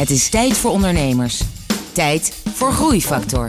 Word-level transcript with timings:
Het 0.00 0.10
is 0.10 0.28
tijd 0.28 0.56
voor 0.56 0.70
ondernemers. 0.70 1.42
Tijd 1.92 2.42
voor 2.54 2.72
Groeifactor. 2.72 3.48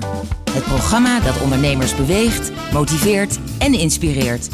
Het 0.51 0.63
programma 0.63 1.19
dat 1.19 1.41
ondernemers 1.41 1.95
beweegt, 1.95 2.51
motiveert 2.73 3.39
en 3.57 3.73
inspireert. 3.73 4.49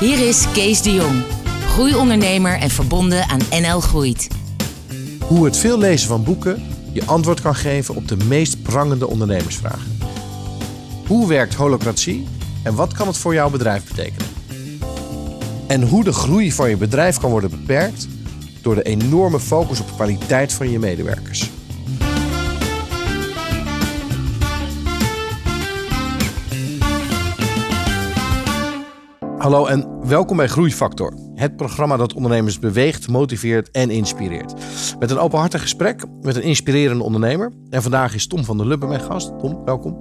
Hier 0.00 0.28
is 0.28 0.44
Kees 0.52 0.82
de 0.82 0.94
Jong, 0.94 1.22
groeiondernemer 1.66 2.58
en 2.58 2.70
verbonden 2.70 3.28
aan 3.28 3.40
NL 3.50 3.80
Groeit. 3.80 4.28
Hoe 5.26 5.44
het 5.44 5.56
veel 5.56 5.78
lezen 5.78 6.08
van 6.08 6.24
boeken 6.24 6.62
je 6.92 7.06
antwoord 7.06 7.40
kan 7.40 7.54
geven 7.54 7.94
op 7.94 8.08
de 8.08 8.16
meest 8.16 8.62
prangende 8.62 9.08
ondernemersvragen. 9.08 9.98
Hoe 11.06 11.28
werkt 11.28 11.54
holocratie 11.54 12.28
en 12.62 12.74
wat 12.74 12.92
kan 12.92 13.06
het 13.06 13.16
voor 13.16 13.34
jouw 13.34 13.50
bedrijf 13.50 13.84
betekenen? 13.84 14.28
En 15.66 15.82
hoe 15.82 16.04
de 16.04 16.12
groei 16.12 16.52
van 16.52 16.70
je 16.70 16.76
bedrijf 16.76 17.18
kan 17.18 17.30
worden 17.30 17.50
beperkt 17.50 18.06
door 18.62 18.74
de 18.74 18.82
enorme 18.82 19.40
focus 19.40 19.80
op 19.80 19.86
de 19.86 19.94
kwaliteit 19.94 20.52
van 20.52 20.70
je 20.70 20.78
medewerkers. 20.78 21.50
Hallo 29.38 29.66
en 29.66 30.08
welkom 30.08 30.36
bij 30.36 30.48
Groeifactor. 30.48 31.14
Het 31.34 31.56
programma 31.56 31.96
dat 31.96 32.14
ondernemers 32.14 32.58
beweegt, 32.58 33.08
motiveert 33.08 33.70
en 33.70 33.90
inspireert. 33.90 34.54
Met 34.98 35.10
een 35.10 35.18
openhartig 35.18 35.60
gesprek 35.60 36.04
met 36.20 36.36
een 36.36 36.42
inspirerende 36.42 37.04
ondernemer. 37.04 37.52
En 37.70 37.82
vandaag 37.82 38.14
is 38.14 38.26
Tom 38.26 38.44
van 38.44 38.56
der 38.56 38.66
Lubbe 38.66 38.86
mijn 38.86 39.00
gast. 39.00 39.38
Tom, 39.38 39.64
welkom. 39.64 39.98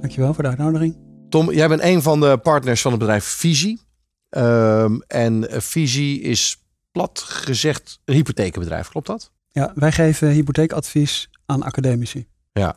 Dankjewel 0.00 0.34
voor 0.34 0.42
de 0.42 0.48
uitnodiging. 0.48 0.96
Tom, 1.28 1.52
jij 1.52 1.68
bent 1.68 1.82
een 1.82 2.02
van 2.02 2.20
de 2.20 2.38
partners 2.42 2.80
van 2.80 2.90
het 2.90 3.00
bedrijf 3.00 3.24
Visie. 3.24 3.80
Ehm, 4.28 4.98
en 5.06 5.46
Visie 5.48 6.20
is 6.20 6.59
plat 6.92 7.20
gezegd 7.20 8.00
een 8.04 8.14
hypotheekbedrijf, 8.14 8.88
klopt 8.88 9.06
dat? 9.06 9.32
Ja, 9.48 9.72
wij 9.74 9.92
geven 9.92 10.28
hypotheekadvies 10.28 11.30
aan 11.46 11.62
academici. 11.62 12.28
Ja. 12.52 12.76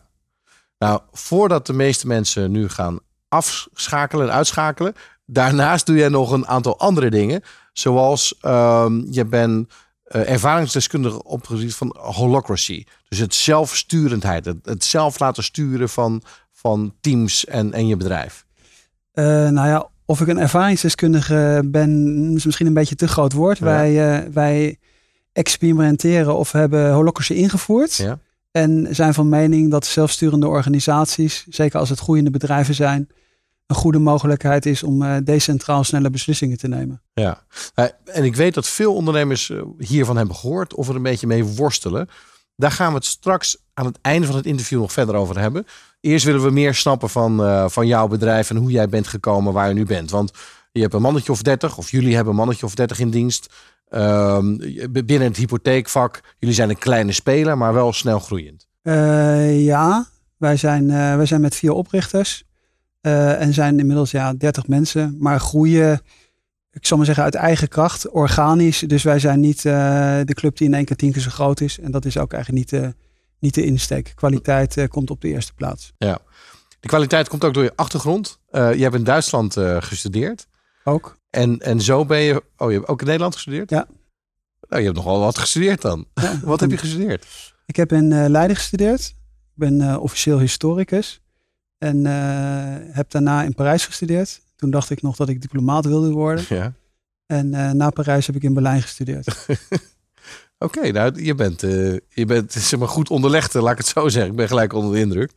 Nou, 0.78 1.02
voordat 1.12 1.66
de 1.66 1.74
meeste 1.74 2.08
mensen 2.08 2.52
nu 2.52 2.70
gaan 2.70 3.00
afschakelen 3.28 4.28
en 4.28 4.34
uitschakelen, 4.34 4.94
daarnaast 5.26 5.86
doe 5.86 5.96
jij 5.96 6.10
nog 6.10 6.32
een 6.32 6.48
aantal 6.48 6.80
andere 6.80 7.10
dingen. 7.10 7.42
Zoals 7.74 8.36
uh, 8.42 8.86
je 9.10 9.26
bent 9.26 9.74
uh, 10.08 10.30
ervaringsdeskundige 10.30 11.24
op 11.24 11.40
het 11.40 11.50
gebied 11.50 11.76
van 11.76 11.96
holocracy. 12.00 12.84
Dus 13.08 13.20
het 13.20 13.36
zelfsturendheid, 13.36 14.46
het, 14.46 14.66
het 14.66 14.84
zelf 14.84 15.20
laten 15.20 15.44
sturen 15.44 15.90
van, 15.90 16.24
van 16.52 16.96
teams 17.02 17.46
en, 17.46 17.74
en 17.74 17.88
je 17.88 17.98
bedrijf. 17.98 18.46
Uh, 19.14 19.26
nou 19.50 19.68
ja, 19.68 19.90
of 20.14 20.22
ik 20.22 20.28
een 20.28 20.40
ervaringsdeskundige 20.40 21.62
ben, 21.66 22.32
is 22.36 22.46
misschien 22.46 22.68
een 22.68 22.74
beetje 22.74 22.96
te 22.96 23.08
groot 23.08 23.34
woord. 23.34 23.60
Wij, 23.60 24.22
uh, 24.24 24.28
wij 24.34 24.78
experimenteren 25.32 26.36
of 26.36 26.52
hebben 26.52 26.92
holocracy 26.92 27.34
ingevoerd. 27.34 27.96
Ja. 27.96 28.20
En 28.52 28.88
zijn 28.92 29.14
van 29.14 29.30
mening 29.30 29.72
dat 29.72 29.86
zelfsturende 29.86 30.48
organisaties, 30.48 31.46
zeker 31.50 31.80
als 31.80 31.90
het 31.90 32.00
groeiende 32.00 32.30
bedrijven 32.30 32.76
zijn, 32.76 33.10
een 33.68 33.76
goede 33.76 34.00
mogelijkheid 34.00 34.66
is 34.66 34.84
om 34.84 35.02
uh, 35.02 35.16
decentraal 35.24 35.84
snelle 35.84 36.10
beslissingen 36.10 36.58
te 36.58 36.68
nemen. 36.68 37.02
Ja, 37.14 37.44
en 38.06 38.24
ik 38.24 38.36
weet 38.36 38.54
dat 38.54 38.68
veel 38.68 38.96
ondernemers 38.96 39.50
eh, 39.50 39.62
hiervan 39.78 40.18
hebben 40.18 40.36
gehoord 40.36 40.74
of 40.74 40.90
er 40.90 40.96
een 40.96 41.02
beetje 41.02 41.28
mee 41.28 41.44
worstelen. 41.44 42.10
Daar 42.56 42.72
gaan 42.72 42.90
we 42.90 42.96
het 42.96 43.06
straks 43.06 43.58
aan 43.74 43.86
het 43.86 43.98
einde 44.02 44.28
van 44.28 44.36
het 44.36 44.46
interview 44.46 44.80
nog 44.80 44.92
verder 44.92 45.16
over 45.16 45.40
hebben. 45.40 45.66
Eerst 46.04 46.26
willen 46.26 46.42
we 46.42 46.50
meer 46.50 46.74
snappen 46.74 47.10
van, 47.10 47.42
uh, 47.42 47.68
van 47.68 47.88
jouw 47.88 48.08
bedrijf 48.08 48.50
en 48.50 48.56
hoe 48.56 48.72
jij 48.72 48.90
bent 48.90 49.08
gekomen 49.08 49.54
waar 49.54 49.68
je 49.68 49.74
nu 49.74 49.86
bent. 49.86 50.12
Want 50.12 50.32
je 50.72 50.82
hebt 50.82 50.94
een 50.94 51.02
mannetje 51.02 51.32
of 51.32 51.42
dertig, 51.42 51.78
of 51.78 51.92
jullie 51.92 52.16
hebben 52.16 52.34
een 52.34 52.40
mannetje 52.40 52.66
of 52.66 52.76
dertig 52.76 53.00
in 53.00 53.10
dienst. 53.10 53.54
Um, 53.90 54.58
binnen 54.92 55.28
het 55.28 55.38
hypotheekvak, 55.38 56.22
jullie 56.40 56.56
zijn 56.56 56.70
een 56.70 56.78
kleine 56.78 57.12
speler, 57.12 57.58
maar 57.58 57.74
wel 57.74 57.94
snel 57.94 58.20
groeiend. 58.20 58.68
Uh, 58.84 59.66
ja, 59.66 60.06
wij 60.38 60.58
zijn, 60.58 60.84
uh, 60.84 61.16
wij 61.16 61.26
zijn 61.26 61.42
met 61.42 61.56
vier 61.56 61.72
oprichters. 61.72 62.44
En 63.02 63.54
zijn 63.54 63.80
inmiddels 63.80 64.12
ja, 64.12 64.34
30 64.34 64.68
mensen, 64.68 65.16
maar 65.20 65.40
groeien, 65.40 66.02
ik 66.72 66.86
zal 66.86 66.98
maar 66.98 67.06
zeggen, 67.06 67.24
uit 67.24 67.36
eigen 67.36 67.68
kracht, 67.68 68.10
organisch. 68.10 68.80
Dus 68.80 69.04
wij 69.04 69.20
zijn 69.20 69.40
niet 69.40 69.62
de 69.62 70.34
club 70.34 70.58
die 70.58 70.68
in 70.68 70.74
één 70.74 70.86
keer 70.86 70.96
tien 70.96 71.12
keer 71.12 71.22
zo 71.22 71.30
groot 71.30 71.62
is. 71.62 71.80
En 71.80 71.92
dat 71.92 72.06
is 72.06 72.18
ook 72.18 72.34
eigenlijk 72.34 72.72
niet 72.72 72.94
niet 73.44 73.54
de 73.54 73.66
insteek. 73.66 74.12
Kwaliteit 74.16 74.78
uh, 74.78 74.88
komt 74.88 75.10
op 75.10 75.22
de 75.22 75.28
eerste 75.28 75.54
plaats. 75.54 75.94
Ja, 75.98 76.20
de 76.80 76.88
kwaliteit 76.88 77.28
komt 77.28 77.44
ook 77.44 77.54
door 77.54 77.64
je 77.64 77.76
achtergrond. 77.76 78.40
Uh, 78.52 78.74
je 78.74 78.82
hebt 78.82 78.96
in 78.96 79.04
Duitsland 79.04 79.58
uh, 79.58 79.78
gestudeerd. 79.80 80.48
Ook. 80.84 81.18
En, 81.30 81.60
en 81.60 81.82
zo 81.82 82.06
ben 82.06 82.20
je. 82.20 82.44
Oh, 82.58 82.72
je 82.72 82.78
hebt 82.78 82.88
ook 82.88 83.00
in 83.00 83.06
Nederland 83.06 83.34
gestudeerd? 83.34 83.70
Ja. 83.70 83.88
Nou, 84.70 84.82
je 84.82 84.88
hebt 84.88 84.98
nogal 84.98 85.20
wat 85.20 85.38
gestudeerd 85.38 85.82
dan. 85.82 86.06
Ja, 86.14 86.40
wat 86.44 86.60
heb 86.60 86.70
je 86.72 86.78
gestudeerd? 86.78 87.26
Ik 87.66 87.76
heb 87.76 87.92
in 87.92 88.30
Leiden 88.30 88.56
gestudeerd. 88.56 89.02
Ik 89.02 89.54
ben 89.54 90.00
officieel 90.00 90.40
historicus. 90.40 91.22
En 91.78 92.06
heb 92.92 93.12
daarna 93.12 93.44
in 93.44 93.54
Parijs 93.54 93.86
gestudeerd. 93.86 94.42
Toen 94.56 94.70
dacht 94.70 94.90
ik 94.90 95.02
nog 95.02 95.16
dat 95.16 95.30
ik 95.30 95.42
diplomaat 95.42 95.86
wilde 95.86 96.12
worden. 96.12 96.46
Ja. 96.50 96.74
En 97.26 97.78
na 97.78 97.90
Parijs 97.90 98.28
heb 98.28 98.36
ik 98.36 98.44
in 98.44 98.54
Berlijn 98.54 98.82
gestudeerd. 98.82 99.28
Oké, 100.64 100.92
nou, 100.92 101.24
je 101.24 101.36
bent, 101.36 101.64
uh, 101.64 101.98
je 102.10 102.26
bent 102.26 102.54
zeg 102.70 102.80
maar, 102.80 102.88
goed 102.88 103.10
onderlegd, 103.10 103.54
laat 103.54 103.72
ik 103.72 103.78
het 103.78 103.88
zo 103.88 104.10
zeggen. 104.10 104.32
Ik 104.32 104.38
ben 104.38 104.48
gelijk 104.48 104.74
onder 104.74 104.94
de 104.94 105.00
indruk. 105.00 105.32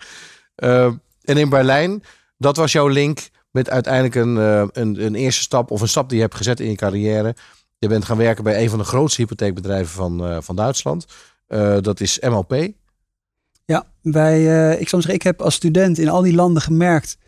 Uh, 0.57 0.85
en 1.25 1.37
in 1.37 1.49
Berlijn, 1.49 2.03
dat 2.39 2.57
was 2.57 2.73
jouw 2.73 2.89
link 2.89 3.29
met 3.51 3.71
uiteindelijk 3.71 4.15
een, 4.15 4.37
uh, 4.37 4.65
een, 4.73 5.05
een, 5.05 5.15
eerste 5.15 5.43
stap 5.43 5.71
of 5.71 5.81
een 5.81 5.89
stap 5.89 6.09
die 6.09 6.17
je 6.17 6.25
hebt 6.25 6.37
gezet 6.37 6.61
in 6.61 6.71
je 6.71 6.77
carrière. 6.77 7.35
Je 7.79 7.89
bent 7.89 8.05
gaan 8.05 8.17
werken 8.17 8.45
bij 8.45 8.63
een 8.63 8.71
van 8.71 8.79
de 8.79 8.85
grootste 8.85 9.21
hypotheekbedrijven 9.21 9.95
van, 9.95 10.43
van 10.43 10.57
Duitsland. 10.57 11.07
dat 11.81 12.01
is 12.01 12.19
MLP. 12.21 12.69
Ja, 13.65 13.87
wij, 14.03 14.73
ik 14.79 14.89
zou 14.89 15.03
zeggen, 15.03 15.21
ik 15.21 15.23
heb 15.23 15.43
als 15.43 15.55
student 15.55 15.99
in 15.99 16.09
al 16.09 16.23
die 16.23 16.35
landen 16.35 16.63
gemerkt 16.63 17.19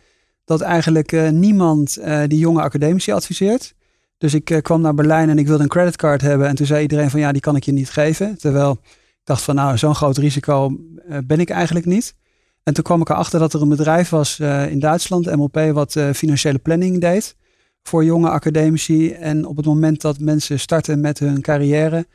dat 0.45 0.61
eigenlijk 0.61 1.31
niemand 1.31 1.97
die 2.27 2.39
jonge 2.39 2.61
academici 2.61 3.11
adviseert. 3.11 3.73
Dus 4.19 4.33
ik 4.33 4.49
uh, 4.49 4.61
kwam 4.61 4.81
naar 4.81 4.93
Berlijn 4.93 5.29
en 5.29 5.37
ik 5.37 5.47
wilde 5.47 5.63
een 5.63 5.69
creditcard 5.69 6.21
hebben. 6.21 6.47
En 6.47 6.55
toen 6.55 6.65
zei 6.65 6.81
iedereen 6.81 7.09
van 7.09 7.19
ja, 7.19 7.31
die 7.31 7.41
kan 7.41 7.55
ik 7.55 7.63
je 7.63 7.71
niet 7.71 7.89
geven. 7.89 8.37
Terwijl 8.37 8.71
ik 8.81 8.89
dacht 9.23 9.41
van 9.41 9.55
nou, 9.55 9.77
zo'n 9.77 9.95
groot 9.95 10.17
risico 10.17 10.77
uh, 11.09 11.17
ben 11.25 11.39
ik 11.39 11.49
eigenlijk 11.49 11.85
niet. 11.85 12.15
En 12.63 12.73
toen 12.73 12.83
kwam 12.83 13.01
ik 13.01 13.09
erachter 13.09 13.39
dat 13.39 13.53
er 13.53 13.61
een 13.61 13.69
bedrijf 13.69 14.09
was 14.09 14.39
uh, 14.39 14.71
in 14.71 14.79
Duitsland, 14.79 15.35
MLP, 15.35 15.71
wat 15.73 15.97
financiële 16.13 16.57
planning 16.57 17.01
deed 17.01 17.35
voor 17.83 18.03
jonge 18.03 18.29
academici. 18.29 19.11
En 19.11 19.45
op 19.45 19.57
het 19.57 19.65
moment 19.65 20.01
dat 20.01 20.19
mensen 20.19 20.59
starten 20.59 20.99
met 20.99 21.19
hun 21.19 21.41
carrière, 21.41 22.07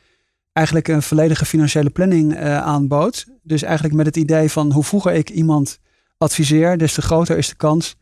eigenlijk 0.53 0.87
een 0.87 1.01
volledige 1.01 1.45
financiële 1.45 1.89
planning 1.89 2.37
aanbood. 2.39 3.25
Dus 3.43 3.61
eigenlijk 3.61 3.95
met 3.95 4.05
het 4.05 4.17
idee 4.17 4.51
van 4.51 4.71
hoe 4.71 4.83
vroeger 4.83 5.13
ik 5.13 5.29
iemand 5.29 5.79
adviseer, 6.17 6.77
des 6.77 6.93
te 6.93 7.01
groter 7.01 7.37
is 7.37 7.49
de 7.49 7.55
kans 7.55 7.95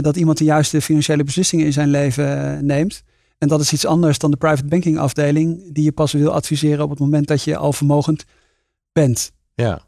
dat 0.00 0.16
iemand 0.16 0.38
de 0.38 0.44
juiste 0.44 0.80
financiële 0.80 1.24
beslissingen 1.24 1.66
in 1.66 1.72
zijn 1.72 1.88
leven 1.88 2.66
neemt. 2.66 3.02
En 3.38 3.48
dat 3.48 3.60
is 3.60 3.72
iets 3.72 3.86
anders 3.86 4.18
dan 4.18 4.30
de 4.30 4.36
private 4.36 4.64
banking 4.64 4.98
afdeling, 4.98 5.72
die 5.72 5.84
je 5.84 5.92
pas 5.92 6.12
wil 6.12 6.32
adviseren 6.32 6.84
op 6.84 6.90
het 6.90 6.98
moment 6.98 7.26
dat 7.26 7.42
je 7.42 7.56
al 7.56 7.72
vermogend 7.72 8.24
bent. 8.92 9.32
Ja, 9.54 9.80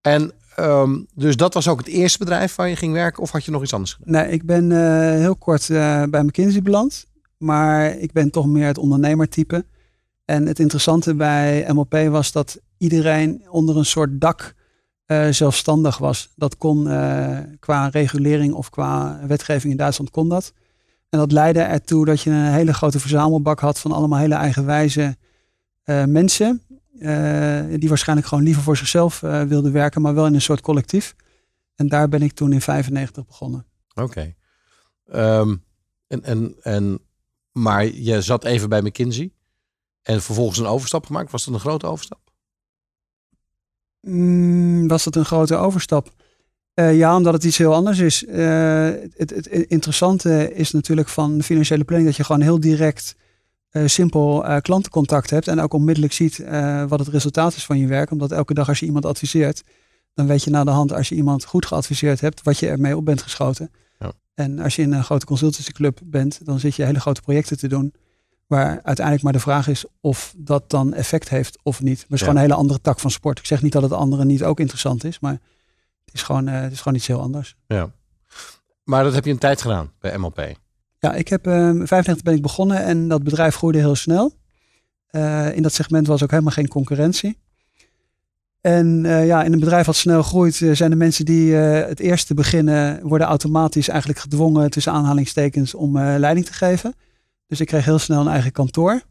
en 0.00 0.32
um, 0.60 1.06
dus 1.14 1.36
dat 1.36 1.54
was 1.54 1.68
ook 1.68 1.78
het 1.78 1.88
eerste 1.88 2.18
bedrijf 2.18 2.54
waar 2.54 2.68
je 2.68 2.76
ging 2.76 2.92
werken, 2.92 3.22
of 3.22 3.30
had 3.30 3.44
je 3.44 3.50
nog 3.50 3.62
iets 3.62 3.72
anders 3.72 3.92
gedaan? 3.92 4.12
Nee, 4.12 4.30
ik 4.30 4.46
ben 4.46 4.70
uh, 4.70 4.78
heel 4.98 5.36
kort 5.36 5.68
uh, 5.68 6.02
bij 6.10 6.22
McKinsey 6.22 6.62
beland, 6.62 7.06
maar 7.38 7.98
ik 7.98 8.12
ben 8.12 8.30
toch 8.30 8.46
meer 8.46 8.66
het 8.66 8.78
ondernemertype. 8.78 9.64
En 10.24 10.46
het 10.46 10.58
interessante 10.58 11.14
bij 11.14 11.66
MLP 11.72 11.96
was 12.08 12.32
dat 12.32 12.60
iedereen 12.78 13.46
onder 13.48 13.76
een 13.76 13.84
soort 13.84 14.20
dak 14.20 14.54
uh, 15.06 15.28
zelfstandig 15.28 15.98
was. 15.98 16.32
Dat 16.36 16.56
kon 16.56 16.84
qua 17.60 17.88
regulering 17.88 18.54
of 18.54 18.70
qua 18.70 19.20
wetgeving 19.26 19.72
in 19.72 19.78
Duitsland 19.78 20.10
kon 20.10 20.28
dat. 20.28 20.52
En 21.08 21.18
dat 21.18 21.32
leidde 21.32 21.60
ertoe 21.60 22.04
dat 22.04 22.20
je 22.20 22.30
een 22.30 22.52
hele 22.52 22.74
grote 22.74 23.00
verzamelbak 23.00 23.60
had 23.60 23.78
van 23.78 23.92
allemaal 23.92 24.18
hele 24.18 24.34
eigenwijze 24.34 25.16
uh, 25.84 26.04
mensen. 26.04 26.62
Uh, 26.98 27.62
die 27.78 27.88
waarschijnlijk 27.88 28.28
gewoon 28.28 28.44
liever 28.44 28.62
voor 28.62 28.76
zichzelf 28.76 29.22
uh, 29.22 29.42
wilden 29.42 29.72
werken, 29.72 30.02
maar 30.02 30.14
wel 30.14 30.26
in 30.26 30.34
een 30.34 30.40
soort 30.40 30.60
collectief. 30.60 31.14
En 31.74 31.88
daar 31.88 32.08
ben 32.08 32.22
ik 32.22 32.32
toen 32.32 32.52
in 32.52 32.60
95 32.60 33.26
begonnen. 33.26 33.66
Oké. 33.94 34.02
Okay. 34.02 34.36
Um, 35.40 35.64
en, 36.06 36.22
en, 36.22 36.54
en, 36.62 36.98
maar 37.52 37.86
je 37.86 38.22
zat 38.22 38.44
even 38.44 38.68
bij 38.68 38.82
McKinsey 38.82 39.32
en 40.02 40.22
vervolgens 40.22 40.58
een 40.58 40.66
overstap 40.66 41.06
gemaakt. 41.06 41.30
Was 41.30 41.44
dat 41.44 41.54
een 41.54 41.60
grote 41.60 41.86
overstap? 41.86 42.20
Mm, 44.00 44.88
was 44.88 45.04
dat 45.04 45.16
een 45.16 45.24
grote 45.24 45.56
overstap? 45.56 46.14
Uh, 46.80 46.96
ja, 46.96 47.16
omdat 47.16 47.32
het 47.32 47.44
iets 47.44 47.58
heel 47.58 47.74
anders 47.74 47.98
is. 47.98 48.22
Uh, 48.22 48.90
het, 49.16 49.30
het, 49.30 49.46
interessante 49.46 50.54
is 50.54 50.70
natuurlijk 50.70 51.08
van 51.08 51.42
financiële 51.42 51.84
planning 51.84 52.08
dat 52.08 52.18
je 52.18 52.24
gewoon 52.24 52.40
heel 52.40 52.60
direct, 52.60 53.16
uh, 53.72 53.86
simpel 53.86 54.44
klantencontact 54.60 55.30
hebt 55.30 55.48
en 55.48 55.60
ook 55.60 55.72
onmiddellijk 55.72 56.12
ziet 56.12 56.44
wat 56.88 56.98
het 56.98 57.08
resultaat 57.08 57.56
is 57.56 57.64
van 57.64 57.78
je 57.78 57.86
werk. 57.86 58.10
Omdat 58.10 58.32
elke 58.32 58.54
dag 58.54 58.68
als 58.68 58.80
je 58.80 58.86
iemand 58.86 59.04
adviseert, 59.04 59.62
dan 60.14 60.26
weet 60.26 60.44
je 60.44 60.50
na 60.50 60.64
de 60.64 60.70
hand 60.70 60.92
als 60.92 61.08
je 61.08 61.14
iemand 61.14 61.44
goed 61.44 61.66
geadviseerd 61.66 62.20
hebt, 62.20 62.42
wat 62.42 62.58
je 62.58 62.68
ermee 62.68 62.96
op 62.96 63.04
bent 63.04 63.22
geschoten. 63.22 63.70
Ja. 63.98 64.12
En 64.34 64.58
als 64.58 64.76
je 64.76 64.82
in 64.82 64.92
een 64.92 65.04
grote 65.04 65.26
consultancyclub 65.26 66.00
bent, 66.04 66.40
dan 66.44 66.60
zit 66.60 66.74
je 66.74 66.84
hele 66.84 67.00
grote 67.00 67.20
projecten 67.20 67.58
te 67.58 67.68
doen, 67.68 67.94
Waar 68.46 68.80
uiteindelijk 68.82 69.24
maar 69.24 69.32
de 69.32 69.40
vraag 69.40 69.68
is 69.68 69.84
of 70.00 70.34
dat 70.36 70.70
dan 70.70 70.94
effect 70.94 71.28
heeft 71.28 71.58
of 71.62 71.82
niet. 71.82 71.96
Maar 71.96 72.02
het 72.02 72.12
is 72.12 72.18
Ja. 72.20 72.26
gewoon 72.26 72.36
een 72.36 72.48
hele 72.48 72.60
andere 72.60 72.80
tak 72.80 73.00
van 73.00 73.10
sport. 73.10 73.38
Ik 73.38 73.46
zeg 73.46 73.62
niet 73.62 73.72
dat 73.72 73.82
het 73.82 73.92
andere 73.92 74.24
niet 74.24 74.44
ook 74.44 74.60
interessant 74.60 75.04
is, 75.04 75.20
maar 75.20 75.40
is 76.16 76.22
gewoon, 76.22 76.48
eh, 76.48 76.60
het 76.60 76.72
is 76.72 76.80
gewoon 76.80 76.98
iets 76.98 77.06
heel 77.06 77.20
anders. 77.20 77.56
Ja. 77.66 77.90
Maar 78.84 79.04
dat 79.04 79.14
heb 79.14 79.24
je 79.24 79.30
een 79.30 79.38
tijd 79.38 79.62
gedaan 79.62 79.90
bij 80.00 80.18
MLP. 80.18 80.52
Ja, 80.98 81.14
ik 81.14 81.28
heb 81.28 81.46
ehm 81.46 81.86
95 81.86 82.22
ben 82.22 82.34
ik 82.34 82.42
begonnen 82.42 82.84
en 82.84 83.08
dat 83.08 83.22
bedrijf 83.22 83.56
groeide 83.56 83.78
heel 83.78 83.94
snel. 83.94 84.34
Eh, 85.06 85.56
in 85.56 85.62
dat 85.62 85.72
segment 85.72 86.06
was 86.06 86.22
ook 86.22 86.30
helemaal 86.30 86.52
geen 86.52 86.68
concurrentie. 86.68 87.38
En 88.60 89.04
eh, 89.06 89.26
ja, 89.26 89.42
in 89.42 89.52
een 89.52 89.60
bedrijf 89.60 89.86
wat 89.86 89.96
snel 89.96 90.22
groeit, 90.22 90.54
zijn 90.54 90.90
de 90.90 90.96
mensen 90.96 91.24
die 91.24 91.54
het 91.54 92.00
eerste 92.00 92.34
beginnen, 92.34 93.02
worden 93.02 93.26
automatisch 93.26 93.88
eigenlijk 93.88 94.18
gedwongen 94.18 94.70
tussen 94.70 94.92
aanhalingstekens 94.92 95.74
om 95.74 95.98
leiding 95.98 96.46
te 96.46 96.52
geven. 96.52 96.94
Dus 97.46 97.60
ik 97.60 97.66
kreeg 97.66 97.84
heel 97.84 97.98
snel 97.98 98.20
een 98.20 98.32
eigen 98.32 98.52
kantoor. 98.52 99.02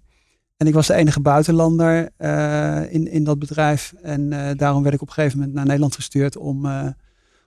En 0.57 0.67
ik 0.67 0.73
was 0.73 0.87
de 0.87 0.93
enige 0.93 1.19
buitenlander 1.19 2.09
eh, 2.17 2.93
in, 2.93 3.07
in 3.07 3.23
dat 3.23 3.39
bedrijf. 3.39 3.93
En 4.01 4.33
eh, 4.33 4.57
daarom 4.57 4.83
werd 4.83 4.95
ik 4.95 5.01
op 5.01 5.07
een 5.07 5.13
gegeven 5.13 5.37
moment 5.37 5.55
naar 5.55 5.65
Nederland 5.65 5.95
gestuurd 5.95 6.37
om, 6.37 6.65
eh, 6.65 6.87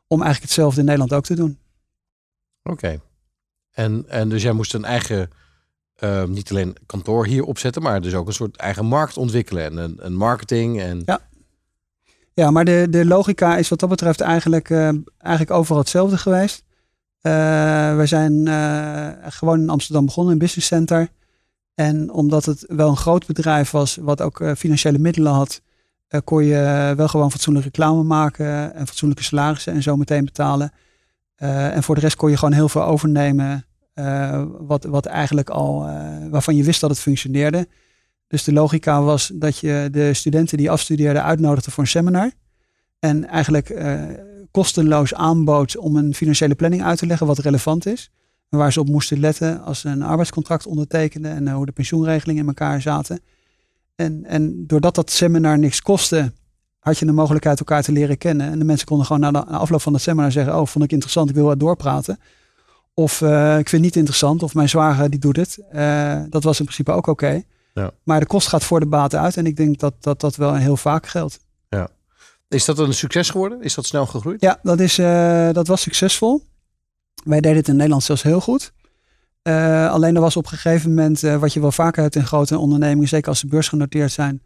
om 0.06 0.22
eigenlijk 0.22 0.42
hetzelfde 0.42 0.80
in 0.80 0.86
Nederland 0.86 1.12
ook 1.12 1.24
te 1.24 1.34
doen. 1.34 1.58
Oké. 2.62 3.00
En, 3.70 4.04
en 4.08 4.28
dus 4.28 4.42
jij 4.42 4.52
moest 4.52 4.74
een 4.74 4.84
eigen, 4.84 5.30
eh, 5.94 6.24
niet 6.24 6.50
alleen 6.50 6.76
kantoor 6.86 7.26
hier 7.26 7.44
opzetten, 7.44 7.82
maar 7.82 8.00
dus 8.00 8.14
ook 8.14 8.26
een 8.26 8.32
soort 8.32 8.56
eigen 8.56 8.86
markt 8.86 9.16
ontwikkelen 9.16 9.64
en 9.64 9.76
een, 9.76 9.96
een 9.98 10.16
marketing. 10.16 10.80
En, 10.80 11.02
Ja. 11.04 11.20
Ja, 12.34 12.50
maar 12.50 12.64
de, 12.64 12.86
de 12.90 13.04
logica 13.04 13.56
is 13.56 13.68
wat 13.68 13.80
dat 13.80 13.88
betreft 13.88 14.20
eigenlijk, 14.20 14.70
eigenlijk 15.18 15.50
overal 15.50 15.78
hetzelfde 15.78 16.18
geweest. 16.18 16.64
We 17.20 18.02
zijn 18.04 18.48
gewoon 19.32 19.60
in 19.60 19.68
Amsterdam 19.68 20.04
begonnen, 20.04 20.32
een 20.32 20.38
business 20.38 20.66
center. 20.66 21.08
En 21.78 22.10
omdat 22.10 22.44
het 22.44 22.64
wel 22.68 22.88
een 22.88 22.96
groot 22.96 23.26
bedrijf 23.26 23.70
was, 23.70 23.96
wat 24.00 24.22
ook 24.22 24.40
eh, 24.40 24.54
financiële 24.54 24.98
middelen 24.98 25.32
had, 25.32 25.62
eh, 26.08 26.20
kon 26.24 26.44
je 26.44 26.92
wel 26.96 27.08
gewoon 27.08 27.30
fatsoenlijke 27.30 27.70
reclame 27.70 28.02
maken 28.02 28.74
en 28.74 28.86
fatsoenlijke 28.86 29.24
salarissen 29.24 29.72
en 29.72 29.82
zo 29.82 29.96
meteen 29.96 30.24
betalen. 30.24 30.72
Eh, 31.34 31.76
en 31.76 31.82
voor 31.82 31.94
de 31.94 32.00
rest 32.00 32.16
kon 32.16 32.30
je 32.30 32.36
gewoon 32.36 32.54
heel 32.54 32.68
veel 32.68 32.84
overnemen, 32.84 33.66
wat, 34.58 34.84
wat 34.84 35.06
eigenlijk 35.06 35.50
al, 35.50 35.78
waarvan 36.30 36.56
je 36.56 36.62
wist 36.62 36.80
dat 36.80 36.90
het 36.90 36.98
functioneerde. 36.98 37.68
Dus 38.26 38.44
de 38.44 38.52
logica 38.52 39.02
was 39.02 39.30
dat 39.34 39.58
je 39.58 39.88
de 39.92 40.14
studenten 40.14 40.56
die 40.56 40.70
afstudeerden 40.70 41.24
uitnodigde 41.24 41.70
voor 41.70 41.82
een 41.82 41.88
seminar. 41.88 42.30
En 42.98 43.26
eigenlijk 43.26 43.82
kostenloos 44.50 45.14
aanbood 45.14 45.76
om 45.76 45.96
een 45.96 46.14
financiële 46.14 46.54
planning 46.54 46.82
uit 46.82 46.98
te 46.98 47.06
leggen 47.06 47.26
wat 47.26 47.38
relevant 47.38 47.86
is. 47.86 48.10
Waar 48.48 48.72
ze 48.72 48.80
op 48.80 48.88
moesten 48.88 49.20
letten 49.20 49.62
als 49.62 49.80
ze 49.80 49.88
een 49.88 50.02
arbeidscontract 50.02 50.66
ondertekenden 50.66 51.34
en 51.34 51.52
hoe 51.52 51.66
de 51.66 51.72
pensioenregelingen 51.72 52.42
in 52.42 52.48
elkaar 52.48 52.80
zaten. 52.80 53.20
En, 53.96 54.24
en 54.24 54.66
doordat 54.66 54.94
dat 54.94 55.10
seminar 55.10 55.58
niks 55.58 55.82
kostte, 55.82 56.32
had 56.78 56.98
je 56.98 57.06
de 57.06 57.12
mogelijkheid 57.12 57.58
elkaar 57.58 57.82
te 57.82 57.92
leren 57.92 58.18
kennen. 58.18 58.50
En 58.50 58.58
de 58.58 58.64
mensen 58.64 58.86
konden 58.86 59.06
gewoon 59.06 59.20
na 59.20 59.30
de 59.30 59.50
na 59.50 59.58
afloop 59.58 59.82
van 59.82 59.92
het 59.92 60.02
seminar 60.02 60.32
zeggen, 60.32 60.60
oh 60.60 60.66
vond 60.66 60.84
ik 60.84 60.92
interessant, 60.92 61.28
ik 61.28 61.34
wil 61.34 61.44
wat 61.44 61.60
doorpraten. 61.60 62.18
Of 62.94 63.20
eh, 63.20 63.58
ik 63.58 63.68
vind 63.68 63.70
het 63.70 63.80
niet 63.80 63.96
interessant, 63.96 64.42
of 64.42 64.54
mijn 64.54 64.68
zwager 64.68 65.10
die 65.10 65.18
doet 65.18 65.36
het. 65.36 65.58
Eh, 65.70 66.22
dat 66.28 66.44
was 66.44 66.58
in 66.58 66.64
principe 66.64 66.92
ook 66.92 67.06
oké. 67.06 67.42
Ja. 67.74 67.90
Maar 68.02 68.20
de 68.20 68.26
kost 68.26 68.48
gaat 68.48 68.64
voor 68.64 68.80
de 68.80 68.86
baat 68.86 69.14
uit. 69.14 69.36
En 69.36 69.46
ik 69.46 69.56
denk 69.56 69.78
dat 69.78 69.94
dat, 70.00 70.20
dat 70.20 70.36
wel 70.36 70.54
heel 70.54 70.76
vaak 70.76 71.06
geldt. 71.06 71.38
Is 72.48 72.64
dat 72.64 72.78
een 72.78 72.94
succes 72.94 73.30
geworden? 73.30 73.62
Is 73.62 73.74
dat 73.74 73.86
snel 73.86 74.06
gegroeid? 74.06 74.40
Ja, 74.40 74.58
dat, 74.62 74.80
is, 74.80 74.98
eh, 74.98 75.52
dat 75.52 75.66
was 75.66 75.80
succesvol. 75.80 76.42
Wij 77.24 77.40
deden 77.40 77.56
het 77.56 77.68
in 77.68 77.76
Nederland 77.76 78.02
zelfs 78.02 78.22
heel 78.22 78.40
goed. 78.40 78.72
Eh, 79.48 79.90
alleen 79.90 80.14
er 80.14 80.20
was 80.20 80.36
op 80.36 80.44
een 80.44 80.58
gegeven 80.58 80.88
moment, 80.88 81.22
eh, 81.22 81.36
wat 81.36 81.52
je 81.52 81.60
wel 81.60 81.72
vaker 81.72 82.02
hebt 82.02 82.16
in 82.16 82.26
grote 82.26 82.58
ondernemingen, 82.58 83.08
zeker 83.08 83.28
als 83.28 83.38
ze 83.38 83.46
beursgenoteerd 83.46 84.12
zijn, 84.12 84.42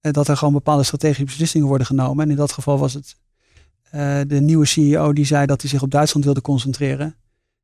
eh, 0.00 0.12
dat 0.12 0.28
er 0.28 0.36
gewoon 0.36 0.52
bepaalde 0.52 0.82
strategische 0.82 1.24
beslissingen 1.24 1.66
worden 1.66 1.86
genomen. 1.86 2.24
En 2.24 2.30
in 2.30 2.36
dat 2.36 2.52
geval 2.52 2.78
was 2.78 2.94
het 2.94 3.20
de 4.28 4.40
nieuwe 4.40 4.66
CEO 4.66 5.12
die 5.12 5.24
zei 5.24 5.46
dat 5.46 5.60
hij 5.60 5.70
zich 5.70 5.82
op 5.82 5.90
Duitsland 5.90 6.24
wilde 6.24 6.40
concentreren. 6.40 7.14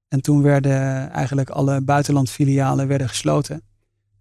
En 0.08 0.20
toen 0.20 0.42
werden 0.42 1.10
eigenlijk 1.10 1.50
alle 1.50 1.80
buitenlandfilialen 1.80 2.88
werden 2.88 3.08
gesloten. 3.08 3.62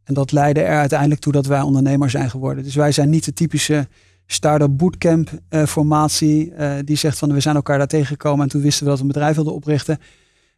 En 0.03 0.13
dat 0.13 0.31
leidde 0.31 0.61
er 0.61 0.77
uiteindelijk 0.77 1.21
toe 1.21 1.31
dat 1.31 1.45
wij 1.45 1.61
ondernemer 1.61 2.09
zijn 2.09 2.29
geworden. 2.29 2.63
Dus 2.63 2.75
wij 2.75 2.91
zijn 2.91 3.09
niet 3.09 3.25
de 3.25 3.33
typische 3.33 3.87
start-up 4.25 4.77
bootcamp 4.77 5.29
formatie 5.67 6.53
die 6.83 6.97
zegt 6.97 7.17
van 7.17 7.33
we 7.33 7.39
zijn 7.39 7.55
elkaar 7.55 7.77
daar 7.77 7.87
tegengekomen 7.87 8.43
en 8.43 8.49
toen 8.49 8.61
wisten 8.61 8.83
we 8.83 8.89
dat 8.89 8.99
we 8.99 9.05
een 9.05 9.11
bedrijf 9.11 9.35
wilden 9.35 9.53
oprichten. 9.53 9.99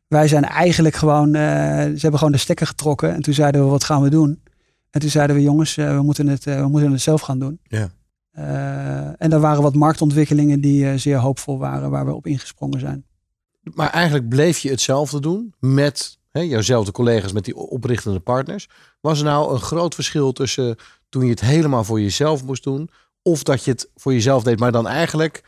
Wij 0.09 0.27
zijn 0.27 0.43
eigenlijk 0.43 0.95
gewoon, 0.95 1.35
eh, 1.35 1.41
ze 1.83 1.99
hebben 1.99 2.17
gewoon 2.17 2.31
de 2.31 2.39
stekker 2.39 2.67
getrokken 2.67 3.13
en 3.13 3.21
toen 3.21 3.33
zeiden 3.33 3.63
we 3.63 3.69
wat 3.69 3.83
gaan 3.83 4.01
we 4.01 4.09
doen? 4.09 4.41
En 4.89 4.99
toen 4.99 5.09
zeiden 5.09 5.35
we 5.35 5.41
jongens, 5.41 5.77
eh, 5.77 5.95
we, 5.95 6.01
moeten 6.01 6.27
het, 6.27 6.47
eh, 6.47 6.59
we 6.59 6.67
moeten 6.67 6.91
het 6.91 7.01
zelf 7.01 7.21
gaan 7.21 7.39
doen. 7.39 7.59
Ja. 7.63 7.89
En 9.17 9.31
er 9.31 9.39
waren 9.39 9.61
wat 9.61 9.75
marktontwikkelingen 9.75 10.61
die 10.61 10.97
zeer 10.97 11.17
hoopvol 11.17 11.57
waren 11.57 11.89
waar 11.89 12.05
we 12.05 12.13
op 12.13 12.27
ingesprongen 12.27 12.79
zijn. 12.79 13.05
Maar 13.61 13.89
eigenlijk 13.89 14.29
bleef 14.29 14.57
je 14.57 14.69
hetzelfde 14.69 15.19
doen 15.19 15.53
met 15.59 16.17
hè, 16.31 16.41
jouwzelfde 16.41 16.91
collega's, 16.91 17.31
met 17.31 17.45
die 17.45 17.55
oprichtende 17.55 18.19
partners. 18.19 18.69
Was 19.01 19.19
er 19.19 19.25
nou 19.25 19.53
een 19.53 19.59
groot 19.59 19.95
verschil 19.95 20.31
tussen 20.31 20.75
toen 21.09 21.23
je 21.23 21.29
het 21.29 21.41
helemaal 21.41 21.83
voor 21.83 22.01
jezelf 22.01 22.43
moest 22.43 22.63
doen, 22.63 22.89
of 23.21 23.43
dat 23.43 23.63
je 23.63 23.71
het 23.71 23.89
voor 23.95 24.13
jezelf 24.13 24.43
deed, 24.43 24.59
maar 24.59 24.71
dan 24.71 24.87
eigenlijk 24.87 25.43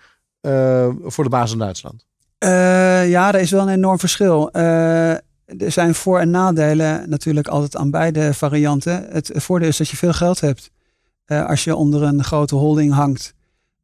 voor 1.04 1.24
de 1.24 1.30
baas 1.30 1.52
in 1.52 1.58
Duitsland? 1.58 2.06
Eh, 2.42 3.10
ja, 3.10 3.34
er 3.34 3.40
is 3.40 3.52
wel 3.52 3.62
een 3.62 3.74
enorm 3.74 4.00
verschil. 4.00 4.52
Eh, 4.52 5.10
er 5.12 5.72
zijn 5.72 5.96
voor- 5.96 6.20
en 6.20 6.30
nadelen 6.30 7.10
natuurlijk 7.10 7.48
altijd 7.48 7.76
aan 7.76 7.92
beide 7.92 8.34
varianten. 8.34 9.06
Het 9.10 9.32
voordeel 9.34 9.68
is 9.68 9.78
dat 9.78 9.90
je 9.90 9.98
veel 9.98 10.14
geld 10.14 10.40
hebt 10.40 10.72
eh, 11.26 11.46
als 11.46 11.64
je 11.64 11.76
onder 11.76 12.04
een 12.04 12.24
grote 12.24 12.56
holding 12.56 12.94
hangt. 12.94 13.34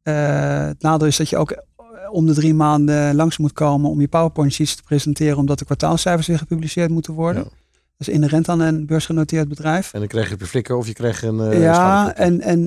Het 0.02 0.82
nadeel 0.82 1.06
is 1.06 1.16
dat 1.16 1.28
je 1.28 1.36
ook 1.36 1.62
om 2.10 2.26
de 2.26 2.34
drie 2.34 2.54
maanden 2.54 3.14
langs 3.14 3.38
moet 3.38 3.52
komen 3.52 3.90
om 3.90 4.00
je 4.00 4.08
PowerPoint 4.08 4.52
sheets 4.52 4.74
te 4.74 4.82
presenteren, 4.82 5.36
omdat 5.36 5.58
de 5.58 5.64
kwartaalcijfers 5.64 6.26
weer 6.26 6.38
gepubliceerd 6.38 6.90
moeten 6.90 7.12
worden. 7.12 7.42
Ja. 7.42 7.48
Dat 7.96 8.08
is 8.08 8.14
inherent 8.14 8.48
aan 8.48 8.60
een 8.60 8.86
beursgenoteerd 8.86 9.48
bedrijf. 9.48 9.92
En 9.92 9.98
dan 9.98 10.08
kreeg 10.08 10.28
je 10.28 10.36
je 10.38 10.46
flikker 10.46 10.76
of 10.76 10.86
je 10.86 10.92
kreeg 10.92 11.22
een. 11.22 11.60
ja, 11.60 12.14
en, 12.14 12.40
en 12.40 12.60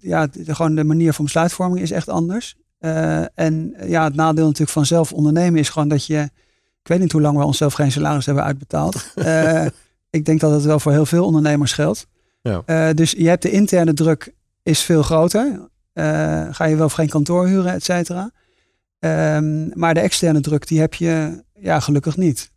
ja, 0.00 0.26
de, 0.26 0.54
gewoon 0.54 0.74
de 0.74 0.84
manier 0.84 1.12
van 1.12 1.24
besluitvorming 1.24 1.80
is 1.80 1.90
echt 1.90 2.08
anders. 2.08 2.56
Eh, 2.82 3.24
en 3.34 3.74
eh, 3.76 3.88
ja, 3.88 4.04
het 4.04 4.14
nadeel 4.14 4.44
natuurlijk 4.44 4.70
van 4.70 4.86
zelf 4.86 5.12
ondernemen 5.12 5.60
is 5.60 5.68
gewoon 5.68 5.88
dat 5.88 6.06
je, 6.06 6.20
ik 6.82 6.88
weet 6.88 6.98
niet 6.98 7.12
hoe 7.12 7.20
lang 7.20 7.38
we 7.38 7.44
onszelf 7.44 7.72
geen 7.72 7.92
salaris 7.92 8.26
hebben 8.26 8.44
uitbetaald. 8.44 9.04
Eh, 9.14 9.66
ik 10.10 10.24
denk 10.24 10.40
dat 10.40 10.52
het 10.52 10.64
wel 10.64 10.80
voor 10.80 10.92
heel 10.92 11.06
veel 11.06 11.24
ondernemers 11.24 11.72
geldt. 11.72 12.06
Ja. 12.40 12.92
Dus 12.92 13.10
je 13.10 13.28
hebt 13.28 13.42
de 13.42 13.50
interne 13.50 13.94
druk 13.94 14.34
is 14.62 14.80
veel 14.80 15.02
groter. 15.02 15.68
Ga 16.50 16.64
je 16.64 16.76
wel 16.76 16.84
of 16.84 16.92
geen 16.92 17.08
kantoor 17.08 17.46
huren, 17.46 17.72
et 17.72 17.84
cetera. 17.84 18.30
Ehm, 18.98 19.78
maar 19.78 19.94
de 19.94 20.00
externe 20.00 20.40
druk, 20.40 20.66
die 20.66 20.80
heb 20.80 20.94
je 20.94 21.42
ja, 21.54 21.80
gelukkig 21.80 22.16
niet. 22.16 22.50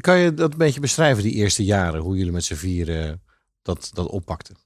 Kan 0.00 0.18
je 0.18 0.34
dat 0.34 0.52
een 0.52 0.58
beetje 0.58 0.80
beschrijven, 0.80 1.22
die 1.22 1.34
eerste 1.34 1.64
jaren, 1.64 2.00
hoe 2.00 2.16
jullie 2.16 2.32
met 2.32 2.44
z'n 2.44 2.54
vieren 2.54 3.22
dat, 3.62 3.90
dat 3.92 4.06
oppakten? 4.06 4.56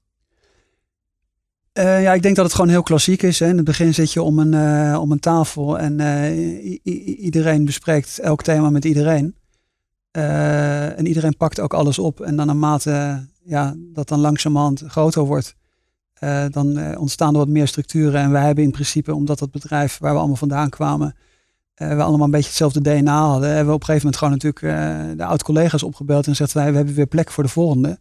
Eh, 1.74 2.02
ja, 2.02 2.12
ik 2.12 2.22
denk 2.22 2.36
dat 2.36 2.44
het 2.44 2.54
gewoon 2.54 2.70
heel 2.70 2.82
klassiek 2.82 3.22
is. 3.22 3.38
Hè. 3.38 3.48
In 3.48 3.56
het 3.56 3.64
begin 3.64 3.94
zit 3.94 4.12
je 4.12 4.22
om 4.22 4.38
een, 4.38 4.54
eh, 4.54 5.00
om 5.00 5.12
een 5.12 5.20
tafel 5.20 5.78
en 5.78 6.00
eh, 6.00 6.78
iedereen 7.22 7.64
bespreekt 7.64 8.18
elk 8.18 8.42
thema 8.42 8.70
met 8.70 8.84
iedereen. 8.84 9.34
En 10.10 11.06
iedereen 11.06 11.36
pakt 11.36 11.60
ook 11.60 11.74
alles 11.74 11.98
op. 11.98 12.20
En 12.20 12.36
dan 12.36 12.46
naarmate 12.46 13.26
ja, 13.44 13.74
dat 13.76 14.08
dan 14.08 14.20
langzamerhand 14.20 14.82
groter 14.86 15.22
wordt, 15.22 15.54
dan 16.50 16.96
ontstaan 16.96 17.32
er 17.32 17.38
wat 17.38 17.48
meer 17.48 17.68
structuren. 17.68 18.20
En 18.20 18.30
wij 18.30 18.44
hebben 18.44 18.64
in 18.64 18.70
principe, 18.70 19.14
omdat 19.14 19.38
dat 19.38 19.50
bedrijf 19.50 19.98
waar 19.98 20.12
we 20.12 20.18
allemaal 20.18 20.36
vandaan 20.36 20.68
kwamen, 20.68 21.16
we 21.74 22.02
allemaal 22.02 22.24
een 22.24 22.30
beetje 22.30 22.48
hetzelfde 22.48 22.80
DNA 22.80 23.26
hadden, 23.26 23.48
hebben 23.48 23.66
we 23.66 23.72
op 23.72 23.80
een 23.80 23.86
gegeven 23.86 24.10
moment 24.10 24.16
gewoon 24.16 24.32
natuurlijk 24.32 25.18
de 25.18 25.24
oud-collega's 25.24 25.82
opgebeld 25.82 26.24
en 26.26 26.30
gezegd, 26.30 26.52
wij 26.52 26.70
we 26.70 26.76
hebben 26.76 26.94
weer 26.94 27.06
plek 27.06 27.30
voor 27.30 27.44
de 27.44 27.50
volgende. 27.50 27.98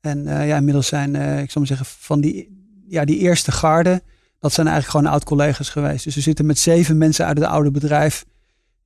En 0.00 0.24
ja, 0.24 0.56
inmiddels 0.56 0.86
zijn, 0.86 1.14
ik 1.14 1.50
zal 1.50 1.62
maar 1.62 1.76
zeggen, 1.76 1.86
van 1.86 2.20
die, 2.20 2.61
ja, 2.92 3.04
die 3.04 3.18
eerste 3.18 3.52
garde, 3.52 4.02
dat 4.38 4.52
zijn 4.52 4.66
eigenlijk 4.66 4.96
gewoon 4.96 5.14
oud-collega's 5.14 5.68
geweest. 5.68 6.04
Dus 6.04 6.14
we 6.14 6.20
zitten 6.20 6.46
met 6.46 6.58
zeven 6.58 6.98
mensen 6.98 7.26
uit 7.26 7.38
het 7.38 7.46
oude 7.46 7.70
bedrijf, 7.70 8.24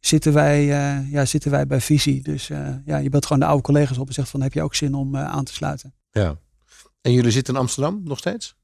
zitten 0.01 0.33
wij, 0.33 0.61
eh, 0.61 1.13
ja, 1.13 1.25
zitten 1.25 1.51
wij 1.51 1.67
bij 1.67 1.81
Visie. 1.81 2.23
Dus 2.23 2.51
eh, 2.51 2.69
ja, 2.85 2.97
je 2.97 3.09
belt 3.09 3.27
gewoon 3.27 3.41
de 3.41 3.47
oude 3.49 3.63
collega's 3.63 3.99
op 3.99 4.09
en 4.09 4.15
zegt 4.15 4.29
van, 4.29 4.43
heb 4.43 4.53
je 4.53 4.63
ook 4.63 4.75
zin 4.75 4.95
om 4.95 5.15
eh, 5.15 5.25
aan 5.25 5.45
te 5.45 5.53
sluiten? 5.53 5.95
Ja. 6.11 6.39
En 7.01 7.13
jullie 7.13 7.31
zitten 7.31 7.55
in 7.55 7.61
Amsterdam 7.61 8.01
nog 8.05 8.19
steeds? 8.19 8.57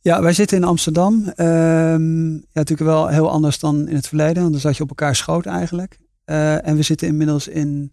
Ja, 0.00 0.22
wij 0.22 0.32
zitten 0.32 0.56
in 0.56 0.64
Amsterdam. 0.64 1.28
Ehm, 1.28 2.32
ja, 2.32 2.40
natuurlijk 2.52 2.90
wel 2.90 3.08
heel 3.08 3.30
anders 3.30 3.58
dan 3.58 3.88
in 3.88 3.94
het 3.94 4.08
verleden, 4.08 4.40
want 4.40 4.52
dan 4.52 4.60
zat 4.60 4.76
je 4.76 4.82
op 4.82 4.88
elkaar 4.88 5.16
schoot 5.16 5.46
eigenlijk. 5.46 5.98
En 6.24 6.76
we 6.76 6.82
zitten 6.82 7.08
inmiddels 7.08 7.48
in 7.48 7.92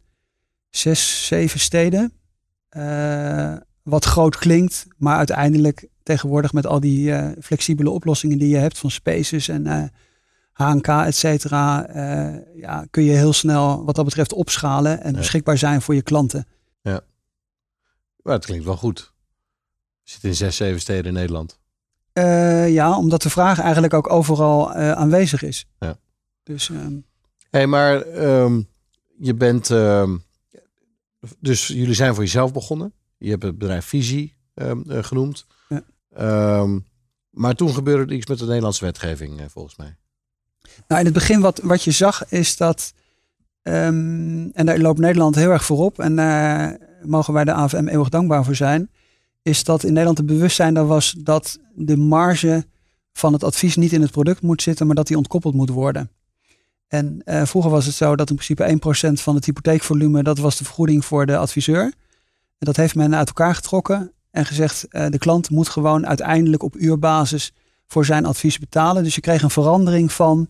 zes, 0.69 1.27
zeven 1.27 1.59
steden. 1.59 2.13
Wat 3.83 4.05
groot 4.05 4.37
klinkt, 4.37 4.87
maar 4.97 5.17
uiteindelijk 5.17 5.87
tegenwoordig 6.07 6.53
met 6.53 6.65
al 6.65 6.79
die 6.79 7.13
eh, 7.13 7.31
flexibele 7.41 7.89
oplossingen 7.89 8.37
die 8.37 8.49
je 8.49 8.57
hebt 8.57 8.77
van 8.77 8.91
Spaces 8.91 9.47
en 9.47 9.67
eh, 9.67 9.83
HNK, 10.53 10.87
et 10.87 11.15
cetera, 11.15 11.87
eh, 11.87 12.35
ja, 12.55 12.85
kun 12.91 13.03
je 13.03 13.11
heel 13.11 13.33
snel 13.33 13.85
wat 13.85 13.95
dat 13.95 14.05
betreft 14.05 14.33
opschalen 14.33 15.01
en 15.01 15.11
Ja. 15.11 15.17
beschikbaar 15.17 15.57
zijn 15.57 15.81
voor 15.81 15.95
je 15.95 16.01
klanten. 16.01 16.47
Maar 18.23 18.35
het 18.35 18.45
klinkt 18.45 18.65
wel 18.65 18.77
goed. 18.77 19.13
Je 20.03 20.11
zit 20.11 20.23
in 20.23 20.35
zes, 20.35 20.55
zeven 20.55 20.81
steden 20.81 21.05
in 21.05 21.13
Nederland. 21.13 21.59
Uh, 22.13 22.69
ja, 22.73 22.97
omdat 22.97 23.21
de 23.21 23.29
vraag 23.29 23.59
eigenlijk 23.59 23.93
ook 23.93 24.11
overal 24.11 24.75
uh, 24.75 24.91
aanwezig 24.91 25.43
is. 25.43 25.65
Ja. 25.79 25.97
Dus, 26.43 26.69
um... 26.69 27.05
hey, 27.49 27.67
maar 27.67 28.05
um, 28.07 28.67
je 29.17 29.33
bent... 29.33 29.69
Um, 29.69 30.23
dus 31.39 31.67
jullie 31.67 31.93
zijn 31.93 32.13
voor 32.13 32.23
jezelf 32.23 32.53
begonnen. 32.53 32.93
Je 33.17 33.29
hebt 33.29 33.43
het 33.43 33.57
bedrijf 33.57 33.85
Visie 33.85 34.37
uh, 34.55 34.71
genoemd. 34.85 35.45
Ja. 36.17 36.65
maar 37.29 37.55
toen 37.55 37.73
gebeurde 37.73 38.15
iets 38.15 38.25
met 38.25 38.39
de 38.39 38.45
Nederlandse 38.45 38.85
wetgeving, 38.85 39.41
volgens 39.47 39.75
mij. 39.75 39.95
Nou, 40.87 40.99
in 40.99 41.05
het 41.05 41.13
begin 41.13 41.39
wat, 41.39 41.59
wat 41.63 41.83
je 41.83 41.91
zag 41.91 42.29
is 42.29 42.57
dat... 42.57 42.93
en 43.61 44.51
daar 44.53 44.77
loopt 44.77 44.99
Nederland 44.99 45.35
heel 45.35 45.51
erg 45.51 45.65
voorop. 45.65 45.99
En 45.99 46.15
daar 46.15 46.77
mogen 47.03 47.33
wij 47.33 47.43
de 47.43 47.53
AFM 47.53 47.87
eeuwig 47.87 48.09
dankbaar 48.09 48.45
voor 48.45 48.55
zijn 48.55 48.89
is 49.47 49.63
dat 49.63 49.83
in 49.83 49.89
Nederland 49.89 50.17
het 50.17 50.27
bewustzijn 50.27 50.75
er 50.75 50.87
was 50.87 51.15
dat 51.17 51.59
de 51.75 51.97
marge 51.97 52.65
van 53.13 53.33
het 53.33 53.43
advies 53.43 53.75
niet 53.75 53.93
in 53.93 54.01
het 54.01 54.11
product 54.11 54.41
moet 54.41 54.61
zitten, 54.61 54.85
maar 54.85 54.95
dat 54.95 55.07
die 55.07 55.17
ontkoppeld 55.17 55.53
moet 55.53 55.69
worden. 55.69 56.11
En 56.87 57.21
uh, 57.25 57.45
vroeger 57.45 57.71
was 57.71 57.85
het 57.85 57.95
zo 57.95 58.15
dat 58.15 58.29
in 58.29 58.35
principe 58.35 58.79
1% 59.09 59.21
van 59.21 59.35
het 59.35 59.45
hypotheekvolume, 59.45 60.23
dat 60.23 60.37
was 60.37 60.57
de 60.57 60.63
vergoeding 60.63 61.05
voor 61.05 61.25
de 61.25 61.37
adviseur. 61.37 61.83
En 62.57 62.65
dat 62.65 62.75
heeft 62.75 62.95
men 62.95 63.15
uit 63.15 63.27
elkaar 63.27 63.55
getrokken 63.55 64.11
en 64.31 64.45
gezegd, 64.45 64.85
uh, 64.89 65.07
de 65.09 65.17
klant 65.17 65.49
moet 65.49 65.69
gewoon 65.69 66.07
uiteindelijk 66.07 66.63
op 66.63 66.75
uurbasis 66.75 67.53
voor 67.87 68.05
zijn 68.05 68.25
advies 68.25 68.59
betalen. 68.59 69.03
Dus 69.03 69.15
je 69.15 69.21
kreeg 69.21 69.41
een 69.41 69.49
verandering 69.49 70.11
van 70.11 70.49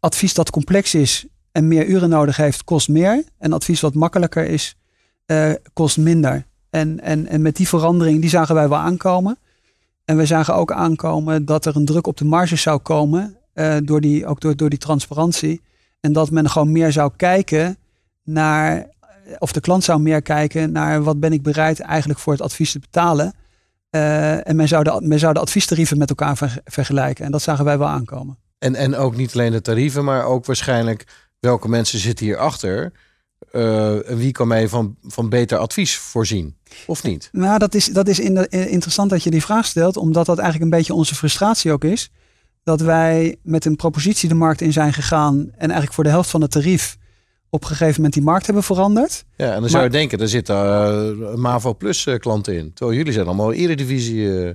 advies 0.00 0.34
dat 0.34 0.50
complex 0.50 0.94
is 0.94 1.26
en 1.52 1.68
meer 1.68 1.86
uren 1.86 2.08
nodig 2.08 2.36
heeft, 2.36 2.64
kost 2.64 2.88
meer. 2.88 3.24
En 3.38 3.52
advies 3.52 3.80
wat 3.80 3.94
makkelijker 3.94 4.46
is, 4.46 4.76
uh, 5.26 5.52
kost 5.72 5.96
minder. 5.96 6.46
En, 6.70 7.00
en, 7.00 7.26
en 7.26 7.42
met 7.42 7.56
die 7.56 7.68
verandering, 7.68 8.20
die 8.20 8.30
zagen 8.30 8.54
wij 8.54 8.68
wel 8.68 8.78
aankomen. 8.78 9.38
En 10.04 10.16
we 10.16 10.26
zagen 10.26 10.54
ook 10.54 10.72
aankomen 10.72 11.44
dat 11.44 11.66
er 11.66 11.76
een 11.76 11.84
druk 11.84 12.06
op 12.06 12.16
de 12.16 12.24
marges 12.24 12.62
zou 12.62 12.78
komen, 12.78 13.36
door 13.84 14.00
die, 14.00 14.26
ook 14.26 14.40
door, 14.40 14.56
door 14.56 14.68
die 14.68 14.78
transparantie. 14.78 15.60
En 16.00 16.12
dat 16.12 16.30
men 16.30 16.50
gewoon 16.50 16.72
meer 16.72 16.92
zou 16.92 17.12
kijken 17.16 17.76
naar, 18.22 18.86
of 19.38 19.52
de 19.52 19.60
klant 19.60 19.84
zou 19.84 20.00
meer 20.00 20.22
kijken 20.22 20.72
naar 20.72 21.02
wat 21.02 21.20
ben 21.20 21.32
ik 21.32 21.42
bereid 21.42 21.80
eigenlijk 21.80 22.20
voor 22.20 22.32
het 22.32 22.42
advies 22.42 22.72
te 22.72 22.78
betalen. 22.78 23.34
Uh, 23.90 24.48
en 24.48 24.56
men 24.56 24.68
zou, 24.68 24.84
de, 24.84 25.00
men 25.02 25.18
zou 25.18 25.34
de 25.34 25.40
adviestarieven 25.40 25.98
met 25.98 26.08
elkaar 26.08 26.36
ver, 26.36 26.60
vergelijken. 26.64 27.24
En 27.24 27.30
dat 27.30 27.42
zagen 27.42 27.64
wij 27.64 27.78
wel 27.78 27.88
aankomen. 27.88 28.38
En, 28.58 28.74
en 28.74 28.96
ook 28.96 29.16
niet 29.16 29.32
alleen 29.34 29.52
de 29.52 29.60
tarieven, 29.60 30.04
maar 30.04 30.24
ook 30.24 30.46
waarschijnlijk 30.46 31.06
welke 31.40 31.68
mensen 31.68 31.98
zitten 31.98 32.26
hierachter. 32.26 32.92
Uh, 33.52 33.96
wie 34.06 34.32
kan 34.32 34.48
mij 34.48 34.68
van, 34.68 34.96
van 35.02 35.28
beter 35.28 35.58
advies 35.58 35.96
voorzien? 35.98 36.56
Of 36.86 37.02
niet? 37.02 37.28
Nou, 37.32 37.58
dat 37.58 37.74
is, 37.74 37.86
dat 37.86 38.08
is 38.08 38.18
interessant 38.50 39.10
dat 39.10 39.22
je 39.22 39.30
die 39.30 39.42
vraag 39.42 39.66
stelt, 39.66 39.96
omdat 39.96 40.26
dat 40.26 40.38
eigenlijk 40.38 40.72
een 40.72 40.78
beetje 40.78 40.94
onze 40.94 41.14
frustratie 41.14 41.72
ook 41.72 41.84
is. 41.84 42.10
Dat 42.62 42.80
wij 42.80 43.36
met 43.42 43.64
een 43.64 43.76
propositie 43.76 44.28
de 44.28 44.34
markt 44.34 44.60
in 44.60 44.72
zijn 44.72 44.92
gegaan 44.92 45.38
en 45.38 45.58
eigenlijk 45.58 45.92
voor 45.92 46.04
de 46.04 46.10
helft 46.10 46.30
van 46.30 46.40
het 46.40 46.50
tarief 46.50 46.96
op 47.54 47.62
een 47.62 47.68
gegeven 47.68 47.94
moment 47.94 48.12
die 48.12 48.22
markt 48.22 48.46
hebben 48.46 48.64
veranderd. 48.64 49.24
Ja, 49.36 49.54
en 49.54 49.60
dan 49.60 49.70
zou 49.70 49.84
je 49.84 49.90
denken, 49.90 50.20
er 50.20 50.28
zitten 50.28 50.56
uh, 51.20 51.34
MAVO 51.34 51.74
Plus 51.74 52.06
uh, 52.06 52.18
klanten 52.18 52.56
in. 52.56 52.72
Terwijl 52.74 52.98
jullie 52.98 53.12
zijn 53.12 53.26
allemaal 53.26 53.52
Eredivisie 53.52 54.16
uh, 54.16 54.50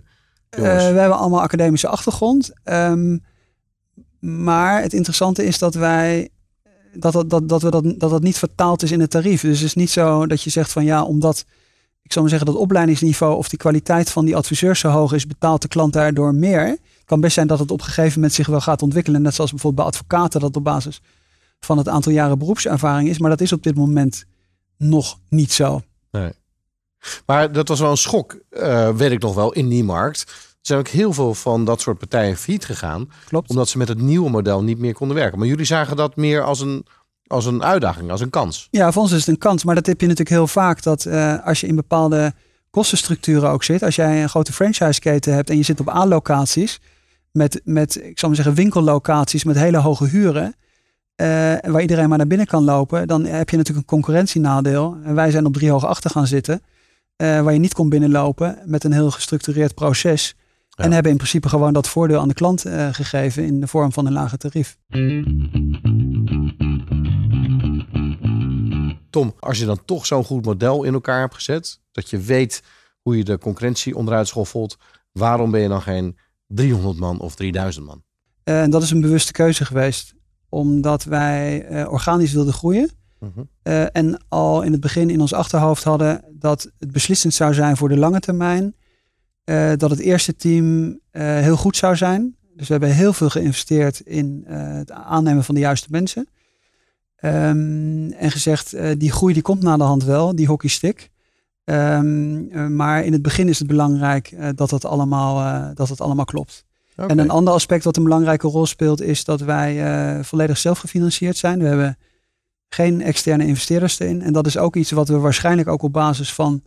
we 0.50 0.63
hebben 0.63 1.18
allemaal 1.18 1.42
academische 1.42 1.88
achtergrond. 1.88 2.51
Um, 2.63 3.24
maar 4.20 4.82
het 4.82 4.94
interessante 4.94 5.46
is 5.46 5.58
dat 5.60 5.75
wij 5.75 6.30
dat, 6.94 7.13
dat, 7.13 7.30
dat, 7.30 7.50
dat, 7.50 7.62
we 7.62 7.72
dat, 7.72 7.84
dat 7.84 8.10
dat 8.10 8.22
niet 8.22 8.38
vertaald 8.38 8.84
is 8.84 8.92
in 8.92 9.00
het 9.00 9.10
tarief. 9.10 9.42
Dus 9.42 9.60
het 9.60 9.68
is 9.68 9.74
niet 9.74 9.89
zo 9.89 10.25
dat 10.27 10.42
je 10.42 10.50
zegt 10.50 10.72
van 10.72 10.84
ja, 10.84 11.04
omdat 11.04 11.46
ik 12.01 12.12
zou 12.12 12.25
maar 12.25 12.38
zeggen 12.38 12.54
dat 12.54 12.62
opleidingsniveau 12.62 13.36
of 13.36 13.50
die 13.50 13.60
kwaliteit 13.60 14.10
van 14.10 14.25
die 14.25 14.36
adviseurs 14.36 14.80
zo 14.80 14.89
hoog 14.89 15.13
is, 15.13 15.27
betaalt 15.27 15.62
de 15.62 15.68
klant 15.68 15.94
daardoor 15.94 16.36
meer. 16.36 16.66
Het 16.68 17.06
kan 17.06 17.20
best 17.20 17.34
zijn 17.34 17.48
dat 17.48 17.60
het 17.60 17.72
op 17.72 17.80
een 17.80 17.86
gegeven 17.86 18.13
moment 18.13 18.34
zich 18.34 18.48
wel 18.48 18.62
gaat 18.62 18.82
ontwikkelen. 18.82 19.22
Net 19.22 19.36
zoals 19.36 19.51
bijvoorbeeld 19.51 19.86
bij 19.86 19.94
advocaten 19.96 20.39
dat 20.39 20.56
op 20.56 20.63
basis 20.63 21.01
van 21.60 21.78
het 21.78 21.88
aantal 21.88 22.12
jaren 22.12 22.38
beroepservaring 22.38 23.10
is. 23.10 23.20
Maar 23.20 23.30
dat 23.30 23.42
is 23.42 23.52
op 23.52 23.64
dit 23.64 23.76
moment 23.76 24.26
nog 24.78 25.20
niet 25.30 25.54
zo. 25.54 25.82
Nee. 26.12 26.32
Maar 27.26 27.52
dat 27.52 27.68
was 27.68 27.80
wel 27.80 27.92
een 27.92 27.98
schok, 27.98 28.40
uh, 28.50 28.90
weet 28.90 29.12
ik 29.12 29.22
nog 29.22 29.36
wel, 29.36 29.54
in 29.54 29.68
die 29.68 29.84
markt. 29.84 30.22
Er 30.22 30.74
zijn 30.74 30.80
ook 30.80 30.88
heel 30.88 31.14
veel 31.14 31.34
van 31.34 31.66
dat 31.66 31.82
soort 31.82 31.98
partijen 31.98 32.38
failliet 32.38 32.66
gegaan. 32.66 33.10
Klopt. 33.28 33.50
Omdat 33.50 33.70
ze 33.70 33.78
met 33.78 33.88
het 33.88 34.02
nieuwe 34.02 34.30
model 34.30 34.64
niet 34.64 34.80
meer 34.80 34.94
konden 34.94 35.18
werken. 35.18 35.40
Maar 35.40 35.48
jullie 35.48 35.66
zagen 35.66 35.96
dat 35.96 36.16
meer 36.16 36.44
als 36.44 36.60
een, 36.60 36.86
als 37.28 37.46
een 37.46 37.64
uitdaging, 37.64 38.12
als 38.12 38.22
een 38.22 38.30
kans. 38.30 38.68
Ja, 38.72 38.92
voor 38.92 39.02
ons 39.02 39.12
is 39.12 39.20
het 39.20 39.28
een 39.28 39.38
kans. 39.38 39.64
Maar 39.64 39.76
dat 39.76 39.86
heb 39.86 40.02
je 40.02 40.08
natuurlijk 40.08 40.36
heel 40.36 40.48
vaak. 40.48 40.84
Dat 40.84 41.06
uh, 41.06 41.46
als 41.46 41.60
je 41.62 41.68
in 41.68 41.76
bepaalde 41.76 42.34
kostenstructuren 42.70 43.50
ook 43.50 43.64
zit. 43.64 43.84
Als 43.84 43.96
jij 43.96 44.22
een 44.22 44.30
grote 44.30 44.54
franchise-keten 44.54 45.34
hebt 45.34 45.50
en 45.50 45.58
je 45.58 45.64
zit 45.64 45.80
op 45.80 45.90
A-locaties. 45.90 46.80
Met, 47.32 47.62
met, 47.64 48.04
ik 48.04 48.20
zal 48.20 48.28
maar 48.28 48.38
zeggen, 48.38 48.56
winkellocaties 48.56 49.44
met 49.44 49.56
hele 49.56 49.78
hoge 49.78 50.06
huren. 50.06 50.56
Uh, 51.22 51.28
waar 51.72 51.82
iedereen 51.82 52.10
maar 52.10 52.18
naar 52.18 52.28
binnen 52.28 52.48
kan 52.48 52.64
lopen. 52.64 53.08
Dan 53.08 53.26
heb 53.26 53.50
je 53.50 53.58
natuurlijk 53.58 53.86
een 53.86 53.96
concurrentienadeel. 53.98 54.98
En 55.04 55.16
wij 55.16 55.32
zijn 55.32 55.46
op 55.46 55.54
drie 55.54 55.72
hoog 55.72 55.86
achter 55.86 56.10
gaan 56.10 56.28
zitten. 56.28 56.62
Uh, 57.18 57.42
waar 57.42 57.54
je 57.54 57.60
niet 57.60 57.74
kon 57.74 57.90
binnenlopen 57.90 58.60
met 58.66 58.84
een 58.84 58.92
heel 58.92 59.12
gestructureerd 59.12 59.76
proces. 59.76 60.36
En 60.76 60.92
hebben 60.92 61.12
in 61.12 61.18
principe 61.18 61.50
gewoon 61.50 61.74
dat 61.74 61.88
voordeel 61.88 62.20
aan 62.20 62.28
de 62.28 62.34
klant 62.34 62.66
uh, 62.66 62.88
gegeven 62.92 63.46
in 63.46 63.60
de 63.60 63.68
vorm 63.68 63.92
van 63.92 64.06
een 64.06 64.14
lage 64.14 64.38
tarief. 64.38 64.78
Tom, 69.10 69.34
als 69.40 69.60
je 69.60 69.66
dan 69.66 69.86
toch 69.86 70.06
zo'n 70.06 70.24
goed 70.24 70.46
model 70.46 70.84
in 70.84 70.94
elkaar 70.94 71.20
hebt 71.20 71.36
gezet, 71.36 71.82
dat 71.92 72.10
je 72.10 72.18
weet 72.18 72.64
hoe 73.02 73.18
je 73.18 73.24
de 73.24 73.38
concurrentie 73.38 73.96
onderuit 73.96 74.28
schoffelt, 74.28 74.78
waarom 75.12 75.52
ben 75.52 75.62
je 75.62 75.68
dan 75.68 75.82
geen 75.82 76.18
300 76.48 76.98
man 76.98 77.20
of 77.20 77.36
3000 77.36 77.86
man? 77.86 78.04
En 78.44 78.70
dat 78.70 78.84
is 78.84 78.92
een 78.92 79.02
bewuste 79.02 79.32
keuze 79.32 79.66
geweest, 79.66 80.14
omdat 80.50 81.04
wij 81.04 81.70
uh, 81.72 81.92
organisch 81.92 82.34
wilden 82.34 82.54
groeien. 82.54 82.89
Uh 83.20 83.30
-huh. 83.36 83.46
uh, 83.63 83.88
en 83.92 84.20
al 84.27 84.62
in 84.62 84.72
het 84.72 84.82
begin 84.82 85.10
in 85.10 85.22
ons 85.22 85.34
achterhoofd 85.34 85.84
hadden 85.84 86.24
dat 86.32 86.72
het 86.80 86.92
beslissend 86.92 87.34
zou 87.34 87.54
zijn 87.54 87.77
voor 87.77 87.89
de 87.89 87.98
lange 87.98 88.20
termijn 88.20 88.75
uh, 89.50 89.72
dat 89.77 89.89
het 89.89 90.00
eerste 90.00 90.36
team 90.36 90.86
uh, 90.88 90.98
heel 91.12 91.58
goed 91.58 91.77
zou 91.77 91.96
zijn. 91.96 92.36
Dus 92.56 92.68
we 92.68 92.74
hebben 92.74 92.94
heel 92.94 93.13
veel 93.13 93.30
geïnvesteerd 93.30 94.00
in 94.00 94.46
uh, 94.48 94.74
het 94.74 94.92
aannemen 94.92 95.44
van 95.44 95.56
de 95.56 95.62
juiste 95.62 95.88
mensen. 95.92 96.27
Um, 97.22 98.12
en 98.12 98.32
gezegd, 98.32 98.75
die 99.00 99.12
groei 99.12 99.34
die 99.34 99.42
komt 99.42 99.63
na 99.63 99.77
de 99.77 99.84
hand 99.84 100.04
wel, 100.04 100.36
die 100.36 100.48
hockeystick. 100.48 101.10
Um, 101.63 102.75
maar 102.75 103.04
in 103.04 103.13
het 103.13 103.22
begin 103.22 103.50
is 103.50 103.60
het 103.60 103.68
belangrijk 103.68 104.36
dat, 104.56 104.72
het 104.72 104.86
allemaal, 104.86 105.74
dat 105.74 105.89
het 105.89 106.01
allemaal 106.01 106.25
klopt. 106.25 106.66
Okay. 106.98 107.10
En 107.10 107.20
een 107.20 107.30
ander 107.30 107.54
aspect 107.54 107.84
wat 107.84 107.98
een 107.98 108.04
belangrijke 108.04 108.48
rol 108.48 108.66
speelt, 108.66 109.01
is 109.01 109.24
dat 109.24 109.42
wij 109.42 110.24
volledig 110.24 110.58
zelfgefinancierd 110.58 111.38
zijn. 111.38 111.60
We 111.60 111.66
hebben 111.66 111.98
geen 112.70 113.01
externe 113.01 113.46
investeerders 113.46 114.00
erin. 114.00 114.22
En 114.22 114.34
dat 114.34 114.46
is 114.46 114.58
ook 114.58 114.75
iets 114.75 114.92
wat 114.92 115.08
we 115.08 115.18
waarschijnlijk 115.18 115.68
ook 115.68 115.82
op 115.82 115.94
basis 115.94 116.34
van 116.34 116.63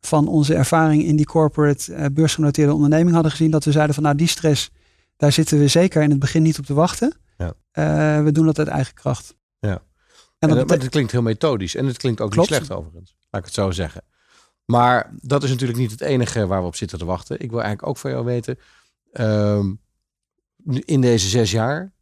van 0.00 0.28
onze 0.28 0.54
ervaring 0.54 1.04
in 1.04 1.16
die 1.16 1.26
corporate 1.26 1.92
uh, 1.92 2.04
beursgenoteerde 2.12 2.74
onderneming 2.74 3.12
hadden 3.12 3.30
gezien. 3.30 3.50
Dat 3.50 3.64
we 3.64 3.72
zeiden 3.72 3.94
van 3.94 4.02
nou 4.02 4.16
die 4.16 4.26
stress, 4.26 4.70
daar 5.16 5.32
zitten 5.32 5.58
we 5.58 5.68
zeker 5.68 6.02
in 6.02 6.10
het 6.10 6.18
begin 6.18 6.42
niet 6.42 6.58
op 6.58 6.64
te 6.64 6.74
wachten. 6.74 7.16
Ja. 7.36 7.54
Uh, 8.18 8.24
we 8.24 8.32
doen 8.32 8.46
dat 8.46 8.58
uit 8.58 8.68
eigen 8.68 8.94
kracht. 8.94 9.34
Ja. 9.58 9.82
En, 10.38 10.48
en 10.48 10.66
dat, 10.66 10.88
klinkt 10.88 11.12
heel 11.12 11.22
methodisch. 11.22 11.74
En 11.74 11.86
het 11.86 11.96
klinkt 11.96 12.20
ook 12.20 12.30
Klopt. 12.30 12.50
niet 12.50 12.58
slecht 12.58 12.72
overigens. 12.72 13.16
Laat 13.30 13.40
ik 13.40 13.46
het 13.46 13.54
zo 13.54 13.70
zeggen. 13.70 14.02
Maar 14.64 15.10
dat 15.20 15.42
is 15.42 15.50
natuurlijk 15.50 15.78
niet 15.78 15.90
het 15.90 16.00
enige 16.00 16.46
waar 16.46 16.60
we 16.60 16.66
op 16.66 16.76
zitten 16.76 16.98
te 16.98 17.04
wachten. 17.04 17.40
Ik 17.40 17.50
wil 17.50 17.60
eigenlijk 17.60 17.88
ook 17.88 17.96
van 17.96 18.10
jou 18.10 18.24
weten. 18.24 18.58
Um, 19.12 19.80
in 20.84 21.00
deze 21.00 21.28
zes 21.28 21.50
jaar 21.50 21.92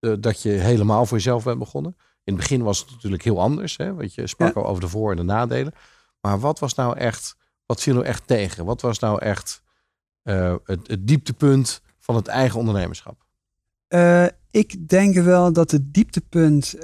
uh, 0.00 0.14
dat 0.20 0.42
je 0.42 0.48
helemaal 0.48 1.06
voor 1.06 1.16
jezelf 1.16 1.44
bent 1.44 1.58
begonnen. 1.58 1.96
In 1.98 2.32
het 2.32 2.42
begin 2.42 2.62
was 2.62 2.78
het 2.78 2.90
natuurlijk 2.90 3.22
heel 3.22 3.40
anders. 3.40 3.76
Hè? 3.76 3.94
Want 3.94 4.14
je 4.14 4.26
sprak 4.26 4.54
ja. 4.54 4.60
al 4.60 4.66
over 4.66 4.80
de 4.80 4.88
voor- 4.88 5.10
en 5.10 5.16
de 5.16 5.22
nadelen. 5.22 5.72
Maar 6.20 6.40
wat 6.40 6.58
was 6.58 6.74
nou 6.74 6.98
echt 6.98 7.36
wat 7.66 7.82
viel 7.82 7.94
nou 7.94 8.06
echt 8.06 8.26
tegen? 8.26 8.64
Wat 8.64 8.80
was 8.80 8.98
nou 8.98 9.20
echt 9.20 9.62
uh, 10.22 10.54
het, 10.64 10.86
het, 10.86 11.06
dieptepunt 11.06 11.82
van 11.98 12.14
het 12.14 12.26
eigen 12.26 12.58
ondernemerschap? 12.58 13.26
Uh, 13.88 14.26
ik 14.50 14.88
denk 14.88 15.14
wel 15.14 15.52
dat 15.52 15.70
het 15.70 15.94
dieptepunt 15.94 16.74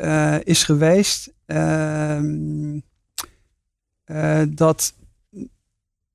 is 0.44 0.64
geweest 0.64 1.32
ehm, 1.46 2.80
dat, 4.49 4.94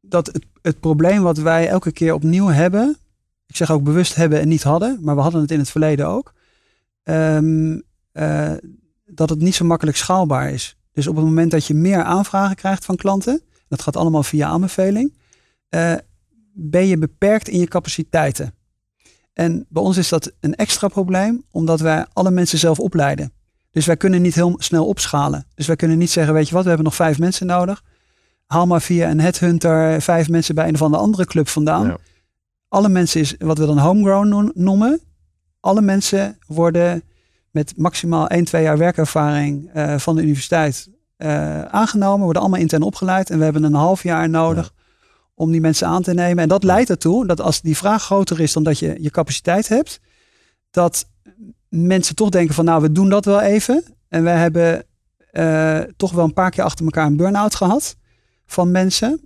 dat 0.01 0.27
het, 0.27 0.45
het 0.61 0.79
probleem 0.79 1.21
wat 1.21 1.37
wij 1.37 1.67
elke 1.67 1.91
keer 1.91 2.13
opnieuw 2.13 2.47
hebben, 2.47 2.97
ik 3.45 3.55
zeg 3.55 3.71
ook 3.71 3.83
bewust 3.83 4.15
hebben 4.15 4.39
en 4.39 4.47
niet 4.47 4.63
hadden, 4.63 4.97
maar 5.01 5.15
we 5.15 5.21
hadden 5.21 5.41
het 5.41 5.51
in 5.51 5.59
het 5.59 5.69
verleden 5.69 6.07
ook, 6.07 6.33
um, 7.03 7.83
dat 9.05 9.29
het 9.29 9.39
niet 9.39 9.55
zo 9.55 9.65
makkelijk 9.65 9.97
schaalbaar 9.97 10.49
is. 10.49 10.77
Dus 10.91 11.07
op 11.07 11.15
het 11.15 11.25
moment 11.25 11.51
dat 11.51 11.65
je 11.65 11.73
meer 11.73 12.03
aanvragen 12.03 12.55
krijgt 12.55 12.85
van 12.85 12.95
klanten, 12.95 13.41
dat 13.67 13.81
gaat 13.81 13.97
allemaal 13.97 14.23
via 14.23 14.47
aanbeveling, 14.47 15.13
uh, 15.69 15.93
ben 16.53 16.85
je 16.85 16.97
beperkt 16.97 17.47
in 17.47 17.59
je 17.59 17.67
capaciteiten. 17.67 18.53
En 19.33 19.65
bij 19.69 19.83
ons 19.83 19.97
is 19.97 20.09
dat 20.09 20.31
een 20.39 20.55
extra 20.55 20.87
probleem, 20.87 21.43
omdat 21.51 21.79
wij 21.79 22.05
alle 22.13 22.31
mensen 22.31 22.57
zelf 22.57 22.79
opleiden. 22.79 23.33
Dus 23.71 23.85
wij 23.85 23.97
kunnen 23.97 24.21
niet 24.21 24.35
heel 24.35 24.55
snel 24.57 24.87
opschalen. 24.87 25.45
Dus 25.55 25.67
wij 25.67 25.75
kunnen 25.75 25.97
niet 25.97 26.11
zeggen, 26.11 26.33
weet 26.33 26.47
je 26.47 26.53
wat, 26.53 26.63
we 26.63 26.67
hebben 26.67 26.87
nog 26.87 26.95
vijf 26.95 27.19
mensen 27.19 27.47
nodig. 27.47 27.83
haal 28.45 28.67
maar 28.67 28.81
via 28.81 29.09
een 29.09 29.19
headhunter 29.19 30.01
vijf 30.01 30.29
mensen 30.29 30.55
bij 30.55 30.67
een 30.67 30.73
of 30.73 30.81
andere 30.81 31.25
club 31.25 31.47
vandaan. 31.47 31.87
Ja. 31.87 31.97
Alle 32.67 32.89
mensen 32.89 33.21
is 33.21 33.35
wat 33.37 33.57
we 33.57 33.65
dan 33.65 33.77
homegrown 33.77 34.27
no- 34.27 34.51
noemen. 34.53 35.01
Alle 35.59 35.81
mensen 35.81 36.37
worden 36.47 37.03
met 37.51 37.73
maximaal 37.77 38.27
1, 38.27 38.43
2 38.45 38.63
jaar 38.63 38.77
werkervaring 38.77 39.69
eh, 39.73 39.97
van 39.97 40.15
de 40.15 40.21
universiteit 40.21 40.89
eh, 41.17 41.61
aangenomen, 41.61 42.23
worden 42.23 42.41
allemaal 42.41 42.59
intern 42.59 42.81
opgeleid. 42.81 43.29
En 43.29 43.37
we 43.37 43.43
hebben 43.43 43.63
een 43.63 43.73
half 43.73 44.03
jaar 44.03 44.29
nodig 44.29 44.73
om 45.33 45.51
die 45.51 45.61
mensen 45.61 45.87
aan 45.87 46.01
te 46.01 46.13
nemen. 46.13 46.43
En 46.43 46.49
dat 46.49 46.63
leidt 46.63 46.89
ertoe 46.89 47.27
dat 47.27 47.41
als 47.41 47.61
die 47.61 47.77
vraag 47.77 48.03
groter 48.03 48.39
is 48.39 48.53
dan 48.53 48.63
dat 48.63 48.79
je 48.79 48.97
je 49.01 49.09
capaciteit 49.09 49.67
hebt, 49.67 49.99
dat 50.71 51.09
mensen 51.69 52.15
toch 52.15 52.29
denken 52.29 52.55
van 52.55 52.65
nou, 52.65 52.81
we 52.81 52.91
doen 52.91 53.09
dat 53.09 53.25
wel 53.25 53.41
even. 53.41 53.83
En 54.07 54.23
we 54.23 54.29
hebben 54.29 54.85
eh, 55.31 55.79
toch 55.97 56.11
wel 56.11 56.25
een 56.25 56.33
paar 56.33 56.51
keer 56.51 56.63
achter 56.63 56.85
elkaar 56.85 57.05
een 57.05 57.17
burn-out 57.17 57.55
gehad 57.55 57.95
van 58.45 58.71
mensen. 58.71 59.19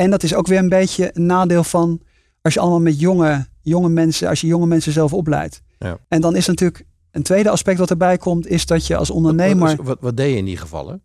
En 0.00 0.10
dat 0.10 0.22
is 0.22 0.34
ook 0.34 0.46
weer 0.46 0.58
een 0.58 0.68
beetje 0.68 1.10
een 1.12 1.26
nadeel 1.26 1.64
van 1.64 2.00
als 2.42 2.54
je 2.54 2.60
allemaal 2.60 2.80
met 2.80 3.00
jonge, 3.00 3.46
jonge 3.62 3.88
mensen, 3.88 4.28
als 4.28 4.40
je 4.40 4.46
jonge 4.46 4.66
mensen 4.66 4.92
zelf 4.92 5.12
opleidt. 5.12 5.62
Ja. 5.78 5.98
En 6.08 6.20
dan 6.20 6.36
is 6.36 6.46
natuurlijk 6.46 6.84
een 7.10 7.22
tweede 7.22 7.50
aspect 7.50 7.78
wat 7.78 7.90
erbij 7.90 8.16
komt, 8.16 8.46
is 8.46 8.66
dat 8.66 8.86
je 8.86 8.96
als 8.96 9.10
ondernemer. 9.10 9.76
Wat, 9.76 9.86
wat, 9.86 9.98
wat 10.00 10.16
deed 10.16 10.30
je 10.30 10.36
in 10.36 10.44
die 10.44 10.56
gevallen? 10.56 11.02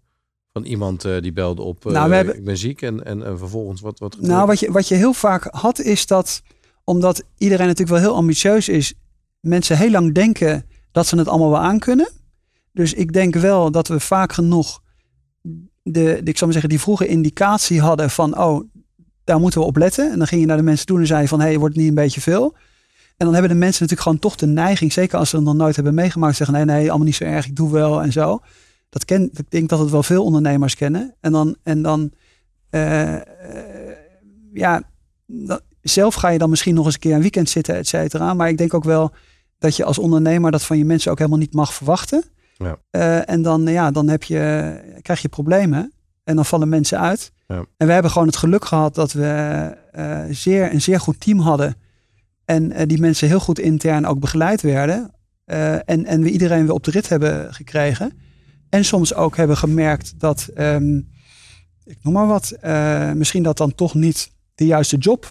Van 0.53 0.63
iemand 0.63 1.05
eh, 1.05 1.21
die 1.21 1.33
belde 1.33 1.61
op, 1.61 1.85
eh, 1.85 1.91
Nou, 1.91 2.09
we 2.09 2.15
hebben- 2.15 2.37
ik 2.37 2.43
ben 2.43 2.57
ziek 2.57 2.81
en, 2.81 3.05
en, 3.05 3.25
en 3.25 3.37
vervolgens 3.37 3.81
wat, 3.81 3.99
wat? 3.99 4.17
Nou, 4.21 4.47
wat 4.47 4.59
je, 4.59 4.71
wat 4.71 4.87
je 4.87 4.95
heel 4.95 5.13
vaak 5.13 5.47
had, 5.51 5.79
is 5.79 6.05
dat 6.05 6.41
omdat 6.83 7.23
iedereen 7.37 7.67
natuurlijk 7.67 7.97
wel 7.97 8.07
heel 8.07 8.17
ambitieus 8.17 8.69
is, 8.69 8.93
mensen 9.39 9.77
heel 9.77 9.91
lang 9.91 10.13
denken 10.13 10.65
dat 10.91 11.07
ze 11.07 11.17
het 11.17 11.27
allemaal 11.27 11.49
wel 11.49 11.59
aankunnen. 11.59 12.09
Dus 12.71 12.93
ik 12.93 13.13
denk 13.13 13.35
wel 13.35 13.71
dat 13.71 13.87
we 13.87 13.99
vaak 13.99 14.33
genoeg 14.33 14.81
de, 15.41 16.01
de, 16.01 16.19
ik 16.19 16.37
zou 16.37 16.43
maar 16.43 16.51
zeggen, 16.51 16.69
die 16.69 16.79
vroege 16.79 17.07
indicatie 17.07 17.81
hadden 17.81 18.09
van, 18.09 18.37
oh, 18.37 18.63
daar 19.25 19.39
moeten 19.39 19.60
we 19.60 19.65
op 19.65 19.77
letten. 19.77 20.12
En 20.12 20.17
dan 20.17 20.27
ging 20.27 20.41
je 20.41 20.48
naar 20.48 20.58
de 20.58 20.63
mensen 20.63 20.86
toe 20.86 21.00
en 21.00 21.08
zei 21.08 21.22
je 21.22 21.27
van, 21.27 21.39
hé, 21.39 21.46
hey, 21.48 21.58
wordt 21.58 21.74
het 21.74 21.84
niet 21.84 21.89
een 21.94 22.03
beetje 22.03 22.22
veel? 22.22 22.55
En 23.17 23.25
dan 23.25 23.34
hebben 23.34 23.51
de 23.51 23.58
mensen 23.58 23.82
natuurlijk 23.84 24.01
gewoon 24.01 24.20
toch 24.20 24.36
de 24.36 24.48
neiging, 24.48 24.94
zeker 24.94 25.17
als 25.17 25.29
ze 25.29 25.36
het 25.36 25.46
nog 25.46 25.55
nooit 25.55 25.75
hebben 25.75 25.94
meegemaakt, 25.94 26.36
zeggen, 26.36 26.55
nee, 26.55 26.65
nee, 26.65 26.88
allemaal 26.89 27.05
niet 27.05 27.15
zo 27.15 27.24
erg, 27.24 27.46
ik 27.46 27.55
doe 27.55 27.72
wel 27.72 28.01
en 28.01 28.12
zo. 28.12 28.39
Dat 28.89 29.05
ken, 29.05 29.29
ik 29.34 29.51
denk 29.51 29.70
dat 29.70 29.79
het 29.79 29.89
wel 29.89 30.03
veel 30.03 30.24
ondernemers 30.24 30.75
kennen. 30.75 31.15
En 31.22 31.32
dan, 31.32 31.55
en 31.63 31.82
dan 31.82 32.12
eh, 32.70 33.15
eh, 33.15 33.22
ja, 34.53 34.82
dat- 35.25 35.63
zelf 35.82 36.15
ga 36.15 36.29
je 36.29 36.38
dan 36.38 36.50
misschien 36.50 36.75
nog 36.75 36.86
eens 36.86 36.94
een 36.94 37.00
keer 37.00 37.13
een 37.13 37.22
weekend 37.22 37.50
zitten, 37.50 37.75
et 37.75 37.88
cetera. 37.88 38.34
Maar 38.34 38.50
ik 38.50 38.58
denk 38.58 38.74
ook 38.74 38.84
wel 38.84 39.12
dat 39.60 39.75
je 39.75 39.84
als 39.84 39.98
ondernemer 39.98 40.51
dat 40.51 40.63
van 40.63 40.77
je 40.77 40.86
mensen 40.86 41.12
ook 41.12 41.17
helemaal 41.17 41.39
niet 41.39 41.53
mag 41.53 41.74
verwachten. 41.74 42.24
Ja. 42.58 42.77
Eh, 42.89 43.29
en 43.29 43.41
dan, 43.41 43.67
ja, 43.67 43.91
dan 43.91 44.08
heb 44.10 44.24
je, 44.24 44.74
krijg 45.01 45.22
je 45.22 45.29
problemen 45.29 45.94
en 46.25 46.36
dan 46.36 46.46
vallen 46.46 46.70
mensen 46.70 47.00
uit. 47.00 47.32
Ja. 47.48 47.65
En 47.77 47.88
we 47.88 47.94
hebben 47.94 48.12
gewoon 48.12 48.27
het 48.27 48.38
geluk 48.38 48.65
gehad 48.65 48.96
dat 48.96 49.12
we 49.12 49.77
eh, 49.91 50.24
zeer, 50.29 50.74
een 50.74 50.82
zeer 50.82 51.00
goed 51.00 51.20
team 51.20 51.39
hadden. 51.39 51.75
En 52.46 52.72
eh, 52.72 52.88
die 52.88 53.00
mensen 53.00 53.27
heel 53.27 53.39
goed 53.39 53.60
intern 53.60 54.05
ook 54.05 54.20
begeleid 54.20 54.62
werden. 54.62 55.13
Eh, 55.46 55.74
en, 55.74 56.05
en 56.05 56.22
we 56.22 56.29
iedereen 56.29 56.65
weer 56.65 56.74
op 56.74 56.84
de 56.84 56.91
rit 56.91 57.10
hebben 57.10 57.53
gekregen. 57.53 58.12
En 58.70 58.86
soms 58.86 59.13
ook 59.13 59.38
hebben 59.38 59.58
gemerkt 59.58 60.20
dat, 60.20 60.50
ehm, 60.53 60.98
ik 61.84 61.98
noem 62.01 62.13
maar 62.13 62.27
wat, 62.27 62.58
misschien 63.15 63.44
dat 63.44 63.58
dan 63.58 63.75
toch 63.75 63.94
niet 63.94 64.32
de 64.55 64.65
juiste 64.65 64.98
job 64.98 65.29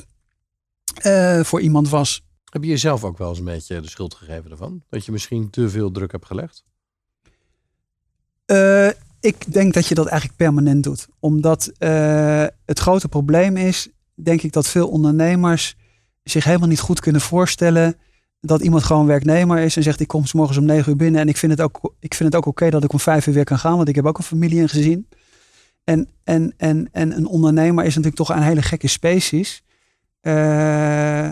voor 1.43 1.61
iemand 1.61 1.89
was. 1.89 2.27
Heb 2.45 2.63
je 2.63 2.69
jezelf 2.69 3.05
ook 3.05 3.19
wel 3.19 3.29
eens 3.29 3.39
een 3.39 3.45
beetje 3.45 3.81
de 3.81 3.89
schuld 3.89 4.15
gegeven 4.15 4.51
ervan? 4.51 4.83
Dat 4.89 5.05
je 5.05 5.13
misschien 5.13 5.51
te 5.51 5.69
veel 5.69 5.91
druk 5.91 6.13
hebt 6.13 6.27
gelegd? 6.27 6.65
Ik 9.25 9.53
denk 9.53 9.75
dat 9.75 9.87
je 9.87 9.95
dat 9.95 10.07
eigenlijk 10.07 10.39
permanent 10.39 10.83
doet. 10.83 11.09
Omdat 11.19 11.73
eh, 11.79 12.45
het 12.65 12.79
grote 12.79 13.09
probleem 13.09 13.57
is, 13.57 13.89
denk 14.15 14.43
ik, 14.43 14.53
dat 14.53 14.69
veel 14.69 14.89
ondernemers 14.89 15.77
zich 16.23 16.45
helemaal 16.45 16.69
niet 16.69 16.81
goed 16.81 17.01
kunnen 17.01 17.21
voorstellen 17.21 17.97
dat 18.41 18.61
iemand 18.63 18.83
gewoon 18.83 19.07
werknemer 19.07 19.59
is 19.59 19.77
en 19.77 19.83
zegt 19.83 20.01
ik 20.01 20.09
kom 20.09 20.27
's 20.27 20.33
morgens 20.33 20.59
om 20.59 20.65
negen 20.65 20.91
uur 20.91 20.97
binnen 20.97 21.21
en 21.21 21.29
ik 21.29 21.37
vind 21.37 21.53
het 21.53 21.61
ook, 21.61 21.95
ik 22.01 22.15
vind 22.15 22.33
het 22.33 22.39
ook 22.39 22.47
oké 22.47 22.71
dat 22.71 22.85
ik 22.85 22.93
om 22.93 23.01
vijf 23.01 23.27
uur 23.27 23.35
weer 23.35 23.45
kan 23.45 23.59
gaan, 23.59 23.77
want 23.77 23.89
ik 23.89 23.95
heb 23.95 24.07
ook 24.07 24.19
een 24.19 24.25
familie 24.25 24.61
en 24.61 24.69
gezin. 24.69 25.09
En, 25.85 26.09
en, 26.25 26.55
en, 26.57 26.89
en 26.93 27.17
een 27.17 27.27
ondernemer 27.27 27.85
is 27.85 27.95
natuurlijk 27.95 28.17
toch 28.17 28.37
een 28.37 28.43
hele 28.43 28.63
gekke 28.63 28.89
species. 28.89 29.63
Eh, 30.21 31.29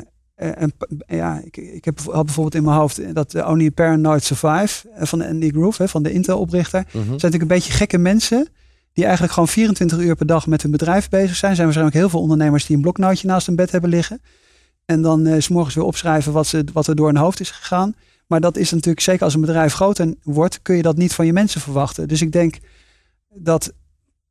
en, 0.50 0.72
p- 0.76 0.86
ja, 1.06 1.40
ik, 1.44 1.56
ik 1.56 1.84
heb, 1.84 1.98
had 2.00 2.24
bijvoorbeeld 2.24 2.54
in 2.54 2.64
mijn 2.64 2.76
hoofd 2.76 3.14
dat 3.14 3.34
eh, 3.34 3.48
Only 3.48 3.66
a 3.66 3.70
Paranoid 3.70 4.24
Survive 4.24 4.88
eh, 4.88 5.06
van 5.06 5.22
Andy 5.22 5.50
Groove, 5.50 5.82
hè, 5.82 5.88
van 5.88 6.02
de 6.02 6.12
Intel-oprichter. 6.12 6.84
Mhm. 6.86 6.96
zijn 6.96 7.08
natuurlijk 7.08 7.42
een 7.42 7.48
beetje 7.48 7.72
gekke 7.72 7.98
mensen. 7.98 8.48
Die 8.92 9.04
eigenlijk 9.04 9.32
gewoon 9.32 9.48
24 9.48 9.98
uur 9.98 10.16
per 10.16 10.26
dag 10.26 10.46
met 10.46 10.62
hun 10.62 10.70
bedrijf 10.70 11.08
bezig 11.08 11.36
zijn. 11.36 11.50
Er 11.50 11.56
zijn 11.56 11.66
waarschijnlijk 11.66 11.96
heel 11.96 12.08
veel 12.08 12.20
ondernemers 12.20 12.66
die 12.66 12.76
een 12.76 12.82
bloknootje 12.82 13.26
naast 13.26 13.46
hun 13.46 13.56
bed 13.56 13.70
hebben 13.70 13.90
liggen. 13.90 14.20
En 14.84 15.02
dan 15.02 15.26
eh, 15.26 15.40
s 15.40 15.48
morgens 15.48 15.74
weer 15.74 15.84
opschrijven 15.84 16.32
wat, 16.32 16.46
ze, 16.46 16.64
wat 16.72 16.86
er 16.86 16.96
door 16.96 17.06
hun 17.06 17.16
hoofd 17.16 17.40
is 17.40 17.50
gegaan. 17.50 17.94
Maar 18.26 18.40
dat 18.40 18.56
is 18.56 18.70
natuurlijk, 18.70 19.00
zeker 19.00 19.24
als 19.24 19.34
een 19.34 19.40
bedrijf 19.40 19.72
groter 19.72 20.14
wordt, 20.22 20.62
kun 20.62 20.76
je 20.76 20.82
dat 20.82 20.96
niet 20.96 21.12
van 21.12 21.26
je 21.26 21.32
mensen 21.32 21.60
verwachten. 21.60 22.08
Dus 22.08 22.22
ik 22.22 22.32
denk 22.32 22.58
dat 23.34 23.72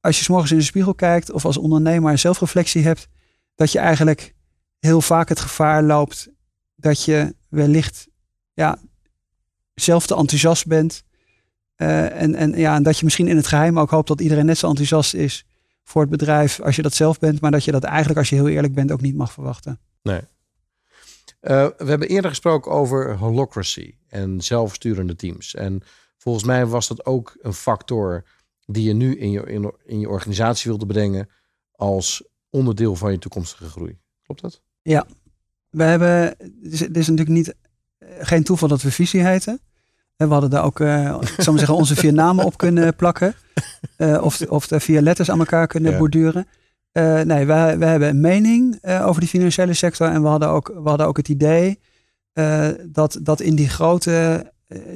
als 0.01 0.17
je 0.17 0.23
s 0.23 0.27
morgens 0.27 0.51
in 0.51 0.57
de 0.57 0.63
spiegel 0.63 0.93
kijkt 0.93 1.31
of 1.31 1.45
als 1.45 1.57
ondernemer 1.57 2.17
zelfreflectie 2.17 2.83
hebt, 2.83 3.07
dat 3.55 3.71
je 3.71 3.79
eigenlijk 3.79 4.33
heel 4.81 5.01
vaak 5.01 5.29
het 5.29 5.39
gevaar 5.39 5.83
loopt 5.83 6.29
dat 6.75 7.03
je 7.03 7.35
wellicht 7.49 8.07
ja, 8.53 8.77
zelf 9.73 10.07
te 10.07 10.15
enthousiast 10.15 10.67
bent. 10.67 11.03
Eh, 11.75 12.21
en, 12.21 12.35
en, 12.35 12.51
ja, 12.57 12.75
en 12.75 12.83
dat 12.83 12.97
je 12.97 13.03
misschien 13.03 13.27
in 13.27 13.35
het 13.35 13.47
geheim 13.47 13.79
ook 13.79 13.89
hoopt 13.89 14.07
dat 14.07 14.21
iedereen 14.21 14.45
net 14.45 14.57
zo 14.57 14.67
enthousiast 14.67 15.13
is 15.13 15.45
voor 15.83 16.01
het 16.01 16.11
bedrijf 16.11 16.59
als 16.59 16.75
je 16.75 16.81
dat 16.81 16.93
zelf 16.93 17.19
bent. 17.19 17.41
Maar 17.41 17.51
dat 17.51 17.63
je 17.63 17.71
dat 17.71 17.83
eigenlijk, 17.83 18.19
als 18.19 18.29
je 18.29 18.35
heel 18.35 18.47
eerlijk 18.47 18.73
bent, 18.73 18.91
ook 18.91 19.01
niet 19.01 19.15
mag 19.15 19.31
verwachten. 19.31 19.79
Eh, 21.39 21.67
we 21.77 21.85
hebben 21.85 22.07
eerder 22.07 22.29
gesproken 22.29 22.71
over 22.71 23.17
holocracy 23.17 23.95
en 24.07 24.41
zelfsturende 24.41 25.15
teams. 25.15 25.55
En 25.55 25.81
volgens 26.17 26.43
mij 26.45 26.65
was 26.65 26.87
dat 26.87 27.05
ook 27.05 27.37
een 27.41 27.53
factor 27.53 28.23
die 28.65 28.83
je 28.83 28.93
nu 28.93 29.17
in 29.17 29.31
je, 29.31 29.41
in, 29.41 29.73
in 29.85 29.99
je 29.99 30.09
organisatie 30.09 30.69
wilde 30.69 30.85
brengen 30.85 31.29
als 31.71 32.27
onderdeel 32.49 32.95
van 32.95 33.11
je 33.11 33.17
toekomstige 33.17 33.69
groei. 33.69 33.99
Klopt 34.23 34.41
dat? 34.41 34.61
We 35.69 35.83
hebben, 35.83 36.09
het 36.63 36.71
is, 36.73 36.79
het 36.79 36.97
is 36.97 37.07
natuurlijk 37.07 37.37
niet, 37.37 37.55
eh, 37.97 38.07
geen 38.19 38.43
toeval 38.43 38.67
dat 38.67 38.81
we 38.81 38.91
visie 38.91 39.23
heten. 39.25 39.59
En 40.21 40.27
we 40.27 40.33
hadden 40.33 40.49
daar 40.49 40.63
ook, 40.63 40.79
eh, 40.79 41.03
ik 41.21 41.27
zou 41.27 41.49
maar 41.49 41.57
zeggen, 41.57 41.75
onze 41.75 41.95
vier 41.95 42.13
namen 42.13 42.45
op 42.45 42.57
kunnen 42.57 42.95
plakken. 43.01 43.33
Eh, 43.97 44.21
of, 44.23 44.41
of 44.41 44.67
de 44.67 44.79
vier 44.79 45.01
letters 45.01 45.31
aan 45.31 45.39
elkaar 45.39 45.67
kunnen 45.67 45.91
Ja. 45.91 45.97
borduren. 45.97 46.47
Eh, 46.91 47.21
nee, 47.21 47.45
wij, 47.45 47.77
wij 47.77 47.89
hebben 47.89 48.09
een 48.09 48.21
mening 48.21 48.83
over 48.83 49.19
die 49.19 49.29
financiële 49.29 49.73
sector. 49.73 50.07
En 50.07 50.21
we 50.21 50.27
hadden 50.27 50.49
ook, 50.49 50.67
we 50.83 50.89
hadden 50.89 51.07
ook 51.07 51.17
het 51.17 51.27
idee 51.29 51.79
dat, 52.85 53.19
dat 53.21 53.41
in 53.41 53.55
die 53.55 53.69
grote, 53.69 54.45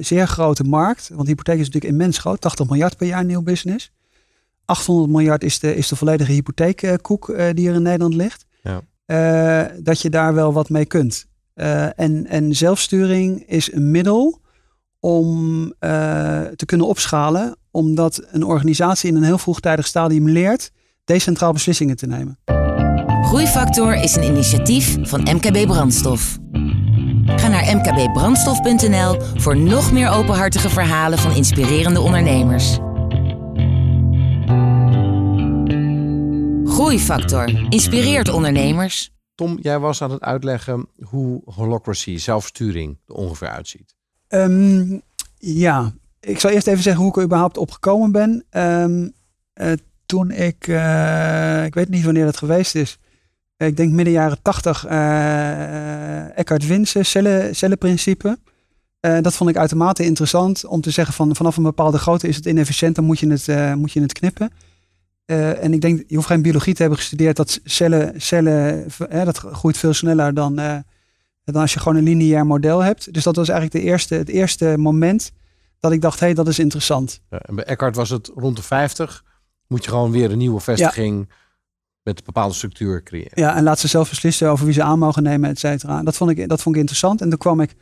zeer 0.00 0.26
grote 0.28 0.64
markt. 0.64 1.08
Want 1.08 1.22
de 1.22 1.28
hypotheek 1.28 1.58
is 1.58 1.66
natuurlijk 1.66 1.92
immens 1.92 2.18
groot. 2.18 2.40
80 2.40 2.66
miljard 2.68 2.96
per 2.96 3.06
jaar 3.06 3.24
nieuw 3.24 3.42
business. 3.42 3.92
800 4.64 5.10
miljard 5.10 5.44
is 5.44 5.58
de, 5.58 5.74
is 5.76 5.88
de 5.88 5.96
volledige 5.96 6.32
hypotheekkoek 6.32 7.26
die 7.54 7.68
er 7.68 7.74
in 7.74 7.82
Nederland 7.82 8.14
ligt. 8.14 8.46
Ja. 8.62 8.80
Eh, 9.06 9.62
dat 9.82 10.00
je 10.00 10.10
daar 10.10 10.34
wel 10.34 10.52
wat 10.52 10.68
mee 10.68 10.86
kunt. 10.86 11.26
Eh, 11.54 11.98
en, 11.98 12.26
en 12.26 12.54
zelfsturing 12.54 13.48
is 13.48 13.72
een 13.72 13.90
middel 13.90 14.40
om 15.00 15.72
eh, 15.78 15.90
te 16.56 16.66
kunnen 16.66 16.86
opschalen. 16.86 17.56
Omdat 17.70 18.22
een 18.30 18.42
organisatie 18.42 19.10
in 19.10 19.16
een 19.16 19.22
heel 19.22 19.38
vroegtijdig 19.38 19.86
stadium 19.86 20.28
leert 20.28 20.70
decentraal 21.04 21.52
beslissingen 21.52 21.96
te 21.96 22.06
nemen. 22.06 22.38
Groeifactor 23.22 23.94
is 23.94 24.16
een 24.16 24.24
initiatief 24.24 24.96
van 25.02 25.20
MKB 25.20 25.66
Brandstof. 25.66 26.38
Ga 27.26 27.48
naar 27.48 27.76
mkbbrandstof.nl 27.76 29.20
voor 29.36 29.56
nog 29.56 29.92
meer 29.92 30.08
openhartige 30.08 30.68
verhalen 30.68 31.18
van 31.18 31.36
inspirerende 31.36 32.00
ondernemers. 32.00 32.78
Groeifactor 36.76 37.72
inspireert 37.72 38.28
ondernemers. 38.28 39.10
Tom, 39.34 39.58
jij 39.60 39.78
was 39.78 40.02
aan 40.02 40.10
het 40.10 40.22
uitleggen 40.22 40.86
hoe 41.02 41.42
holocracy, 41.44 42.16
zelfsturing, 42.16 42.98
er 43.06 43.14
ongeveer 43.14 43.48
uitziet. 43.48 43.94
Ehm, 44.28 44.98
ja, 45.38 45.92
ik 46.20 46.40
zal 46.40 46.50
eerst 46.50 46.66
even 46.66 46.82
zeggen 46.82 47.02
hoe 47.02 47.10
ik 47.10 47.16
er 47.16 47.24
überhaupt 47.24 47.56
op 47.56 47.70
gekomen 47.70 48.12
ben. 48.12 48.44
Ehm, 48.50 49.08
eh, 49.52 49.72
toen 50.06 50.30
ik, 50.30 50.68
eh, 50.68 51.64
ik 51.64 51.74
weet 51.74 51.88
niet 51.88 52.04
wanneer 52.04 52.24
dat 52.24 52.36
geweest 52.36 52.74
is. 52.74 52.98
Ik 53.56 53.76
denk 53.76 53.92
midden 53.92 54.14
jaren 54.14 54.42
tachtig, 54.42 54.84
eh 54.84 56.38
Eckhart 56.38 56.66
Winse, 56.66 57.02
cellen, 57.02 57.56
cellenprincipe. 57.56 58.38
Eh, 59.00 59.20
dat 59.20 59.34
vond 59.34 59.50
ik 59.50 59.56
uitermate 59.56 60.04
interessant 60.04 60.64
om 60.64 60.80
te 60.80 60.90
zeggen 60.90 61.14
van 61.14 61.36
vanaf 61.36 61.56
een 61.56 61.62
bepaalde 61.62 61.98
grootte 61.98 62.28
is 62.28 62.36
het 62.36 62.46
inefficiënt, 62.46 62.94
dan 62.94 63.04
moet 63.04 63.18
je 63.18 63.28
het, 63.28 63.48
eh, 63.48 63.74
moet 63.74 63.92
je 63.92 64.00
het 64.00 64.12
knippen. 64.12 64.50
Eh, 65.26 65.62
en 65.64 65.72
ik 65.72 65.80
denk, 65.80 66.04
je 66.06 66.14
hoeft 66.14 66.26
geen 66.26 66.42
biologie 66.42 66.74
te 66.74 66.80
hebben 66.80 66.98
gestudeerd, 66.98 67.36
dat 67.36 67.60
cellen, 67.64 68.20
cellen 68.20 68.86
eh, 69.08 69.24
dat 69.24 69.38
groeit 69.38 69.76
veel 69.76 69.92
sneller 69.92 70.34
dan, 70.34 70.58
eh, 70.58 70.76
dan 71.44 71.62
als 71.62 71.72
je 71.72 71.80
gewoon 71.80 71.96
een 71.96 72.04
lineair 72.04 72.46
model 72.46 72.82
hebt. 72.82 73.14
Dus 73.14 73.24
dat 73.24 73.36
was 73.36 73.48
eigenlijk 73.48 73.84
de 73.84 73.90
eerste, 73.90 74.14
het 74.14 74.28
eerste 74.28 74.74
moment 74.78 75.32
dat 75.80 75.92
ik 75.92 76.00
dacht, 76.00 76.20
hé, 76.20 76.26
hey, 76.26 76.34
dat 76.34 76.48
is 76.48 76.58
interessant. 76.58 77.20
Ja, 77.30 77.38
en 77.38 77.54
bij 77.54 77.64
Eckhart 77.64 77.96
was 77.96 78.10
het 78.10 78.30
rond 78.34 78.56
de 78.56 78.62
50. 78.62 79.24
moet 79.66 79.84
je 79.84 79.90
gewoon 79.90 80.10
weer 80.10 80.30
een 80.30 80.38
nieuwe 80.38 80.60
vestiging 80.60 81.28
met 82.02 82.18
een 82.18 82.24
bepaalde 82.24 82.54
structuur 82.54 83.02
creëren. 83.02 83.32
Ja, 83.34 83.56
en 83.56 83.62
laat 83.62 83.78
ze 83.78 83.88
zelf 83.88 84.08
beslissen 84.08 84.50
over 84.50 84.64
wie 84.64 84.74
ze 84.74 84.82
aan 84.82 84.98
mogen 84.98 85.22
nemen, 85.22 85.50
et 85.50 85.58
cetera. 85.58 86.02
Dat 86.02 86.16
vond 86.16 86.30
ik, 86.30 86.48
dat 86.48 86.62
vond 86.62 86.74
ik 86.74 86.80
interessant. 86.80 87.20
En 87.20 87.28
toen 87.28 87.38
kwam 87.38 87.60
ik 87.60 87.74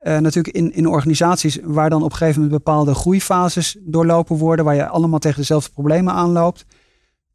uh, 0.00 0.18
natuurlijk 0.18 0.56
in, 0.56 0.72
in 0.72 0.86
organisaties 0.86 1.58
waar 1.62 1.90
dan 1.90 2.02
op 2.02 2.10
een 2.10 2.16
gegeven 2.16 2.42
moment 2.42 2.64
bepaalde 2.64 2.94
groeifases 2.94 3.76
doorlopen 3.80 4.36
worden, 4.36 4.64
waar 4.64 4.74
je 4.74 4.86
allemaal 4.86 5.18
tegen 5.18 5.38
dezelfde 5.38 5.70
problemen 5.70 6.14
aanloopt. 6.14 6.64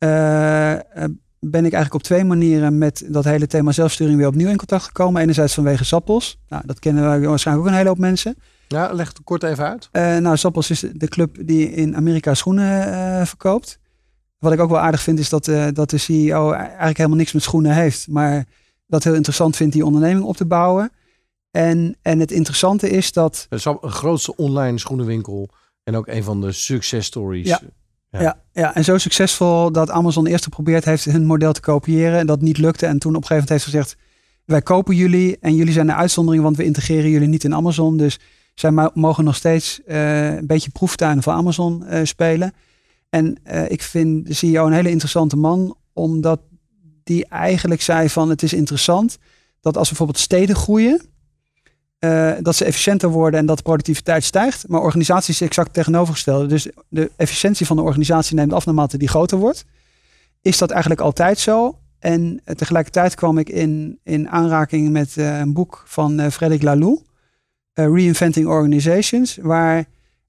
Uh, 0.04 1.04
ben 1.40 1.66
ik 1.66 1.74
eigenlijk 1.74 1.94
op 1.94 2.04
twee 2.04 2.24
manieren 2.24 2.78
met 2.78 3.06
dat 3.08 3.24
hele 3.24 3.48
thema 3.48 3.72
zelfsturing 3.72 4.18
weer 4.18 4.28
opnieuw 4.28 4.50
in 4.50 4.58
contact 4.58 4.84
gekomen. 4.84 5.22
Enerzijds 5.22 5.54
vanwege 5.54 5.86
Sappels. 5.86 6.40
Nou, 6.50 6.64
dat 6.66 6.80
kennen 6.80 7.22
we 7.22 7.28
waarschijnlijk 7.28 7.66
ook 7.66 7.72
een 7.72 7.78
hele 7.78 7.90
hoop 7.90 8.00
mensen. 8.00 8.36
Ja, 8.68 8.94
leg 8.94 9.08
het 9.08 9.24
kort 9.24 9.44
even 9.44 9.66
uit. 9.68 9.90
Uh, 9.92 10.18
nou, 10.18 10.38
Sappels 10.38 10.70
is 10.70 10.86
de 10.94 11.08
club 11.08 11.38
die 11.48 11.72
in 11.72 11.96
Amerika 11.96 12.34
schoenen 12.34 13.28
verkoopt. 13.28 13.80
Wat 14.38 14.54
ik 14.54 14.60
ook 14.60 14.70
wel 14.70 14.80
aardig 14.80 15.02
vind 15.02 15.20
is 15.20 15.30
dat, 15.30 15.52
dat 15.74 15.90
de 15.90 15.98
CEO 15.98 16.52
eigenlijk 16.52 16.98
helemaal 16.98 17.18
niks 17.18 17.34
met 17.34 17.44
schoenen 17.44 17.74
heeft. 17.74 18.08
Maar 18.08 18.46
dat 18.88 19.04
heel 19.04 19.14
interessant 19.14 19.56
vindt 19.56 19.74
die 19.74 19.86
onderneming 19.86 20.26
op 20.26 20.36
te 20.36 20.46
bouwen. 20.46 20.92
En, 21.52 21.98
en 22.02 22.20
het 22.20 22.32
interessante 22.32 22.90
is 22.90 23.12
dat. 23.12 23.46
Het 23.50 23.60
is 23.60 23.66
een 23.66 23.92
grootste 23.92 24.36
online 24.36 24.78
schoenenwinkel. 24.78 25.50
En 25.84 25.96
ook 25.96 26.08
een 26.08 26.24
van 26.24 26.42
de 26.42 26.52
successtories. 26.52 27.48
Ja. 27.48 27.62
Ja. 28.22 28.40
ja. 28.54 28.76
En 28.76 28.84
zo 28.84 28.98
succesvol 28.98 29.72
dat 29.72 29.90
Amazon 29.90 30.28
eerst 30.28 30.44
geprobeerd 30.44 30.86
heeft 30.86 31.06
hun 31.06 31.26
model 31.26 31.54
te 31.54 31.62
kopiëren. 31.62 32.20
En 32.20 32.28
dat 32.28 32.42
niet 32.42 32.58
lukte. 32.58 32.86
En 32.86 33.00
toen 33.00 33.16
op 33.16 33.22
een 33.22 33.28
gegeven 33.28 33.48
moment 33.50 33.50
heeft 33.50 33.64
gezegd: 33.64 33.96
Wij 34.46 34.62
kopen 34.62 34.96
jullie. 34.96 35.38
En 35.40 35.56
jullie 35.56 35.74
zijn 35.74 35.88
de 35.88 35.96
uitzondering, 35.96 36.44
want 36.44 36.58
we 36.58 36.64
integreren 36.64 37.10
jullie 37.10 37.28
niet 37.28 37.44
in 37.44 37.56
Amazon. 37.56 37.98
Dus 37.98 38.20
zij 38.54 38.72
mogen 38.94 39.24
nog 39.24 39.36
steeds 39.36 39.82
uh, 39.88 40.36
een 40.36 40.48
beetje 40.48 40.70
proeftuin 40.70 41.24
voor 41.24 41.34
Amazon 41.34 41.84
uh, 41.90 42.00
spelen. 42.04 42.54
En 43.10 43.40
uh, 43.46 43.72
ik 43.72 43.82
vind 43.82 44.28
de 44.28 44.34
CEO 44.34 44.66
een 44.66 44.74
hele 44.74 44.90
interessante 44.90 45.36
man, 45.36 45.78
omdat 45.94 46.42
die 47.04 47.26
eigenlijk 47.28 47.82
zei: 47.82 48.10
van 48.10 48.30
het 48.30 48.44
is 48.44 48.54
interessant 48.54 49.18
dat 49.62 49.78
als 49.78 49.88
bijvoorbeeld 49.88 50.20
steden 50.20 50.56
groeien 50.56 51.02
uh, 52.04 52.32
dat 52.42 52.56
ze 52.56 52.66
efficiënter 52.66 53.10
worden 53.10 53.40
en 53.40 53.46
dat 53.46 53.58
de 53.58 53.64
productiviteit 53.64 54.24
stijgt. 54.24 54.68
Maar 54.68 54.82
organisaties 54.82 55.42
is 55.42 55.48
exact 55.48 55.74
tegenovergestelde. 55.74 56.46
Dus 56.46 56.68
de 56.88 57.12
efficiëntie 57.16 57.66
van 57.66 57.76
de 57.76 57.82
organisatie 57.82 58.36
neemt 58.36 58.54
af 58.54 58.66
naarmate 58.66 58.98
die 58.98 59.08
groter 59.08 59.38
wordt. 59.38 59.66
Is 60.42 60.58
dat 60.58 60.72
eigenlijk 60.72 61.02
altijd 61.02 61.40
zo? 61.40 61.78
En 62.00 62.42
tegelijkertijd 62.56 63.16
kwam 63.16 63.38
ik 63.38 63.50
in, 63.50 64.00
in 64.04 64.30
aanraking 64.30 64.90
met 64.90 65.16
uh, 65.18 65.40
een 65.40 65.54
boek 65.54 65.84
van 65.86 66.20
uh, 66.20 66.28
Frederic 66.28 66.62
Laloux, 66.62 67.02
Reinventing 67.74 68.48
Organizations, 68.48 69.38
waar 69.42 69.86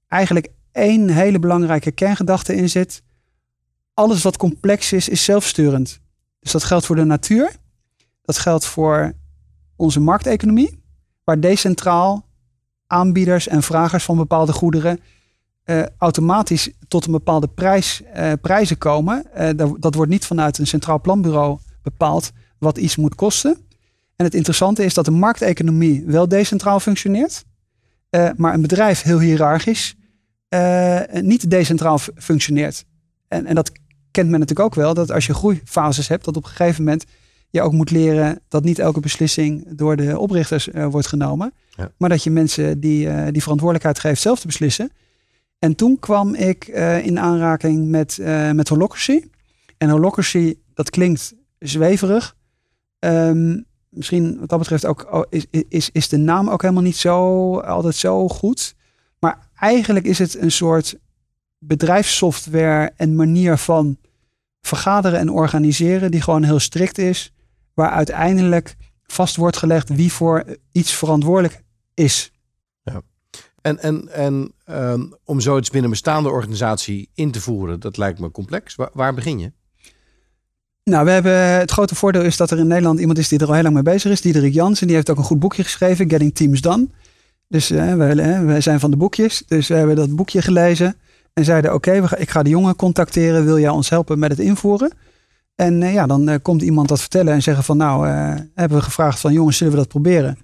eigenlijk 0.07 0.47
één 0.71 1.09
hele 1.09 1.39
belangrijke 1.39 1.91
kerngedachte 1.91 2.55
in 2.55 2.69
zit. 2.69 3.01
Alles 3.93 4.23
wat 4.23 4.37
complex 4.37 4.93
is, 4.93 5.09
is 5.09 5.23
zelfsturend. 5.23 5.99
Dus 6.39 6.51
dat 6.51 6.63
geldt 6.63 6.85
voor 6.85 6.95
de 6.95 7.03
natuur, 7.03 7.51
dat 8.21 8.37
geldt 8.37 8.65
voor 8.65 9.13
onze 9.75 9.99
markteconomie, 9.99 10.83
waar 11.25 11.39
decentraal 11.39 12.25
aanbieders 12.87 13.47
en 13.47 13.63
vragers 13.63 14.03
van 14.03 14.17
bepaalde 14.17 14.53
goederen 14.53 14.99
uh, 15.65 15.83
automatisch 15.97 16.71
tot 16.87 17.05
een 17.05 17.11
bepaalde 17.11 17.47
prijs, 17.47 18.01
uh, 18.15 18.31
prijzen 18.41 18.77
komen. 18.77 19.25
Dat, 19.55 19.75
dat, 19.79 19.95
wordt 19.95 20.11
niet 20.11 20.25
vanuit 20.25 20.57
een 20.57 20.67
centraal 20.67 21.01
planbureau 21.01 21.59
bepaald 21.81 22.31
wat 22.57 22.77
iets 22.77 22.95
moet 22.95 23.15
kosten. 23.15 23.57
En 24.15 24.25
het 24.25 24.33
interessante 24.33 24.83
is 24.85 24.93
dat 24.93 25.05
de 25.05 25.11
markteconomie 25.11 26.03
wel 26.05 26.27
decentraal 26.27 26.79
functioneert, 26.79 27.45
maar 28.35 28.53
een 28.53 28.61
bedrijf 28.61 29.01
heel 29.01 29.19
hiërarchisch 29.19 29.95
niet 31.21 31.49
decentraal 31.49 31.97
functioneert. 32.15 32.85
En, 33.27 33.45
en 33.45 33.55
dat 33.55 33.71
kent 34.11 34.29
men 34.29 34.39
natuurlijk 34.39 34.67
ook 34.67 34.75
wel, 34.75 34.93
dat 34.93 35.11
als 35.11 35.25
je 35.25 35.33
groeifases 35.33 36.07
hebt, 36.07 36.25
dat 36.25 36.37
op 36.37 36.43
een 36.43 36.49
gegeven 36.49 36.83
moment 36.83 37.05
je 37.55 37.61
ook 37.61 37.71
moet 37.71 37.91
leren 37.91 38.39
dat 38.47 38.63
niet 38.63 38.79
elke 38.79 38.99
beslissing 38.99 39.77
door 39.77 39.95
de 39.95 40.19
oprichters 40.19 40.67
uh, 40.67 40.85
wordt 40.85 41.07
genomen. 41.07 41.53
Ja. 41.69 41.91
Maar 41.97 42.09
dat 42.09 42.23
je 42.23 42.29
mensen 42.29 42.79
die, 42.79 43.07
uh, 43.07 43.23
die 43.31 43.41
verantwoordelijkheid 43.41 43.99
geeft 43.99 44.21
zelf 44.21 44.39
te 44.39 44.47
beslissen. 44.47 44.91
En 45.59 45.75
toen 45.75 45.99
kwam 45.99 46.33
ik 46.33 46.67
uh, 46.67 47.05
in 47.05 47.19
aanraking 47.19 47.87
met, 47.89 48.19
met 48.53 48.69
holocracy. 48.69 49.23
En 49.77 49.89
holocracy, 49.89 50.55
dat 50.73 50.89
klinkt 50.89 51.33
zweverig. 51.59 52.35
Um, 52.99 53.65
misschien 53.89 54.39
wat 54.39 54.49
dat 54.49 54.59
betreft 54.59 54.85
ook, 54.85 55.07
oh, 55.13 55.23
is, 55.29 55.45
is, 55.69 55.89
is 55.91 56.09
de 56.09 56.17
naam 56.17 56.49
ook 56.49 56.61
helemaal 56.61 56.83
niet 56.83 56.95
zo 56.95 57.57
altijd 57.59 57.95
zo 57.95 58.27
goed. 58.27 58.75
Maar 59.19 59.49
eigenlijk 59.55 60.05
is 60.05 60.19
het 60.19 60.37
een 60.37 60.51
soort 60.51 60.97
bedrijfssoftware 61.57 62.91
en 62.95 63.15
manier 63.15 63.57
van 63.57 63.97
vergaderen 64.61 65.19
en 65.19 65.29
organiseren 65.29 66.11
die 66.11 66.21
gewoon 66.21 66.43
heel 66.43 66.59
strikt 66.59 66.97
is 66.97 67.33
waar 67.75 67.89
uiteindelijk 67.89 68.75
vast 69.07 69.35
wordt 69.35 69.57
gelegd 69.57 69.89
wie 69.89 70.11
voor 70.11 70.43
iets 70.71 70.93
verantwoordelijk 70.93 71.63
is. 71.93 72.31
Ja. 72.83 73.01
En, 73.61 73.79
en, 73.79 74.13
en 74.13 74.51
um, 74.69 75.13
om 75.23 75.39
zoiets 75.39 75.69
binnen 75.69 75.89
een 75.89 75.95
bestaande 75.95 76.29
organisatie 76.29 77.09
in 77.13 77.31
te 77.31 77.41
voeren, 77.41 77.79
dat 77.79 77.97
lijkt 77.97 78.19
me 78.19 78.31
complex. 78.31 78.75
Waar, 78.75 78.89
waar, 78.93 79.13
begin 79.13 79.39
je? 79.39 79.51
Nou, 80.83 81.05
we 81.05 81.11
hebben 81.11 81.33
het 81.39 81.71
grote 81.71 81.95
voordeel 81.95 82.21
is 82.21 82.37
dat 82.37 82.51
er 82.51 82.57
in 82.57 82.67
Nederland 82.67 82.99
iemand 82.99 83.17
is 83.17 83.27
die 83.27 83.39
er 83.39 83.47
al 83.47 83.53
heel 83.53 83.63
lang 83.63 83.73
mee 83.73 83.83
bezig 83.83 84.11
is. 84.11 84.21
Diederik 84.21 84.53
Jansen, 84.53 84.87
die 84.87 84.95
heeft 84.95 85.09
ook 85.09 85.17
een 85.17 85.23
goed 85.23 85.39
boekje 85.39 85.63
geschreven, 85.63 86.09
Getting 86.09 86.35
Teams 86.35 86.61
Done. 86.61 86.87
Dus 87.47 87.71
uh, 87.71 87.93
wij, 87.93 88.61
zijn 88.61 88.79
van 88.79 88.91
de 88.91 88.97
boekjes. 88.97 89.43
Dus 89.47 89.67
we 89.67 89.75
hebben 89.75 89.95
dat 89.95 90.15
boekje 90.15 90.41
gelezen 90.41 90.95
en 91.33 91.45
zeiden: 91.45 91.73
Oké, 91.73 91.97
okay, 91.97 92.19
ik 92.19 92.29
ga 92.29 92.43
de 92.43 92.49
jongen 92.49 92.75
contacteren. 92.75 93.45
Wil 93.45 93.59
jij 93.59 93.69
ons 93.69 93.89
helpen 93.89 94.19
met 94.19 94.31
het 94.31 94.39
invoeren? 94.39 94.91
En 95.55 95.81
uh, 95.81 95.93
ja, 95.93 96.05
dan 96.05 96.29
uh, 96.29 96.35
komt 96.41 96.61
iemand 96.61 96.87
dat 96.87 96.99
vertellen 96.99 97.33
en 97.33 97.41
zeggen 97.41 97.63
van 97.63 97.77
nou, 97.77 98.07
uh, 98.07 98.35
hebben 98.53 98.77
we 98.77 98.83
gevraagd 98.83 99.19
van 99.19 99.33
jongens, 99.33 99.57
zullen 99.57 99.73
we 99.73 99.79
dat 99.79 99.87
proberen? 99.87 100.37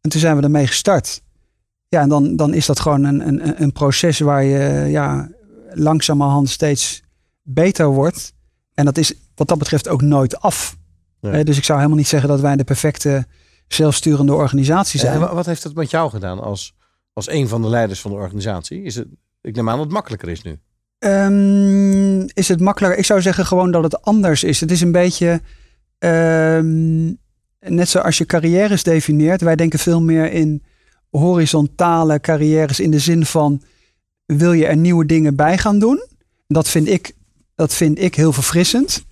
En 0.00 0.10
toen 0.10 0.20
zijn 0.20 0.36
we 0.36 0.42
ermee 0.42 0.66
gestart. 0.66 1.22
Ja, 1.88 2.00
en 2.00 2.08
dan, 2.08 2.36
dan 2.36 2.54
is 2.54 2.66
dat 2.66 2.80
gewoon 2.80 3.04
een, 3.04 3.28
een, 3.28 3.62
een 3.62 3.72
proces 3.72 4.18
waar 4.18 4.44
je 4.44 4.90
ja, 4.90 5.28
langzamerhand 5.70 6.48
steeds 6.48 7.02
beter 7.42 7.86
wordt. 7.86 8.32
En 8.74 8.84
dat 8.84 8.98
is 8.98 9.14
wat 9.34 9.48
dat 9.48 9.58
betreft 9.58 9.88
ook 9.88 10.02
nooit 10.02 10.40
af. 10.40 10.76
Nee. 11.20 11.44
dus 11.44 11.56
ik 11.56 11.64
zou 11.64 11.78
helemaal 11.78 11.98
niet 11.98 12.08
zeggen 12.08 12.28
dat 12.28 12.40
wij 12.40 12.56
de 12.56 12.64
perfecte 12.64 13.26
zelfsturende 13.68 14.34
organisatie 14.34 15.00
zijn. 15.00 15.22
En 15.22 15.34
wat 15.34 15.46
heeft 15.46 15.62
dat 15.62 15.74
met 15.74 15.90
jou 15.90 16.10
gedaan 16.10 16.40
als, 16.40 16.74
als 17.12 17.30
een 17.30 17.48
van 17.48 17.62
de 17.62 17.68
leiders 17.68 18.00
van 18.00 18.10
de 18.10 18.16
organisatie? 18.16 18.82
Is 18.82 18.94
het, 18.94 19.08
ik 19.40 19.54
neem 19.54 19.68
aan 19.68 19.76
dat 19.76 19.84
het 19.84 19.94
makkelijker 19.94 20.28
is 20.28 20.42
nu. 20.42 20.58
Um, 21.04 22.26
is 22.34 22.48
het 22.48 22.60
makkelijker? 22.60 22.98
Ik 22.98 23.04
zou 23.04 23.22
zeggen 23.22 23.46
gewoon 23.46 23.70
dat 23.70 23.82
het 23.82 24.02
anders 24.02 24.44
is. 24.44 24.60
Het 24.60 24.70
is 24.70 24.80
een 24.80 24.92
beetje 24.92 25.40
um, 25.98 27.18
net 27.58 27.88
zoals 27.88 28.18
je 28.18 28.26
carrières 28.26 28.82
definieert. 28.82 29.40
Wij 29.40 29.56
denken 29.56 29.78
veel 29.78 30.02
meer 30.02 30.32
in 30.32 30.62
horizontale 31.10 32.20
carrières 32.20 32.80
in 32.80 32.90
de 32.90 32.98
zin 32.98 33.26
van 33.26 33.62
wil 34.26 34.52
je 34.52 34.66
er 34.66 34.76
nieuwe 34.76 35.06
dingen 35.06 35.36
bij 35.36 35.58
gaan 35.58 35.78
doen? 35.78 36.06
Dat 36.46 36.68
vind 36.68 36.88
ik, 36.88 37.12
dat 37.54 37.74
vind 37.74 38.00
ik 38.00 38.14
heel 38.14 38.32
verfrissend. 38.32 39.04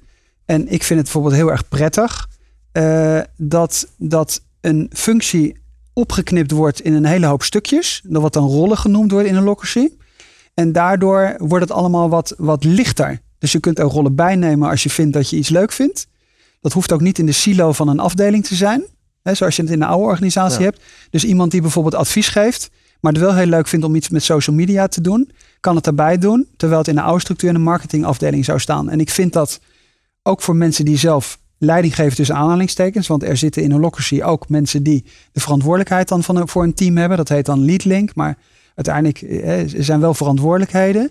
En 0.44 0.60
ik 0.68 0.82
vind 0.82 1.00
het 1.00 1.02
bijvoorbeeld 1.02 1.34
heel 1.34 1.50
erg 1.50 1.68
prettig 1.68 2.28
uh, 2.72 3.20
dat, 3.36 3.88
dat 3.98 4.42
een 4.60 4.90
functie 4.92 5.58
opgeknipt 5.92 6.50
wordt 6.50 6.80
in 6.80 6.94
een 6.94 7.04
hele 7.04 7.26
hoop 7.26 7.42
stukjes. 7.42 8.02
Dat 8.06 8.22
wat 8.22 8.32
dan 8.32 8.48
rollen 8.48 8.78
genoemd 8.78 9.10
wordt 9.10 9.28
in 9.28 9.36
een 9.36 9.44
locacy. 9.44 9.88
En 10.54 10.72
daardoor 10.72 11.34
wordt 11.38 11.68
het 11.68 11.76
allemaal 11.76 12.08
wat, 12.08 12.34
wat 12.38 12.64
lichter. 12.64 13.20
Dus 13.38 13.52
je 13.52 13.60
kunt 13.60 13.78
er 13.78 13.84
rollen 13.84 14.14
bijnemen 14.14 14.68
als 14.68 14.82
je 14.82 14.90
vindt 14.90 15.12
dat 15.12 15.30
je 15.30 15.36
iets 15.36 15.48
leuk 15.48 15.72
vindt. 15.72 16.06
Dat 16.60 16.72
hoeft 16.72 16.92
ook 16.92 17.00
niet 17.00 17.18
in 17.18 17.26
de 17.26 17.32
silo 17.32 17.72
van 17.72 17.88
een 17.88 18.00
afdeling 18.00 18.46
te 18.46 18.54
zijn. 18.54 18.84
Hè, 19.22 19.34
zoals 19.34 19.56
je 19.56 19.62
het 19.62 19.70
in 19.70 19.82
een 19.82 19.88
oude 19.88 20.04
organisatie 20.04 20.64
hebt. 20.64 20.82
Dus 21.10 21.24
iemand 21.24 21.50
die 21.50 21.60
bijvoorbeeld 21.60 21.94
advies 21.94 22.28
geeft. 22.28 22.70
Maar 23.00 23.12
het 23.12 23.20
wel 23.20 23.34
heel 23.34 23.46
leuk 23.46 23.66
vindt 23.66 23.84
om 23.84 23.94
iets 23.94 24.08
met 24.08 24.22
social 24.22 24.56
media 24.56 24.86
te 24.86 25.00
doen. 25.00 25.30
Kan 25.60 25.74
het 25.74 25.84
daarbij 25.84 26.18
doen. 26.18 26.48
Terwijl 26.56 26.80
het 26.80 26.88
in 26.88 26.96
een 26.96 27.04
oude 27.04 27.20
structuur 27.20 27.48
in 27.48 27.54
een 27.54 27.62
marketingafdeling 27.62 28.44
zou 28.44 28.58
staan. 28.58 28.90
En 28.90 29.00
ik 29.00 29.10
vind 29.10 29.32
dat 29.32 29.60
ook 30.22 30.42
voor 30.42 30.56
mensen 30.56 30.84
die 30.84 30.96
zelf 30.96 31.38
leiding 31.58 31.94
geven 31.94 32.16
tussen 32.16 32.36
aanhalingstekens. 32.36 33.06
Want 33.06 33.22
er 33.22 33.36
zitten 33.36 33.62
in 33.62 33.70
een 33.70 33.80
locatie 33.80 34.24
ook 34.24 34.48
mensen 34.48 34.82
die 34.82 35.04
de 35.32 35.40
verantwoordelijkheid 35.40 36.08
dan 36.08 36.22
van, 36.22 36.48
voor 36.48 36.62
een 36.62 36.74
team 36.74 36.96
hebben. 36.96 37.16
Dat 37.16 37.28
heet 37.28 37.46
dan 37.46 37.64
lead 37.64 37.84
link. 37.84 38.14
Maar 38.14 38.38
uiteindelijk 38.86 39.22
eh, 39.22 39.74
er 39.74 39.84
zijn 39.84 40.00
wel 40.00 40.14
verantwoordelijkheden. 40.14 41.10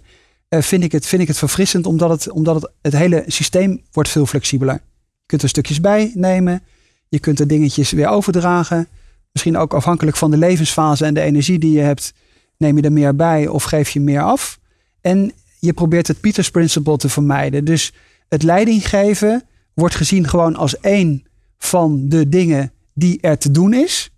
Uh, 0.49 0.62
vind, 0.62 0.84
ik 0.84 0.91
het, 0.91 1.05
vind 1.05 1.21
ik 1.21 1.27
het 1.27 1.38
verfrissend 1.38 1.86
omdat, 1.86 2.10
het, 2.10 2.32
omdat 2.32 2.55
het, 2.55 2.71
het 2.82 2.93
hele 2.93 3.23
systeem 3.27 3.82
wordt 3.91 4.10
veel 4.10 4.25
flexibeler. 4.25 4.73
Je 4.73 5.25
kunt 5.25 5.41
er 5.41 5.49
stukjes 5.49 5.82
bij 5.82 6.12
nemen. 6.15 6.63
Je 7.08 7.19
kunt 7.19 7.39
er 7.39 7.47
dingetjes 7.47 7.91
weer 7.91 8.08
overdragen. 8.08 8.88
Misschien 9.32 9.58
ook 9.58 9.73
afhankelijk 9.73 10.17
van 10.17 10.32
de 10.32 10.38
levensfase 10.38 11.05
en 11.05 11.13
de 11.13 11.21
energie 11.21 11.60
die 11.60 11.71
je 11.71 11.82
hebt. 11.82 12.13
Neem 12.58 12.77
je 12.77 12.84
er 12.84 12.91
meer 12.91 13.15
bij 13.15 13.47
of 13.47 13.63
geef 13.63 13.89
je 13.89 13.99
meer 13.99 14.21
af. 14.21 14.60
En 15.01 15.32
je 15.60 15.73
probeert 15.73 16.08
het 16.08 16.19
Peters 16.19 16.51
Principle 16.51 16.97
te 16.97 17.10
vermijden. 17.10 17.65
Dus 17.65 17.93
het 18.27 18.43
leidinggeven 18.43 19.43
wordt 19.73 19.95
gezien 19.95 20.27
gewoon 20.27 20.55
als 20.55 20.79
één 20.79 21.23
van 21.58 22.10
de 22.10 22.29
dingen 22.29 22.71
die 22.93 23.21
er 23.21 23.38
te 23.38 23.51
doen 23.51 23.73
is. 23.73 24.12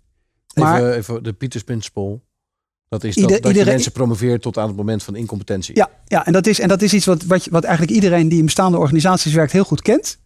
Maar, 0.54 0.80
even, 0.80 0.96
even 0.96 1.22
de 1.22 1.32
Peters 1.32 1.62
Principle. 1.62 2.20
Dat 2.92 3.04
is 3.04 3.16
Ieder- 3.16 3.30
dat, 3.30 3.42
dat 3.42 3.46
je 3.46 3.48
iedereen- 3.52 3.72
mensen 3.74 3.92
promoveert 3.92 4.42
tot 4.42 4.58
aan 4.58 4.66
het 4.66 4.76
moment 4.76 5.02
van 5.02 5.14
incompetentie. 5.16 5.76
Ja, 5.76 5.90
ja 6.06 6.26
en, 6.26 6.32
dat 6.32 6.46
is, 6.46 6.60
en 6.60 6.68
dat 6.68 6.82
is 6.82 6.92
iets 6.94 7.06
wat, 7.06 7.22
wat, 7.24 7.46
wat 7.50 7.64
eigenlijk 7.64 7.94
iedereen 7.94 8.28
die 8.28 8.38
in 8.38 8.44
bestaande 8.44 8.78
organisaties 8.78 9.32
werkt 9.32 9.52
heel 9.52 9.64
goed 9.64 9.82
kent. 9.82 10.18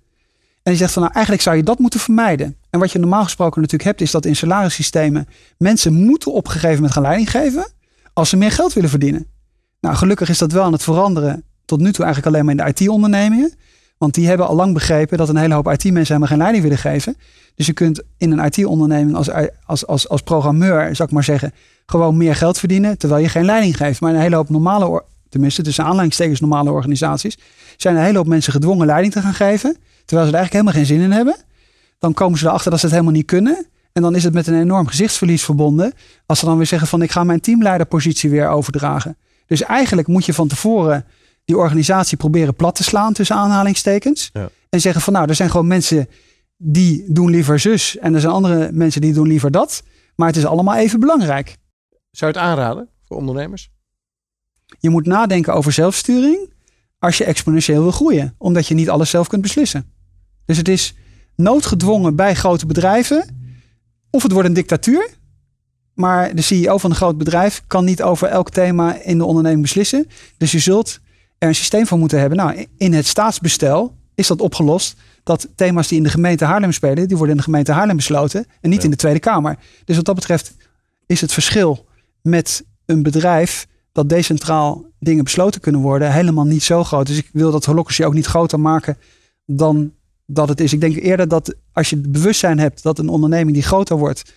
En 0.63 0.73
die 0.73 0.77
zegt 0.77 0.93
van 0.93 1.03
nou 1.03 1.15
eigenlijk 1.15 1.45
zou 1.45 1.57
je 1.57 1.63
dat 1.63 1.79
moeten 1.79 2.01
vermijden. 2.01 2.57
En 2.71 2.81
wat 2.81 2.93
je 2.93 2.99
normaal 2.99 3.23
gesproken 3.25 3.61
natuurlijk 3.61 3.89
hebt 3.89 4.01
is 4.01 4.11
dat 4.11 4.25
in 4.25 4.37
salarissystemen 4.37 5.29
mensen 5.59 5.93
moeten 5.93 6.33
op 6.33 6.45
een 6.47 6.51
gegeven 6.53 6.75
moment 6.75 6.93
gaan 6.93 7.03
leiding 7.03 7.31
geven 7.31 7.73
als 8.13 8.29
ze 8.29 8.37
meer 8.37 8.51
geld 8.53 8.73
willen 8.73 8.91
verdienen. 8.91 9.27
Nou 9.81 9.97
gelukkig 9.97 10.29
is 10.29 10.39
dat 10.39 10.53
wel 10.53 10.65
aan 10.65 10.73
het 10.73 10.83
veranderen 10.83 11.45
tot 11.65 11.81
nu 11.81 11.93
toe 11.93 12.05
eigenlijk 12.05 12.35
alleen 12.35 12.47
maar 12.57 12.67
in 12.67 12.75
de 12.75 12.85
IT-ondernemingen. 12.85 13.53
Want 13.99 14.15
die 14.15 14.27
hebben 14.29 14.47
al 14.47 14.55
lang 14.55 14.75
begrepen 14.75 15.19
dat 15.19 15.29
een 15.29 15.37
hele 15.37 15.55
hoop 15.55 15.67
IT-mensen 15.73 16.07
helemaal 16.07 16.29
geen 16.29 16.39
leiding 16.39 16.63
willen 16.63 16.79
geven. 16.79 17.17
Dus 17.55 17.67
je 17.67 17.73
kunt 17.73 18.03
in 18.17 18.33
een 18.33 18.45
IT-onderneming 18.45 19.17
als, 19.17 19.31
als, 19.67 19.87
als, 19.87 20.09
als 20.09 20.23
programmeur, 20.23 20.97
zou 20.97 21.09
ik 21.09 21.15
maar 21.15 21.25
zeggen, 21.25 21.53
gewoon 21.87 22.17
meer 22.17 22.35
geld 22.35 22.59
verdienen 22.59 22.99
terwijl 22.99 23.23
je 23.23 23.29
geen 23.29 23.45
leiding 23.45 23.77
geeft. 23.77 24.01
Maar 24.01 24.15
een 24.15 24.21
hele 24.21 24.37
hoop 24.37 24.49
normale, 24.49 24.87
or- 24.87 25.05
tenminste 25.29 25.63
tussen 25.63 25.85
aanleidingstekens 25.85 26.41
normale 26.41 26.71
organisaties, 26.71 27.39
zijn 27.77 27.97
een 27.97 28.03
hele 28.03 28.19
hoop 28.19 28.27
mensen 28.27 28.53
gedwongen 28.53 28.87
leiding 28.87 29.13
te 29.13 29.21
gaan 29.21 29.35
geven. 29.35 29.77
Terwijl 30.05 30.29
ze 30.29 30.35
er 30.35 30.39
eigenlijk 30.39 30.53
helemaal 30.53 30.73
geen 30.73 30.87
zin 30.87 31.01
in 31.01 31.17
hebben. 31.17 31.37
Dan 31.99 32.15
komen 32.15 32.39
ze 32.39 32.47
erachter 32.47 32.71
dat 32.71 32.81
ze 32.81 32.87
het 32.87 32.95
helemaal 32.95 33.17
niet 33.17 33.27
kunnen. 33.27 33.67
En 33.93 34.03
dan 34.03 34.15
is 34.15 34.25
het 34.25 34.35
met 34.35 34.47
een 34.47 34.61
enorm 34.61 34.87
gezichtsverlies 34.87 35.45
verbonden. 35.45 35.93
Als 36.27 36.39
ze 36.39 36.45
dan 36.45 36.57
weer 36.57 36.67
zeggen 36.67 36.89
van 36.89 37.03
ik 37.03 37.11
ga 37.11 37.25
mijn 37.25 37.41
teamleiderpositie 37.41 38.31
weer 38.31 38.49
overdragen. 38.49 39.17
Dus 39.47 39.63
eigenlijk 39.63 40.09
moet 40.09 40.25
je 40.25 40.35
van 40.35 40.49
tevoren 40.49 41.05
die 41.47 41.57
organisatie 41.57 42.17
proberen 42.17 42.55
plat 42.55 42.75
te 42.75 42.83
slaan 42.83 43.13
tussen 43.13 43.37
aanhalingstekens. 43.37 44.31
Ja. 44.33 44.49
En 44.69 44.81
zeggen 44.81 45.03
van 45.03 45.13
nou, 45.13 45.29
er 45.29 45.35
zijn 45.35 45.51
gewoon 45.51 45.67
mensen 45.67 46.09
die 46.57 47.05
doen 47.09 47.31
liever 47.31 47.59
zus. 47.61 47.99
En 47.99 48.15
er 48.15 48.21
zijn 48.21 48.33
andere 48.33 48.73
mensen 48.73 49.01
die 49.01 49.13
doen 49.13 49.27
liever 49.27 49.51
dat. 49.51 49.83
Maar 50.17 50.27
het 50.27 50.37
is 50.37 50.47
allemaal 50.47 50.77
even 50.77 51.01
belangrijk. 51.01 51.57
Zou 52.11 52.33
je 52.33 52.39
het 52.39 52.49
aanraden 52.49 52.89
voor 53.05 53.17
ondernemers? 53.17 53.71
Je 54.79 54.91
moet 54.91 55.07
nadenken 55.07 55.55
over 55.55 55.73
zelfsturing 55.73 56.53
als 56.99 57.19
je 57.19 57.25
exponentieel 57.25 57.83
wil 57.83 57.91
groeien. 57.91 58.35
Omdat 58.39 58.67
je 58.67 58.75
niet 58.75 58.91
alles 58.91 59.11
zelf 59.11 59.29
kunt 59.29 59.43
beslissen. 59.43 59.93
Dus 60.45 60.57
het 60.57 60.69
is 60.69 60.95
noodgedwongen 61.37 62.17
bij 62.17 62.35
grote 62.35 62.67
bedrijven. 62.67 63.25
Of 64.11 64.23
het 64.23 64.33
wordt 64.33 64.49
een 64.49 64.55
dictatuur. 64.55 65.11
Maar 65.95 66.35
de 66.35 66.43
CEO 66.43 66.79
van 66.79 66.91
een 66.91 66.97
groot 66.97 67.19
bedrijf 67.19 67.63
kan 67.67 67.85
niet 67.85 68.03
over 68.03 68.29
elk 68.29 68.51
thema 68.51 69.03
in 69.03 69.19
de 69.19 69.25
onderneming 69.25 69.63
beslissen. 69.63 70.07
Dus 70.37 70.53
je 70.53 70.59
zult 70.59 71.01
er 71.47 71.53
een 71.53 71.59
systeem 71.59 71.87
voor 71.87 71.99
moeten 71.99 72.19
hebben. 72.21 72.39
Nou, 72.39 72.67
in 72.77 72.93
het 72.93 73.07
staatsbestel 73.07 73.95
is 74.15 74.27
dat 74.27 74.41
opgelost. 74.41 74.97
Dat 75.23 75.49
thema's 75.55 75.89
die 75.89 75.99
in 75.99 76.03
de 76.03 76.11
gemeente 76.11 76.45
Haarlem 76.45 76.73
spelen, 76.73 77.09
die 77.09 77.17
worden 77.17 77.31
in 77.31 77.37
de 77.37 77.43
gemeente 77.43 77.73
Haarlem 77.73 77.97
besloten. 77.97 78.47
En 78.61 78.71
niet 78.71 78.79
Ja. 78.79 78.85
in 78.85 78.91
de 78.91 78.97
Tweede 78.97 79.19
Kamer. 79.19 79.57
Dus 79.85 79.97
wat 79.97 80.05
dat 80.05 80.15
betreft 80.15 80.55
is 81.07 81.21
het 81.21 81.33
verschil 81.33 81.87
met 82.23 82.65
een 82.87 83.03
bedrijf 83.03 83.67
dat 83.93 84.09
decentraal 84.09 84.85
dingen 84.99 85.25
besloten 85.25 85.61
kunnen 85.61 85.81
worden, 85.81 86.13
helemaal 86.13 86.45
niet 86.45 86.63
zo 86.63 86.85
groot. 86.85 87.07
Dus 87.07 87.17
ik 87.17 87.29
wil 87.33 87.51
dat 87.51 87.65
holocracy 87.65 88.05
ook 88.05 88.15
niet 88.15 88.27
groter 88.27 88.61
maken 88.61 88.97
dan 89.47 89.93
dat 90.27 90.49
het 90.49 90.61
is. 90.61 90.73
Ik 90.73 90.81
denk 90.81 90.97
eerder 90.97 91.29
dat 91.29 91.55
als 91.73 91.91
je 91.91 91.97
het 91.97 92.13
bewustzijn 92.13 92.59
hebt 92.59 92.83
dat 92.83 92.99
een 92.99 93.09
onderneming 93.09 93.55
die 93.55 93.63
groter 93.63 93.97
wordt, 93.97 94.33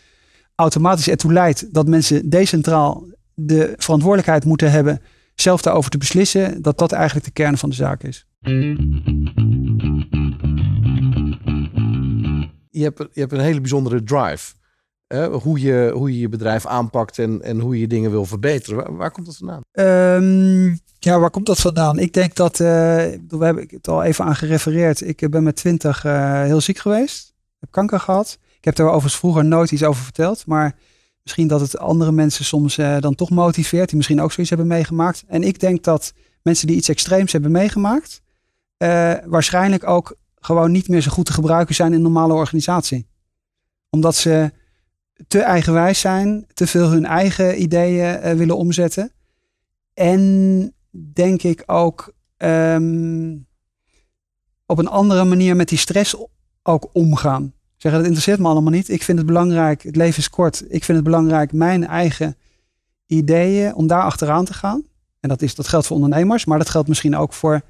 automatisch 0.56 1.10
ertoe 1.10 1.34
leidt 1.34 1.74
dat 1.74 1.88
mensen 1.88 2.30
decentraal 2.30 3.04
de 3.34 3.74
verantwoordelijkheid 3.78 4.46
moeten 4.46 4.72
hebben 4.72 5.02
zelf 5.42 5.62
daarover 5.62 5.92
te 5.92 5.98
beslissen, 5.98 6.62
dat 6.62 6.78
dat 6.78 6.92
eigenlijk 6.92 7.26
de 7.26 7.32
kern 7.32 7.58
van 7.58 7.70
de 7.70 7.76
zaak 7.76 8.04
is. 8.04 8.26
Je 12.70 12.84
hebt, 12.84 12.98
je 12.98 13.20
hebt 13.20 13.32
een 13.32 13.40
hele 13.40 13.60
bijzondere 13.60 14.04
drive. 14.04 14.54
hè, 15.08 15.28
hoe, 15.28 15.60
je, 15.60 15.92
hoe 15.94 16.14
je 16.14 16.20
je 16.20 16.30
bedrijf 16.30 16.66
aanpakt 16.66 17.20
en, 17.20 17.42
en 17.42 17.60
hoe 17.60 17.80
je 17.80 17.88
dingen 17.88 18.12
wil 18.12 18.26
verbeteren. 18.26 18.78
Waar, 18.78 18.96
waar 18.96 19.12
komt 19.12 19.26
dat 19.26 19.38
vandaan? 19.38 19.62
Ehm, 19.72 20.76
ja, 21.00 21.20
waar 21.20 21.30
komt 21.30 21.46
dat 21.46 21.60
vandaan? 21.60 22.00
Ik 22.00 22.14
denk 22.14 22.36
dat, 22.36 22.60
ik 22.60 23.22
bedoel, 23.22 23.40
we 23.40 23.46
hebben 23.46 23.68
het 23.70 23.88
al 23.88 24.04
even 24.04 24.26
aan 24.26 24.36
gerefereerd. 24.36 25.08
Ik 25.08 25.22
eh, 25.22 25.30
ben 25.30 25.44
met 25.44 25.56
20 25.56 26.06
eh, 26.06 26.42
heel 26.42 26.62
ziek 26.62 26.78
geweest. 26.78 27.34
Heb 27.60 27.72
kanker 27.72 28.00
gehad. 28.00 28.38
Ik 28.58 28.66
heb 28.66 28.76
daar 28.76 28.88
overigens 28.88 29.18
vroeger 29.18 29.46
nooit 29.46 29.72
iets 29.72 29.84
over 29.84 30.04
verteld. 30.04 30.46
Maar 30.46 30.76
misschien 31.30 31.60
dat 31.60 31.72
het 31.72 31.78
andere 31.78 32.12
mensen 32.12 32.46
soms 32.46 32.78
eh, 32.78 33.00
dan 33.00 33.16
toch 33.16 33.30
motiveert. 33.30 33.88
Die 33.88 33.98
misschien 33.98 34.22
ook 34.22 34.32
zoiets 34.32 34.50
hebben 34.50 34.68
meegemaakt. 34.68 35.24
En 35.28 35.44
ik 35.44 35.60
denk 35.60 35.84
dat 35.84 36.14
mensen 36.42 36.68
die 36.68 36.76
iets 36.76 36.90
extreems 36.90 37.32
hebben 37.32 37.52
meegemaakt. 37.52 38.22
eh, 38.78 39.14
waarschijnlijk 39.26 39.88
ook 39.88 40.16
gewoon 40.36 40.72
niet 40.72 40.88
meer 40.88 41.02
zo 41.02 41.12
goed 41.12 41.26
te 41.26 41.34
gebruiken 41.34 41.76
zijn 41.76 41.90
in 41.90 41.96
een 41.96 42.02
normale 42.02 42.34
organisatie. 42.34 43.08
Omdat 43.90 44.16
ze 44.16 44.52
te 45.28 45.40
eigenwijs 45.40 46.00
zijn. 46.00 46.46
Te 46.54 46.68
veel 46.68 46.90
hun 46.90 47.06
eigen 47.06 47.62
ideeën 47.62 48.16
eh, 48.16 48.34
willen 48.34 48.58
omzetten. 48.58 49.12
En 49.94 50.74
denk 51.14 51.44
ik 51.44 51.64
ook 51.66 52.14
ehm, 52.38 53.38
op 54.66 54.78
een 54.78 54.88
andere 54.88 55.24
manier 55.24 55.56
met 55.56 55.70
die 55.70 55.78
stress 55.78 56.16
ook 56.64 56.90
omgaan. 56.94 57.54
Zeggen, 57.80 58.02
dat 58.02 58.10
interesseert 58.10 58.40
me 58.40 58.48
allemaal 58.48 58.72
niet. 58.72 58.90
Ik 58.90 59.04
vind 59.04 59.18
het 59.18 59.28
belangrijk, 59.28 59.84
het 59.84 59.96
leven 59.96 60.20
is 60.20 60.30
kort. 60.30 60.64
Ik 60.68 60.84
vind 60.84 60.98
het 60.98 61.04
belangrijk 61.04 61.52
mijn 61.52 61.88
eigen 61.88 62.36
ideeën, 63.06 63.74
om 63.74 63.88
daar 63.88 64.04
achteraan 64.04 64.46
te 64.46 64.54
gaan. 64.54 64.84
En 65.20 65.30
dat, 65.30 65.42
is, 65.42 65.56
dat 65.56 65.68
geldt 65.68 65.88
voor 65.88 65.96
ondernemers, 65.96 66.46
maar 66.46 66.58
dat 66.58 66.70
geldt 66.70 66.88
misschien 66.88 67.16
ook 67.16 67.34
voor, 67.34 67.62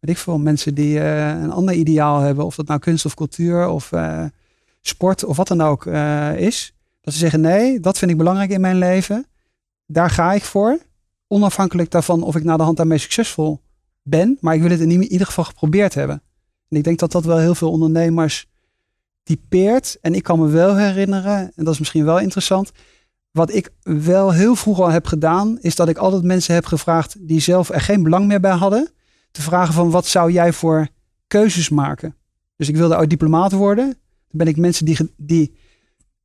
weet 0.00 0.10
ik 0.10 0.16
veel, 0.16 0.38
mensen 0.38 0.74
die 0.74 1.00
eh, 1.00 1.28
een 1.28 1.50
ander 1.50 1.74
ideaal 1.74 2.20
hebben. 2.20 2.44
Of 2.44 2.54
dat 2.54 2.66
nou 2.66 2.80
kunst 2.80 3.04
of 3.04 3.14
cultuur 3.14 3.68
of 3.68 3.92
eh, 3.92 4.24
sport 4.80 5.24
of 5.24 5.36
wat 5.36 5.48
dan 5.48 5.60
ook 5.60 5.86
eh, 5.86 6.36
is. 6.36 6.74
Dat 7.00 7.12
ze 7.12 7.20
zeggen, 7.20 7.40
nee, 7.40 7.80
dat 7.80 7.98
vind 7.98 8.10
ik 8.10 8.16
belangrijk 8.16 8.50
in 8.50 8.60
mijn 8.60 8.78
leven. 8.78 9.26
Daar 9.86 10.10
ga 10.10 10.32
ik 10.32 10.42
voor 10.42 10.78
onafhankelijk 11.28 11.90
daarvan 11.90 12.22
of 12.22 12.36
ik 12.36 12.44
na 12.44 12.56
de 12.56 12.62
hand 12.62 12.76
daarmee 12.76 12.98
succesvol 12.98 13.60
ben. 14.02 14.38
Maar 14.40 14.54
ik 14.54 14.60
wil 14.60 14.70
het 14.70 14.80
in 14.80 15.02
ieder 15.02 15.26
geval 15.26 15.44
geprobeerd 15.44 15.94
hebben. 15.94 16.22
En 16.68 16.76
ik 16.76 16.84
denk 16.84 16.98
dat 16.98 17.12
dat 17.12 17.24
wel 17.24 17.38
heel 17.38 17.54
veel 17.54 17.70
ondernemers 17.70 18.46
typeert. 19.26 19.98
En 20.00 20.14
ik 20.14 20.22
kan 20.22 20.38
me 20.38 20.48
wel 20.48 20.76
herinneren, 20.76 21.52
en 21.54 21.64
dat 21.64 21.72
is 21.72 21.78
misschien 21.78 22.04
wel 22.04 22.18
interessant. 22.18 22.70
Wat 23.30 23.54
ik 23.54 23.70
wel 23.82 24.32
heel 24.32 24.56
vroeg 24.56 24.80
al 24.80 24.90
heb 24.90 25.06
gedaan, 25.06 25.58
is 25.60 25.74
dat 25.74 25.88
ik 25.88 25.96
altijd 25.96 26.22
mensen 26.22 26.54
heb 26.54 26.66
gevraagd 26.66 27.16
die 27.20 27.40
zelf 27.40 27.68
er 27.70 27.80
geen 27.80 28.02
belang 28.02 28.26
meer 28.26 28.40
bij 28.40 28.54
hadden. 28.54 28.90
Te 29.30 29.42
vragen 29.42 29.74
van 29.74 29.90
wat 29.90 30.06
zou 30.06 30.32
jij 30.32 30.52
voor 30.52 30.88
keuzes 31.26 31.68
maken? 31.68 32.16
Dus 32.56 32.68
ik 32.68 32.76
wilde 32.76 32.96
ooit 32.96 33.10
diplomaat 33.10 33.52
worden. 33.52 33.86
Dan 33.86 33.96
ben 34.44 34.46
ik 34.46 34.56
mensen 34.56 34.84
die, 34.84 35.14
die 35.16 35.56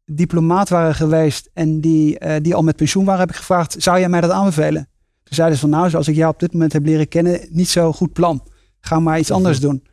diplomaat 0.06 0.70
waren 0.70 0.96
geweest 0.96 1.50
en 1.54 1.82
die, 1.82 2.20
eh, 2.20 2.44
die 2.44 2.56
al 2.56 2.64
met 2.64 2.76
pensioen 2.76 3.06
waren, 3.06 3.22
heb 3.22 3.30
ik 3.30 3.36
gevraagd, 3.36 3.76
zou 3.78 4.00
jij 4.00 4.10
mij 4.10 4.22
dat 4.22 4.32
aanbevelen? 4.32 4.90
Toen 5.24 5.36
zeiden 5.36 5.58
ze 5.58 5.62
van 5.62 5.78
nou, 5.78 5.90
zoals 5.90 6.08
ik 6.08 6.16
jou 6.16 6.34
op 6.34 6.40
dit 6.40 6.54
moment 6.54 6.74
heb 6.74 6.86
leren 6.86 7.08
kennen, 7.08 7.40
niet 7.50 7.70
zo 7.70 7.94
goed 7.94 8.14
plan. 8.14 8.48
Ga 8.80 9.00
maar 9.00 9.20
iets 9.20 9.32
anders 9.32 9.60
doen. 9.60 9.84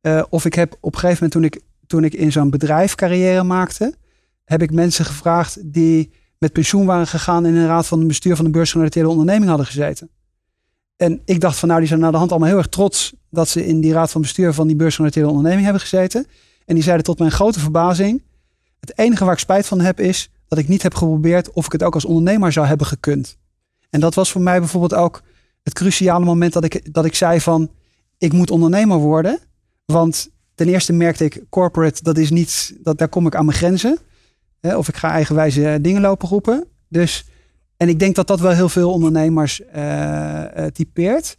Eh, 0.00 0.22
of 0.28 0.44
ik 0.44 0.54
heb 0.54 0.76
op 0.80 0.94
een 0.94 0.98
gegeven 0.98 1.24
moment, 1.24 1.32
toen 1.32 1.60
ik, 1.60 1.68
toen 1.90 2.04
ik 2.04 2.14
in 2.14 2.32
zo'n 2.32 2.50
bedrijf 2.50 2.94
carrière 2.94 3.42
maakte, 3.42 3.94
heb 4.44 4.62
ik 4.62 4.72
mensen 4.72 5.04
gevraagd 5.04 5.72
die 5.72 6.10
met 6.38 6.52
pensioen 6.52 6.86
waren 6.86 7.06
gegaan 7.06 7.46
in 7.46 7.54
de 7.54 7.66
raad 7.66 7.86
van 7.86 8.06
bestuur 8.06 8.36
van 8.36 8.44
een 8.44 8.52
beursgenoteerde 8.52 9.08
onderneming 9.08 9.48
hadden 9.48 9.66
gezeten. 9.66 10.10
En 10.96 11.20
ik 11.24 11.40
dacht 11.40 11.58
van 11.58 11.68
nou, 11.68 11.80
die 11.80 11.88
zijn 11.88 12.00
naar 12.00 12.10
de 12.10 12.16
hand 12.16 12.30
allemaal 12.30 12.48
heel 12.48 12.58
erg 12.58 12.68
trots 12.68 13.14
dat 13.30 13.48
ze 13.48 13.66
in 13.66 13.80
die 13.80 13.92
raad 13.92 14.10
van 14.10 14.20
bestuur 14.20 14.52
van 14.52 14.66
die 14.66 14.76
beursgenoteerde 14.76 15.28
onderneming 15.28 15.62
hebben 15.62 15.82
gezeten. 15.82 16.26
En 16.64 16.74
die 16.74 16.82
zeiden 16.82 17.04
tot 17.04 17.18
mijn 17.18 17.30
grote 17.30 17.60
verbazing, 17.60 18.22
het 18.80 18.98
enige 18.98 19.24
waar 19.24 19.32
ik 19.32 19.38
spijt 19.38 19.66
van 19.66 19.80
heb 19.80 20.00
is 20.00 20.30
dat 20.48 20.58
ik 20.58 20.68
niet 20.68 20.82
heb 20.82 20.94
geprobeerd 20.94 21.50
of 21.50 21.66
ik 21.66 21.72
het 21.72 21.82
ook 21.82 21.94
als 21.94 22.04
ondernemer 22.04 22.52
zou 22.52 22.66
hebben 22.66 22.86
gekund. 22.86 23.38
En 23.90 24.00
dat 24.00 24.14
was 24.14 24.30
voor 24.32 24.40
mij 24.40 24.58
bijvoorbeeld 24.58 24.94
ook 24.94 25.22
het 25.62 25.74
cruciale 25.74 26.24
moment 26.24 26.52
dat 26.52 26.64
ik, 26.64 26.94
dat 26.94 27.04
ik 27.04 27.14
zei 27.14 27.40
van 27.40 27.70
ik 28.18 28.32
moet 28.32 28.50
ondernemer 28.50 28.98
worden. 28.98 29.38
Want 29.84 30.30
ten 30.60 30.68
eerste 30.68 30.92
merkte 30.92 31.24
ik 31.24 31.44
corporate, 31.48 32.02
dat 32.02 32.18
is 32.18 32.30
niet, 32.30 32.76
dat, 32.82 32.98
daar 32.98 33.08
kom 33.08 33.26
ik 33.26 33.34
aan 33.34 33.44
mijn 33.44 33.56
grenzen. 33.56 33.98
Hè, 34.60 34.76
of 34.76 34.88
ik 34.88 34.96
ga 34.96 35.10
eigenwijze 35.10 35.68
eh, 35.68 35.82
dingen 35.82 36.00
lopen 36.00 36.28
roepen. 36.28 36.64
Dus, 36.88 37.28
en 37.76 37.88
ik 37.88 37.98
denk 37.98 38.14
dat 38.14 38.26
dat 38.26 38.40
wel 38.40 38.50
heel 38.50 38.68
veel 38.68 38.92
ondernemers 38.92 39.64
eh, 39.64 40.64
eh, 40.64 40.72
typeert. 40.72 41.38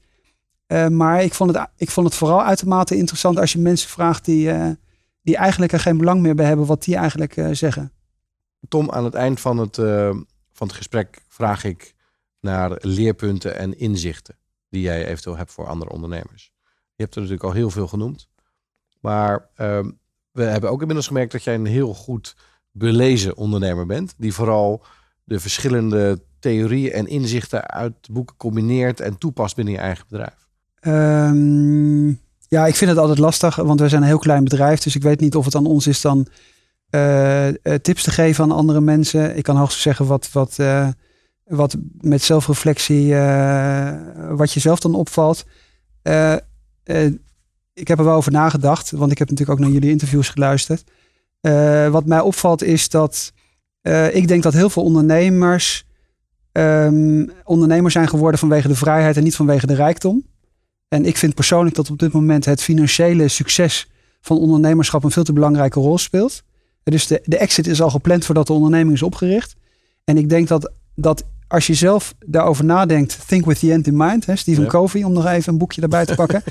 Maar 0.89 1.23
ik 1.23 1.33
vond, 1.33 1.55
het, 1.55 1.67
ik 1.77 1.89
vond 1.89 2.07
het 2.07 2.15
vooral 2.15 2.43
uitermate 2.43 2.97
interessant 2.97 3.39
als 3.39 3.51
je 3.51 3.59
mensen 3.59 3.89
vraagt 3.89 4.25
die, 4.25 4.51
die 5.21 5.37
eigenlijk 5.37 5.71
er 5.71 5.79
geen 5.79 5.97
belang 5.97 6.21
meer 6.21 6.35
bij 6.35 6.45
hebben, 6.45 6.65
wat 6.65 6.83
die 6.83 6.95
eigenlijk 6.95 7.45
zeggen. 7.51 7.91
Tom, 8.67 8.91
aan 8.91 9.03
het 9.03 9.13
eind 9.13 9.39
van 9.39 9.57
het, 9.57 9.75
van 10.51 10.67
het 10.67 10.73
gesprek 10.73 11.21
vraag 11.27 11.63
ik 11.63 11.93
naar 12.39 12.77
leerpunten 12.79 13.57
en 13.57 13.77
inzichten 13.77 14.35
die 14.69 14.81
jij 14.81 15.05
eventueel 15.05 15.37
hebt 15.37 15.51
voor 15.51 15.67
andere 15.67 15.91
ondernemers. 15.91 16.51
Je 16.95 17.03
hebt 17.03 17.15
er 17.15 17.21
natuurlijk 17.21 17.47
al 17.49 17.55
heel 17.55 17.69
veel 17.69 17.87
genoemd. 17.87 18.29
Maar 19.01 19.49
ehm, 19.55 19.89
we 20.31 20.43
hebben 20.43 20.69
ook 20.69 20.79
inmiddels 20.79 21.07
gemerkt 21.07 21.31
dat 21.31 21.43
jij 21.43 21.55
een 21.55 21.65
heel 21.65 21.93
goed 21.93 22.35
belezen 22.71 23.37
ondernemer 23.37 23.85
bent. 23.85 24.13
Die 24.17 24.33
vooral 24.33 24.83
de 25.23 25.39
verschillende 25.39 26.21
theorieën 26.39 26.91
en 26.91 27.07
inzichten 27.07 27.69
uit 27.69 27.93
boeken 28.11 28.37
combineert 28.37 28.99
en 28.99 29.17
toepast 29.17 29.55
binnen 29.55 29.73
je 29.73 29.79
eigen 29.79 30.05
bedrijf. 30.09 30.49
Ehm, 30.79 32.07
ja, 32.47 32.65
ik 32.65 32.75
vind 32.75 32.89
het 32.89 32.99
altijd 32.99 33.17
lastig, 33.17 33.55
want 33.55 33.79
we 33.79 33.89
zijn 33.89 34.01
een 34.01 34.07
heel 34.07 34.17
klein 34.17 34.43
bedrijf. 34.43 34.79
Dus 34.79 34.95
ik 34.95 35.01
weet 35.01 35.19
niet 35.19 35.35
of 35.35 35.45
het 35.45 35.55
aan 35.55 35.65
ons 35.65 35.87
is 35.87 36.01
dan 36.01 36.27
eh, 36.89 37.47
eh, 37.47 37.55
tips 37.81 38.03
te 38.03 38.11
geven 38.11 38.43
aan 38.43 38.51
andere 38.51 38.81
mensen. 38.81 39.37
Ik 39.37 39.43
kan 39.43 39.55
hoogstens 39.55 39.83
zeggen 39.83 40.05
wat, 40.05 40.31
wat, 40.31 40.59
eh, 40.59 40.87
wat 41.43 41.75
met 41.99 42.21
zelfreflectie, 42.21 43.15
wat 44.29 44.51
je 44.51 44.59
zelf 44.59 44.79
dan 44.79 44.95
opvalt. 44.95 45.45
Ik 47.73 47.87
heb 47.87 47.99
er 47.99 48.05
wel 48.05 48.15
over 48.15 48.31
nagedacht, 48.31 48.91
want 48.91 49.11
ik 49.11 49.17
heb 49.17 49.29
natuurlijk 49.29 49.59
ook 49.59 49.65
naar 49.65 49.73
jullie 49.73 49.91
interviews 49.91 50.29
geluisterd. 50.29 50.83
wat 51.91 52.05
mij 52.05 52.19
opvalt 52.19 52.63
is 52.63 52.89
dat 52.89 53.33
ik 54.11 54.27
denk 54.27 54.43
dat 54.43 54.53
heel 54.53 54.69
veel 54.69 54.83
ondernemers 54.83 55.85
um, 56.51 57.31
ondernemers 57.43 57.93
zijn 57.93 58.07
geworden 58.09 58.39
vanwege 58.39 58.67
de 58.67 58.75
vrijheid 58.75 59.17
en 59.17 59.23
niet 59.23 59.35
vanwege 59.35 59.67
de 59.67 59.73
rijkdom. 59.73 60.25
En 60.87 61.05
ik 61.05 61.17
vind 61.17 61.35
persoonlijk 61.35 61.75
dat 61.75 61.89
op 61.89 61.99
dit 61.99 62.11
moment 62.11 62.45
het 62.45 62.61
financiële 62.61 63.27
succes 63.27 63.89
van 64.21 64.37
ondernemerschap 64.37 65.03
een 65.03 65.11
veel 65.11 65.23
te 65.23 65.33
belangrijke 65.33 65.79
rol 65.79 65.97
speelt. 65.97 66.43
Dus 66.83 67.07
de, 67.07 67.21
de 67.23 67.37
exit 67.37 67.67
is 67.67 67.81
al 67.81 67.89
gepland 67.89 68.25
voordat 68.25 68.47
de 68.47 68.53
onderneming 68.53 68.95
is 68.95 69.01
opgericht. 69.01 69.55
En 70.03 70.17
ik 70.17 70.29
denk 70.29 70.47
dat, 70.47 70.71
dat 70.95 71.23
als 71.51 71.67
je 71.67 71.73
zelf 71.73 72.13
daarover 72.25 72.65
nadenkt, 72.65 73.27
think 73.27 73.45
with 73.45 73.59
the 73.59 73.71
end 73.71 73.87
in 73.87 73.97
mind, 73.97 74.25
hè, 74.25 74.35
Stephen 74.35 74.67
Covey, 74.67 75.03
om 75.03 75.13
nog 75.13 75.25
even 75.25 75.51
een 75.51 75.59
boekje 75.59 75.81
daarbij 75.81 76.05
te 76.05 76.15
pakken, 76.15 76.43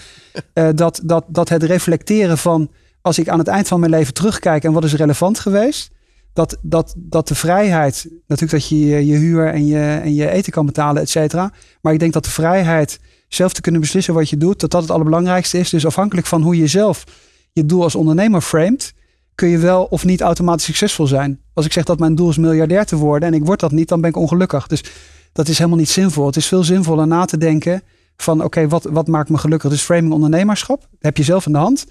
uh, 0.54 0.68
dat, 0.74 1.00
dat, 1.04 1.24
dat 1.28 1.48
het 1.48 1.62
reflecteren 1.62 2.38
van 2.38 2.70
als 3.00 3.18
ik 3.18 3.28
aan 3.28 3.38
het 3.38 3.48
eind 3.48 3.68
van 3.68 3.80
mijn 3.80 3.92
leven 3.92 4.14
terugkijk 4.14 4.64
en 4.64 4.72
wat 4.72 4.84
is 4.84 4.94
relevant 4.94 5.38
geweest, 5.38 5.90
dat, 6.32 6.56
dat, 6.62 6.94
dat 6.96 7.28
de 7.28 7.34
vrijheid, 7.34 8.08
natuurlijk 8.26 8.60
dat 8.60 8.68
je 8.68 9.06
je 9.06 9.16
huur 9.16 9.46
en 9.46 9.66
je, 9.66 10.00
en 10.02 10.14
je 10.14 10.30
eten 10.30 10.52
kan 10.52 10.66
betalen, 10.66 11.02
et 11.02 11.10
cetera. 11.10 11.52
Maar 11.80 11.92
ik 11.92 11.98
denk 11.98 12.12
dat 12.12 12.24
de 12.24 12.30
vrijheid 12.30 13.00
zelf 13.28 13.52
te 13.52 13.60
kunnen 13.60 13.80
beslissen 13.80 14.14
wat 14.14 14.28
je 14.28 14.36
doet, 14.36 14.60
dat 14.60 14.70
dat 14.70 14.82
het 14.82 14.90
allerbelangrijkste 14.90 15.58
is. 15.58 15.70
Dus 15.70 15.86
afhankelijk 15.86 16.26
van 16.26 16.42
hoe 16.42 16.56
je 16.56 16.66
zelf 16.66 17.04
je 17.52 17.66
doel 17.66 17.82
als 17.82 17.94
ondernemer 17.94 18.40
framet, 18.40 18.92
kun 19.40 19.48
je 19.48 19.58
wel 19.58 19.84
of 19.84 20.04
niet 20.04 20.20
automatisch 20.20 20.64
succesvol 20.64 21.06
zijn. 21.06 21.40
Als 21.52 21.66
ik 21.66 21.72
zeg 21.72 21.84
dat 21.84 21.98
mijn 21.98 22.14
doel 22.14 22.30
is 22.30 22.36
miljardair 22.38 22.84
te 22.84 22.96
worden 22.96 23.28
en 23.28 23.34
ik 23.34 23.44
word 23.44 23.60
dat 23.60 23.72
niet, 23.72 23.88
dan 23.88 24.00
ben 24.00 24.10
ik 24.10 24.16
ongelukkig. 24.16 24.66
Dus 24.66 24.84
dat 25.32 25.48
is 25.48 25.58
helemaal 25.58 25.78
niet 25.78 25.88
zinvol. 25.88 26.26
Het 26.26 26.36
is 26.36 26.46
veel 26.46 26.64
zinvoller 26.64 27.06
na 27.06 27.24
te 27.24 27.38
denken 27.38 27.82
van 28.16 28.44
oké, 28.44 28.68
wat, 28.68 28.84
wat 28.84 29.06
maakt 29.06 29.28
me 29.28 29.38
gelukkig? 29.38 29.70
Dus 29.70 29.82
framing 29.82 30.12
ondernemerschap, 30.12 30.88
heb 30.98 31.16
je 31.16 31.22
zelf 31.22 31.46
in 31.46 31.52
de 31.52 31.58
hand. 31.58 31.86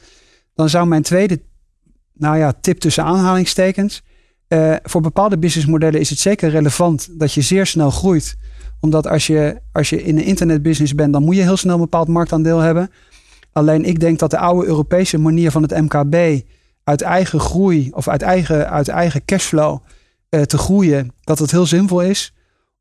Dan 0.55 0.69
zou 0.69 0.87
mijn 0.87 1.01
tweede, 1.01 1.41
nou 2.13 2.37
ja, 2.37 2.53
tip 2.61 2.79
tussen 2.79 3.03
aanhalingstekens. 3.03 4.01
Uh, 4.47 4.75
voor 4.83 5.01
bepaalde 5.01 5.37
businessmodellen 5.37 5.99
is 5.99 6.09
het 6.09 6.19
zeker 6.19 6.49
relevant 6.49 7.19
dat 7.19 7.33
je 7.33 7.41
zeer 7.41 7.65
snel 7.65 7.89
groeit. 7.89 8.37
Omdat 8.79 9.07
als 9.07 9.27
je, 9.27 9.61
als 9.71 9.89
je 9.89 10.03
in 10.03 10.17
een 10.17 10.23
internetbusiness 10.23 10.95
bent, 10.95 11.13
dan 11.13 11.23
moet 11.23 11.35
je 11.35 11.41
heel 11.41 11.57
snel 11.57 11.73
een 11.73 11.81
bepaald 11.81 12.07
marktaandeel 12.07 12.59
hebben. 12.59 12.89
Alleen 13.51 13.85
ik 13.85 13.99
denk 13.99 14.19
dat 14.19 14.31
de 14.31 14.37
oude 14.37 14.67
Europese 14.67 15.17
manier 15.17 15.51
van 15.51 15.61
het 15.61 15.81
MKB 15.81 16.41
uit 16.89 17.01
eigen 17.01 17.39
groei 17.39 17.89
of 17.91 18.07
uit 18.07 18.21
eigen, 18.21 18.69
uit 18.69 18.87
eigen 18.87 19.25
cashflow 19.25 19.79
uh, 20.29 20.41
te 20.41 20.57
groeien, 20.57 21.11
dat 21.23 21.39
het 21.39 21.51
heel 21.51 21.65
zinvol 21.65 22.01
is 22.01 22.33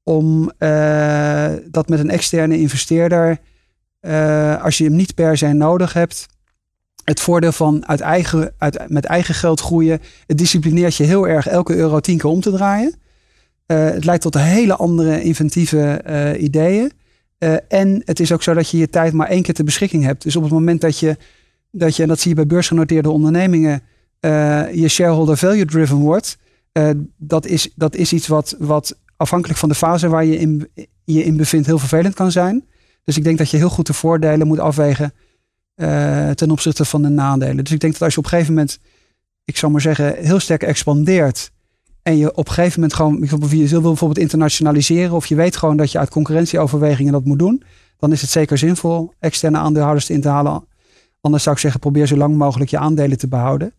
om 0.02 0.52
uh, 0.58 1.48
dat 1.70 1.88
met 1.88 1.98
een 1.98 2.10
externe 2.10 2.58
investeerder, 2.58 3.38
uh, 4.00 4.62
als 4.62 4.78
je 4.78 4.84
hem 4.84 4.96
niet 4.96 5.14
per 5.14 5.38
se 5.38 5.46
nodig 5.46 5.92
hebt, 5.92 6.26
het 7.04 7.20
voordeel 7.20 7.52
van 7.52 7.86
uit 7.86 8.00
eigen, 8.00 8.52
uit, 8.58 8.88
met 8.88 9.04
eigen 9.04 9.34
geld 9.34 9.60
groeien, 9.60 10.00
het 10.26 10.38
disciplineert 10.38 10.96
je 10.96 11.04
heel 11.04 11.28
erg 11.28 11.46
elke 11.46 11.74
euro 11.74 12.00
tien 12.00 12.18
keer 12.18 12.30
om 12.30 12.40
te 12.40 12.50
draaien. 12.50 12.94
het 13.66 14.04
leidt 14.04 14.22
tot 14.22 14.34
hele 14.34 14.76
andere 14.76 15.22
inventieve 15.22 16.02
ideeën. 16.38 16.92
en 17.68 18.02
het 18.04 18.20
is 18.20 18.32
ook 18.32 18.42
zo 18.42 18.54
dat 18.54 18.70
je 18.70 18.78
je 18.78 18.90
tijd 18.90 19.12
maar 19.12 19.28
één 19.28 19.42
keer 19.42 19.54
ter 19.54 19.64
beschikking 19.64 20.04
hebt. 20.04 20.22
Dus 20.22 20.36
op 20.36 20.42
het 20.42 20.52
moment 20.52 20.80
dat 20.80 20.98
je, 20.98 21.16
dat 21.70 21.96
je 21.96 22.02
en 22.02 22.08
dat 22.08 22.20
zie 22.20 22.30
je 22.30 22.36
bij 22.36 22.46
beursgenoteerde 22.46 23.10
ondernemingen, 23.10 23.82
uh, 24.20 24.74
je 24.74 24.88
shareholder 24.88 25.36
value 25.36 25.64
driven 25.64 25.96
wordt, 25.96 26.38
uh, 26.72 26.90
dat, 27.16 27.46
is, 27.46 27.72
dat 27.74 27.96
is 27.96 28.12
iets 28.12 28.26
wat, 28.26 28.56
wat 28.58 28.98
afhankelijk 29.16 29.58
van 29.58 29.68
de 29.68 29.74
fase 29.74 30.08
waar 30.08 30.24
je 30.24 30.38
in, 30.38 30.68
je 31.04 31.24
in 31.24 31.36
bevindt 31.36 31.66
heel 31.66 31.78
vervelend 31.78 32.14
kan 32.14 32.30
zijn. 32.30 32.64
Dus 33.04 33.16
ik 33.16 33.24
denk 33.24 33.38
dat 33.38 33.50
je 33.50 33.56
heel 33.56 33.68
goed 33.68 33.86
de 33.86 33.92
voordelen 33.92 34.46
moet 34.46 34.58
afwegen 34.58 35.12
uh, 35.76 36.30
ten 36.30 36.50
opzichte 36.50 36.84
van 36.84 37.02
de 37.02 37.08
nadelen. 37.08 37.64
Dus 37.64 37.72
ik 37.72 37.80
denk 37.80 37.92
dat 37.92 38.02
als 38.02 38.12
je 38.12 38.18
op 38.18 38.24
een 38.24 38.30
gegeven 38.30 38.54
moment, 38.54 38.78
ik 39.44 39.56
zou 39.56 39.72
maar 39.72 39.80
zeggen, 39.80 40.16
heel 40.16 40.40
sterk 40.40 40.62
expandeert 40.62 41.50
en 42.02 42.16
je 42.16 42.36
op 42.36 42.48
een 42.48 42.54
gegeven 42.54 42.80
moment 42.80 42.98
gewoon, 42.98 43.18
je 43.50 43.68
wil 43.68 43.80
bijvoorbeeld 43.80 44.18
internationaliseren 44.18 45.12
of 45.12 45.26
je 45.26 45.34
weet 45.34 45.56
gewoon 45.56 45.76
dat 45.76 45.92
je 45.92 45.98
uit 45.98 46.10
concurrentieoverwegingen 46.10 47.12
dat 47.12 47.24
moet 47.24 47.38
doen, 47.38 47.62
dan 47.98 48.12
is 48.12 48.20
het 48.20 48.30
zeker 48.30 48.58
zinvol 48.58 49.12
externe 49.18 49.58
aandeelhouders 49.58 50.10
in 50.10 50.20
te 50.20 50.28
halen. 50.28 50.64
Anders 51.20 51.42
zou 51.42 51.54
ik 51.54 51.60
zeggen, 51.60 51.80
probeer 51.80 52.06
zo 52.06 52.16
lang 52.16 52.36
mogelijk 52.36 52.70
je 52.70 52.78
aandelen 52.78 53.18
te 53.18 53.28
behouden. 53.28 53.72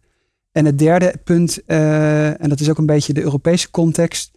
En 0.59 0.65
het 0.65 0.79
derde 0.79 1.13
punt, 1.23 1.59
uh, 1.67 2.41
en 2.41 2.49
dat 2.49 2.59
is 2.59 2.69
ook 2.69 2.77
een 2.77 2.85
beetje 2.85 3.13
de 3.13 3.21
Europese 3.21 3.71
context. 3.71 4.31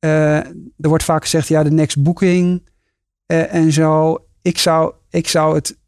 Uh, 0.00 0.36
er 0.36 0.88
wordt 0.88 1.04
vaak 1.04 1.22
gezegd, 1.22 1.48
ja, 1.48 1.62
de 1.62 1.70
next 1.70 2.02
booking 2.02 2.62
uh, 3.26 3.54
en 3.54 3.72
zo. 3.72 4.18
Ik 4.42 4.58
zou, 4.58 4.92
ik 5.10 5.28
zou 5.28 5.54
het 5.54 5.78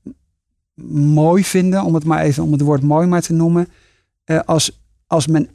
mooi 0.85 1.45
vinden, 1.45 1.83
om 1.83 1.95
het 1.95 2.05
maar 2.05 2.23
even 2.23 2.43
om 2.43 2.53
het 2.53 2.61
woord 2.61 2.83
mooi 2.83 3.07
maar 3.07 3.21
te 3.21 3.33
noemen. 3.33 3.69
als, 4.45 4.83
als, 5.07 5.27
men, 5.27 5.49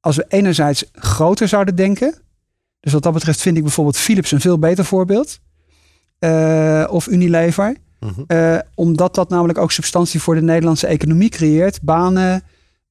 als 0.00 0.16
we 0.16 0.24
enerzijds 0.28 0.84
groter 0.92 1.48
zouden 1.48 1.76
denken. 1.76 2.14
Dus 2.80 2.92
wat 2.92 3.02
dat 3.02 3.12
betreft 3.12 3.40
vind 3.40 3.56
ik 3.56 3.62
bijvoorbeeld 3.62 3.96
Philips 3.96 4.32
een 4.32 4.40
veel 4.40 4.58
beter 4.58 4.84
voorbeeld. 4.84 5.40
of 6.88 7.06
Unilever. 7.06 7.76
Mm 8.00 8.62
omdat 8.74 9.14
dat 9.14 9.28
namelijk 9.28 9.58
ook 9.58 9.72
substantie 9.72 10.20
voor 10.20 10.34
de 10.34 10.42
Nederlandse 10.42 10.86
economie 10.86 11.28
creëert. 11.28 11.82
Banen, 11.82 12.42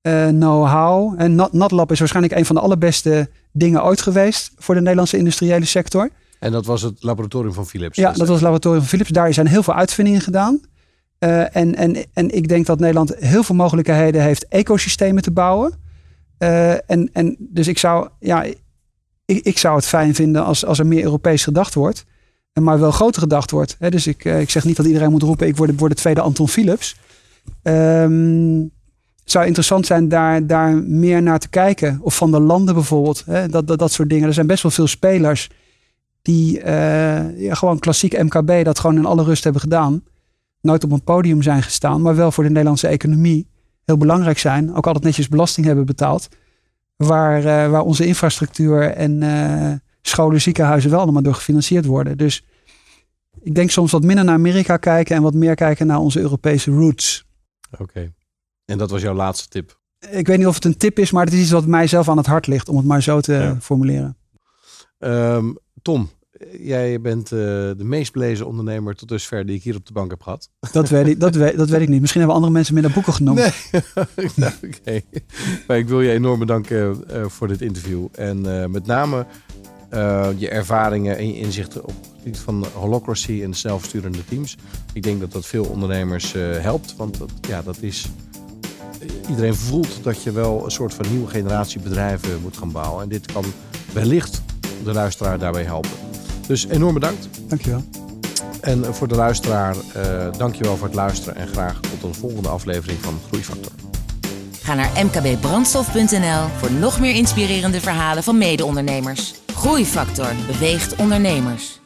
uh, 0.08 0.28
know-how. 0.28 1.14
En 1.18 1.36
NatLab 1.36 1.92
is 1.92 2.00
waarschijnlijk 2.00 2.36
een 2.36 2.46
van 2.46 2.56
de 2.56 2.62
allerbeste 2.62 3.30
dingen 3.52 3.84
ooit 3.84 4.02
geweest 4.02 4.52
voor 4.58 4.76
de 4.76 4.82
Nederlandse 4.82 5.18
industriële 5.18 5.66
sector. 5.66 6.10
En 6.40 6.52
dat 6.52 6.66
was 6.66 6.82
het 6.82 7.04
laboratorium 7.04 7.54
van 7.54 7.66
Philips? 7.66 7.98
Ja, 7.98 8.12
dat 8.12 8.18
was 8.18 8.30
het 8.30 8.42
laboratorium 8.42 8.80
van 8.80 8.90
Philips. 8.90 9.10
Daar 9.10 9.34
zijn 9.34 9.48
heel 9.48 9.64
veel 9.64 9.74
uitvindingen 9.74 10.22
gedaan. 10.22 10.62
Uh, 11.20 11.56
en, 11.56 11.76
en, 11.76 12.06
en 12.14 12.36
ik 12.36 12.48
denk 12.48 12.66
dat 12.66 12.80
Nederland 12.80 13.16
heel 13.16 13.44
veel 13.44 13.56
mogelijkheden 13.56 14.22
heeft 14.22 14.48
ecosystemen 14.48 15.24
te 15.24 15.32
bouwen. 15.32 15.74
Uh, 16.40 16.72
en, 16.72 17.10
en 17.14 17.36
dus 17.40 17.68
ik 17.68 17.78
zou, 17.78 18.10
ja, 18.20 18.44
ik, 19.26 19.40
ik 19.40 19.58
zou 19.58 19.76
het 19.76 19.86
fijn 19.86 20.16
vinden 20.16 20.46
als, 20.46 20.66
als 20.66 20.80
er 20.80 20.88
meer 20.88 21.04
Europees 21.04 21.44
gedacht 21.44 21.74
wordt. 21.74 22.06
Maar 22.62 22.80
wel 22.80 22.92
groter 22.92 23.22
gedacht 23.22 23.52
wordt. 23.52 23.78
dus 23.80 24.08
ik, 24.08 24.26
ik 24.26 24.50
zeg 24.50 24.64
niet 24.64 24.76
dat 24.76 24.86
iedereen 24.86 25.12
moet 25.12 25.24
roepen, 25.24 25.48
ik 25.48 25.58
word, 25.58 25.80
word 25.80 25.92
de 25.92 25.98
tweede 25.98 26.22
Anton 26.22 26.48
Philips. 26.48 26.96
Um, 27.64 28.72
zou 29.24 29.46
interessant 29.46 29.86
zijn 29.86 30.08
daar, 30.08 30.48
daar 30.48 30.76
meer 30.76 31.22
naar 31.22 31.40
te 31.40 31.50
kijken. 31.50 32.00
Of 32.02 32.16
van 32.16 32.32
de 32.32 32.40
landen 32.40 32.74
bijvoorbeeld. 32.74 33.24
Hè? 33.26 33.48
Dat, 33.48 33.68
dat, 33.68 33.80
dat 33.80 33.92
soort 33.92 34.10
dingen. 34.10 34.28
Er 34.28 34.34
zijn 34.34 34.48
best 34.48 34.64
wel 34.64 34.72
veel 34.72 34.88
spelers 34.88 35.50
die 36.22 36.60
uh, 36.60 37.40
ja, 37.40 37.54
gewoon 37.54 37.80
klassiek 37.80 38.22
MKB 38.24 38.64
dat 38.64 38.80
gewoon 38.80 38.96
in 38.98 39.06
alle 39.06 39.24
rust 39.24 39.44
hebben 39.44 39.62
gedaan. 39.62 40.04
Nooit 40.62 40.84
op 40.84 40.92
een 40.92 41.04
podium 41.04 41.42
zijn 41.42 41.64
gestaan, 41.64 42.02
maar 42.02 42.16
wel 42.16 42.32
voor 42.32 42.44
de 42.44 42.50
Nederlandse 42.50 42.88
economie 42.88 43.48
heel 43.86 43.98
belangrijk 43.98 44.38
zijn. 44.40 44.76
Ook 44.76 44.88
altijd 44.88 45.04
netjes 45.04 45.28
belasting 45.28 45.66
hebben 45.66 45.86
betaald. 45.86 46.30
Waar, 46.96 47.38
uh, 47.38 47.70
waar 47.70 47.82
onze 47.82 48.06
infrastructuur 48.06 48.92
en 48.92 49.22
uh, 49.22 49.72
scholen, 50.02 50.42
ziekenhuizen 50.42 50.90
wel 50.90 51.00
allemaal 51.00 51.22
door 51.22 51.34
gefinancierd 51.34 51.86
worden. 51.86 52.18
Dus 52.18 52.46
ik 53.42 53.56
denk 53.56 53.70
soms 53.70 53.92
wat 53.92 54.04
minder 54.04 54.26
naar 54.26 54.36
Amerika 54.36 54.78
kijken 54.78 55.16
en 55.16 55.22
wat 55.22 55.34
meer 55.34 55.56
kijken 55.56 55.88
naar 55.88 56.00
onze 56.00 56.20
Europese 56.20 56.72
roots. 56.72 57.26
Oké. 57.80 58.12
En 58.66 58.78
dat 58.78 58.90
was 58.90 59.02
jouw 59.02 59.14
laatste 59.14 59.48
tip? 59.48 59.82
Ik 60.10 60.28
weet 60.28 60.38
niet 60.38 60.48
of 60.48 60.56
het 60.56 60.66
een 60.66 60.78
tip 60.78 61.00
is, 61.00 61.12
maar 61.12 61.26
het 61.26 61.34
is 61.34 61.42
iets 61.42 61.52
wat 61.52 61.66
mij 61.66 61.88
zelf 61.88 62.10
aan 62.10 62.18
het 62.18 62.26
hart 62.26 62.48
ligt, 62.48 62.70
om 62.70 62.78
het 62.78 62.86
maar 62.86 63.04
zo 63.04 63.22
te 63.22 63.56
formuleren. 63.60 64.18
Um, 65.00 65.58
Tom, 65.82 66.10
jij 66.60 67.02
bent 67.02 67.32
uh, 67.32 67.40
de 67.40 67.76
meest 67.78 68.14
belezen 68.14 68.48
ondernemer 68.48 68.96
tot 68.96 69.10
dusver 69.10 69.46
die 69.46 69.56
ik 69.56 69.64
hier 69.64 69.76
op 69.76 69.86
de 69.86 69.94
bank 69.94 70.10
heb 70.10 70.22
gehad. 70.22 70.50
Dat 70.72 70.90
weet 70.90 71.08
ik, 71.08 71.20
dat 71.20 71.36
weet, 71.36 71.58
dat 71.58 71.70
weet 71.70 71.82
ik 71.82 71.90
niet. 71.90 72.00
Misschien 72.00 72.22
hebben 72.22 72.38
andere 72.38 72.56
mensen 72.56 72.74
minder 72.74 72.92
boeken 72.92 73.14
genomen. 73.14 73.52
Nee, 73.72 74.30
nou, 74.36 74.54
oké. 74.64 75.02
Maar 75.68 75.78
ik 75.78 75.88
wil 75.88 76.02
je 76.02 76.12
enorm 76.12 76.40
bedanken 76.40 77.04
uh, 77.12 77.26
voor 77.28 77.48
dit 77.48 77.62
interview. 77.62 78.08
En 78.12 78.46
uh, 78.46 78.66
met 78.66 78.86
name 78.86 79.26
je 80.38 80.50
ervaringen 80.50 81.18
en 81.18 81.28
je 81.28 81.38
inzichten 81.38 81.84
op 81.84 81.94
het 82.02 82.10
gebied 82.18 82.38
van 82.38 82.66
holocracy 82.74 83.42
en 83.44 83.54
zelfsturende 83.54 84.26
teams. 84.26 84.58
Ik 84.94 85.04
denk 85.04 85.20
dat 85.20 85.32
dat 85.32 85.46
veel 85.46 85.66
ondernemers 85.66 86.34
helpt, 86.62 86.96
want 86.96 87.18
dat, 87.18 87.32
ja, 87.48 87.62
dat 87.62 87.82
is 87.82 88.10
iedereen 89.30 89.56
voelt 89.56 90.04
dat 90.04 90.24
je 90.24 90.32
wel 90.32 90.66
een 90.66 90.72
soort 90.72 90.94
van 90.94 91.06
nieuwe 91.10 91.28
generatie 91.28 91.82
bedrijven 91.82 92.42
moet 92.42 92.58
gaan 92.58 92.72
bouwen. 92.72 93.04
En 93.04 93.10
dit 93.10 93.32
kan 93.32 93.46
wellicht 93.94 94.42
de 94.84 94.94
luisteraar 94.94 95.40
daarbij 95.40 95.64
helpen. 95.64 95.92
Dus 96.48 96.68
enorm 96.68 96.94
bedankt. 96.94 97.28
Dankjewel. 97.48 97.84
En 98.62 98.96
voor 98.96 99.08
de 99.08 99.16
luisteraar, 99.16 99.76
uh, 99.76 100.28
dankjewel 100.38 100.78
voor 100.78 100.88
het 100.88 100.96
luisteren 100.96 101.36
en 101.36 101.48
graag 101.48 101.80
tot 101.80 102.04
een 102.04 102.16
volgende 102.16 102.50
aflevering 102.50 103.00
van 103.00 103.20
Groeifactor. 103.28 103.72
Ga 104.62 104.74
naar 104.74 105.06
mkbbrandstof.nl 105.06 106.48
voor 106.58 106.72
nog 106.72 107.00
meer 107.00 107.16
inspirerende 107.16 107.80
verhalen 107.82 108.24
van 108.24 108.38
mede-ondernemers. 108.38 109.34
Groeifactor 109.56 110.28
beweegt 110.48 110.96
ondernemers. 110.96 111.82